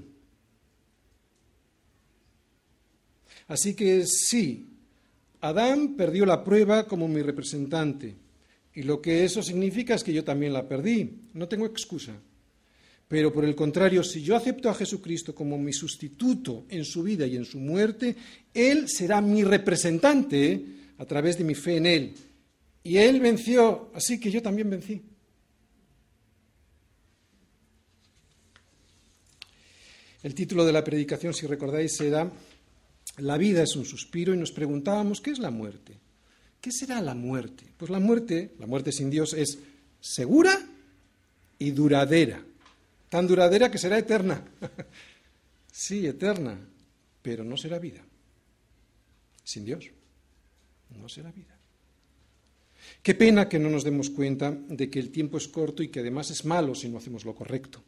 Así 3.47 3.75
que 3.75 4.05
sí, 4.07 4.75
Adán 5.41 5.97
perdió 5.97 6.25
la 6.25 6.43
prueba 6.43 6.87
como 6.87 7.09
mi 7.09 7.23
representante. 7.23 8.17
Y 8.75 8.83
lo 8.83 9.01
que 9.01 9.25
eso 9.25 9.43
significa 9.43 9.95
es 9.95 10.03
que 10.03 10.13
yo 10.13 10.25
también 10.25 10.53
la 10.53 10.67
perdí. 10.67 11.29
No 11.35 11.47
tengo 11.49 11.67
excusa. 11.67 12.15
Pero 13.09 13.33
por 13.33 13.45
el 13.45 13.55
contrario, 13.55 14.03
si 14.03 14.23
yo 14.23 14.35
acepto 14.35 14.71
a 14.71 14.75
Jesucristo 14.75 15.35
como 15.35 15.59
mi 15.59 15.73
sustituto 15.73 16.65
en 16.69 16.85
su 16.85 17.03
vida 17.03 17.27
y 17.27 17.37
en 17.37 17.45
su 17.45 17.59
muerte, 17.59 18.17
Él 18.53 18.89
será 18.89 19.21
mi 19.21 19.45
representante 19.45 20.65
a 20.99 21.05
través 21.05 21.37
de 21.37 21.45
mi 21.45 21.55
fe 21.55 21.77
en 21.77 21.87
Él. 21.87 22.15
Y 22.83 22.97
Él 22.97 23.21
venció, 23.21 23.91
así 23.95 24.19
que 24.19 24.31
yo 24.31 24.41
también 24.41 24.71
vencí. 24.71 25.03
El 30.23 30.35
título 30.35 30.65
de 30.65 30.73
la 30.73 30.83
predicación, 30.83 31.35
si 31.35 31.47
recordáis, 31.47 32.01
era 32.01 32.33
La 33.19 33.37
vida 33.37 33.63
es 33.63 33.77
un 33.77 33.85
suspiro 33.85 34.33
y 34.33 34.39
nos 34.39 34.53
preguntábamos, 34.53 35.21
¿qué 35.21 35.31
es 35.31 35.39
la 35.39 35.51
muerte? 35.51 35.99
¿Qué 36.63 36.73
será 36.73 37.03
la 37.03 37.15
muerte? 37.15 37.67
Pues 37.77 37.91
la 37.91 38.01
muerte, 38.01 38.53
la 38.59 38.67
muerte 38.67 38.91
sin 38.91 39.11
Dios, 39.11 39.35
es 39.35 39.59
segura 40.01 40.59
y 41.59 41.73
duradera 41.73 42.43
tan 43.15 43.31
duradera 43.31 43.71
que 43.71 43.79
será 43.79 43.95
eterna. 43.95 44.43
sí, 45.71 46.03
eterna, 46.03 46.59
pero 47.23 47.45
no 47.47 47.55
será 47.55 47.79
vida. 47.79 48.03
Sin 49.45 49.65
Dios, 49.65 49.87
no 50.99 51.09
será 51.09 51.31
vida. 51.31 51.55
Qué 53.05 53.15
pena 53.15 53.49
que 53.49 53.61
no 53.61 53.71
nos 53.71 53.85
demos 53.85 54.11
cuenta 54.11 54.51
de 54.51 54.91
que 54.91 54.99
el 54.99 55.13
tiempo 55.13 55.39
es 55.39 55.47
corto 55.47 55.85
y 55.85 55.95
que 55.95 56.01
además 56.01 56.33
es 56.33 56.45
malo 56.45 56.75
si 56.75 56.89
no 56.89 56.99
hacemos 56.99 57.25
lo 57.25 57.37
correcto. 57.37 57.85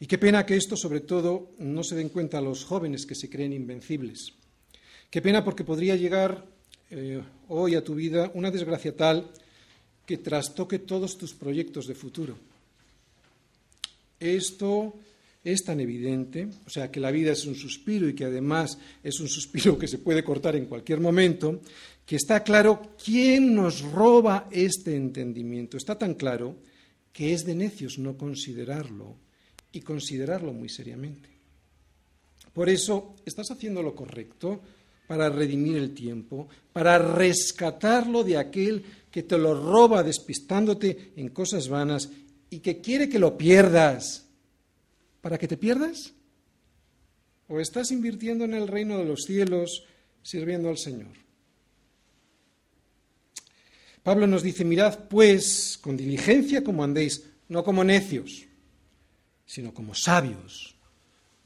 Y 0.00 0.06
qué 0.06 0.18
pena 0.18 0.44
que 0.44 0.56
esto, 0.56 0.76
sobre 0.76 0.98
todo, 0.98 1.52
no 1.58 1.84
se 1.84 1.94
den 1.94 2.08
cuenta 2.08 2.40
los 2.40 2.64
jóvenes 2.64 3.06
que 3.06 3.14
se 3.14 3.30
creen 3.30 3.52
invencibles. 3.52 4.34
Qué 5.10 5.22
pena 5.22 5.44
porque 5.44 5.62
podría 5.62 5.94
llegar 5.94 6.44
eh, 6.90 7.22
hoy 7.46 7.76
a 7.76 7.84
tu 7.84 7.94
vida 7.94 8.32
una 8.34 8.50
desgracia 8.50 8.96
tal 8.96 9.30
que 10.04 10.18
trastoque 10.18 10.80
todos 10.80 11.18
tus 11.18 11.34
proyectos 11.34 11.86
de 11.86 11.94
futuro. 11.94 12.49
Esto 14.20 14.94
es 15.42 15.64
tan 15.64 15.80
evidente, 15.80 16.48
o 16.66 16.70
sea, 16.70 16.90
que 16.90 17.00
la 17.00 17.10
vida 17.10 17.32
es 17.32 17.46
un 17.46 17.54
suspiro 17.54 18.08
y 18.08 18.14
que 18.14 18.26
además 18.26 18.78
es 19.02 19.18
un 19.20 19.28
suspiro 19.28 19.78
que 19.78 19.88
se 19.88 19.98
puede 19.98 20.22
cortar 20.22 20.54
en 20.54 20.66
cualquier 20.66 21.00
momento, 21.00 21.60
que 22.04 22.16
está 22.16 22.42
claro 22.44 22.94
quién 23.02 23.54
nos 23.54 23.80
roba 23.80 24.48
este 24.50 24.94
entendimiento. 24.94 25.76
Está 25.76 25.96
tan 25.96 26.14
claro 26.14 26.56
que 27.12 27.32
es 27.32 27.44
de 27.44 27.54
necios 27.54 27.98
no 27.98 28.16
considerarlo 28.16 29.16
y 29.72 29.80
considerarlo 29.80 30.52
muy 30.52 30.68
seriamente. 30.68 31.28
Por 32.52 32.68
eso, 32.68 33.16
estás 33.24 33.50
haciendo 33.50 33.82
lo 33.82 33.94
correcto 33.94 34.60
para 35.06 35.28
redimir 35.28 35.76
el 35.76 35.94
tiempo, 35.94 36.48
para 36.72 36.98
rescatarlo 36.98 38.22
de 38.22 38.36
aquel 38.36 38.84
que 39.10 39.22
te 39.22 39.38
lo 39.38 39.54
roba 39.54 40.02
despistándote 40.02 41.12
en 41.16 41.30
cosas 41.30 41.68
vanas 41.68 42.10
y 42.50 42.58
que 42.58 42.80
quiere 42.80 43.08
que 43.08 43.18
lo 43.18 43.38
pierdas. 43.38 44.26
¿Para 45.20 45.38
que 45.38 45.48
te 45.48 45.56
pierdas? 45.56 46.12
¿O 47.48 47.60
estás 47.60 47.90
invirtiendo 47.90 48.44
en 48.44 48.54
el 48.54 48.68
reino 48.68 48.98
de 48.98 49.04
los 49.04 49.22
cielos 49.22 49.84
sirviendo 50.22 50.68
al 50.68 50.78
Señor? 50.78 51.12
Pablo 54.02 54.26
nos 54.26 54.42
dice, 54.42 54.64
mirad 54.64 55.08
pues 55.08 55.78
con 55.80 55.96
diligencia 55.96 56.64
como 56.64 56.82
andéis, 56.82 57.30
no 57.48 57.62
como 57.62 57.84
necios, 57.84 58.46
sino 59.44 59.74
como 59.74 59.94
sabios. 59.94 60.74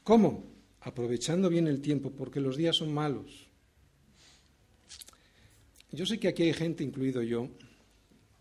¿Cómo? 0.03 0.43
Aprovechando 0.81 1.49
bien 1.49 1.67
el 1.67 1.81
tiempo, 1.81 2.11
porque 2.11 2.39
los 2.39 2.55
días 2.55 2.77
son 2.77 2.93
malos. 2.93 3.47
Yo 5.91 6.05
sé 6.05 6.19
que 6.19 6.27
aquí 6.27 6.43
hay 6.43 6.53
gente, 6.53 6.83
incluido 6.83 7.23
yo, 7.23 7.49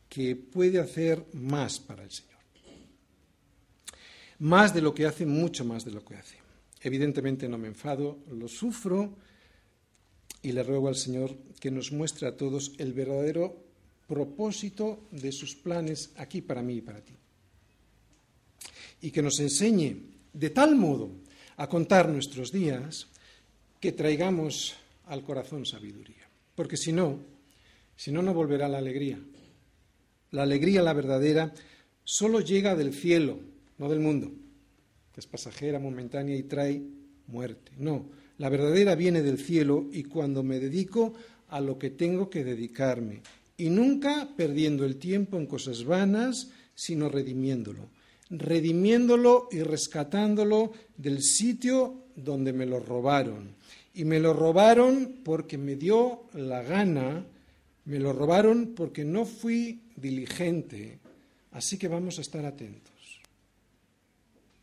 que 0.09 0.37
puede 0.37 0.79
hacer 0.79 1.25
más 1.33 1.81
para 1.81 2.05
el 2.05 2.11
Señor. 2.11 2.34
Más 4.41 4.75
de 4.75 4.83
lo 4.83 4.95
que 4.95 5.07
hace, 5.07 5.27
mucho 5.27 5.65
más 5.65 5.85
de 5.85 5.93
lo 5.93 6.05
que 6.05 6.17
hace. 6.17 6.37
Evidentemente 6.81 7.49
no 7.49 7.57
me 7.57 7.69
enfado, 7.69 8.19
lo 8.31 8.49
sufro 8.49 9.17
y 10.43 10.53
le 10.53 10.63
ruego 10.63 10.89
al 10.89 10.97
Señor 10.97 11.35
que 11.59 11.71
nos 11.71 11.93
muestre 11.93 12.29
a 12.29 12.37
todos 12.37 12.73
el 12.79 12.93
verdadero 12.93 13.57
propósito 14.07 15.09
de 15.11 15.33
sus 15.33 15.55
planes 15.55 16.11
aquí 16.17 16.43
para 16.43 16.63
mí 16.63 16.77
y 16.77 16.81
para 16.83 17.01
ti. 17.01 17.15
Y 19.01 19.11
que 19.11 19.23
nos 19.23 19.41
enseñe 19.41 19.97
de 20.33 20.51
tal 20.51 20.77
modo 20.77 21.11
a 21.57 21.69
contar 21.69 22.09
nuestros 22.09 22.53
días 22.53 23.07
que 23.81 23.93
traigamos 23.93 24.75
al 25.07 25.23
corazón 25.23 25.65
sabiduría. 25.65 26.29
Porque 26.55 26.77
si 26.77 26.93
no, 26.93 27.21
si 27.97 28.13
no, 28.13 28.23
no 28.23 28.35
volverá 28.35 28.69
la 28.69 28.79
alegría. 28.79 29.19
La 30.31 30.43
alegría, 30.43 30.83
la 30.83 30.93
verdadera, 30.93 31.55
solo 32.03 32.41
llega 32.41 32.75
del 32.75 32.93
cielo, 32.93 33.39
no 33.79 33.89
del 33.89 34.01
mundo, 34.01 34.31
que 35.13 35.21
es 35.21 35.27
pasajera, 35.27 35.79
momentánea 35.79 36.37
y 36.37 36.45
trae 36.45 36.83
muerte. 37.27 37.73
No, 37.79 38.07
la 38.39 38.49
verdadera 38.49 38.95
viene 38.95 39.23
del 39.23 39.39
cielo 39.39 39.87
y 39.93 40.05
cuando 40.05 40.43
me 40.43 40.59
dedico 40.59 41.15
a 41.49 41.61
lo 41.61 41.79
que 41.79 41.91
tengo 41.91 42.31
que 42.31 42.45
dedicarme, 42.45 43.23
y 43.57 43.71
nunca 43.71 44.29
perdiendo 44.37 44.85
el 44.85 44.97
tiempo 44.97 45.37
en 45.37 45.47
cosas 45.47 45.85
vanas, 45.85 46.51
sino 46.75 47.09
redimiéndolo, 47.09 47.89
redimiéndolo 48.31 49.49
y 49.53 49.63
rescatándolo 49.63 50.73
del 50.97 51.23
sitio 51.23 51.95
donde 52.17 52.53
me 52.53 52.67
lo 52.67 52.81
robaron. 52.81 53.55
Y 53.95 54.05
me 54.05 54.19
lo 54.19 54.33
robaron 54.33 55.21
porque 55.23 55.57
me 55.57 55.77
dio 55.77 56.25
la 56.35 56.63
gana, 56.63 57.25
me 57.85 58.01
lo 58.01 58.13
robaron 58.13 58.75
porque 58.75 59.05
no 59.05 59.25
fui 59.25 59.83
diligente, 59.95 60.99
así 61.53 61.79
que 61.79 61.87
vamos 61.87 62.19
a 62.19 62.23
estar 62.23 62.45
atentos. 62.45 62.94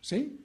¿Sí? 0.02 0.41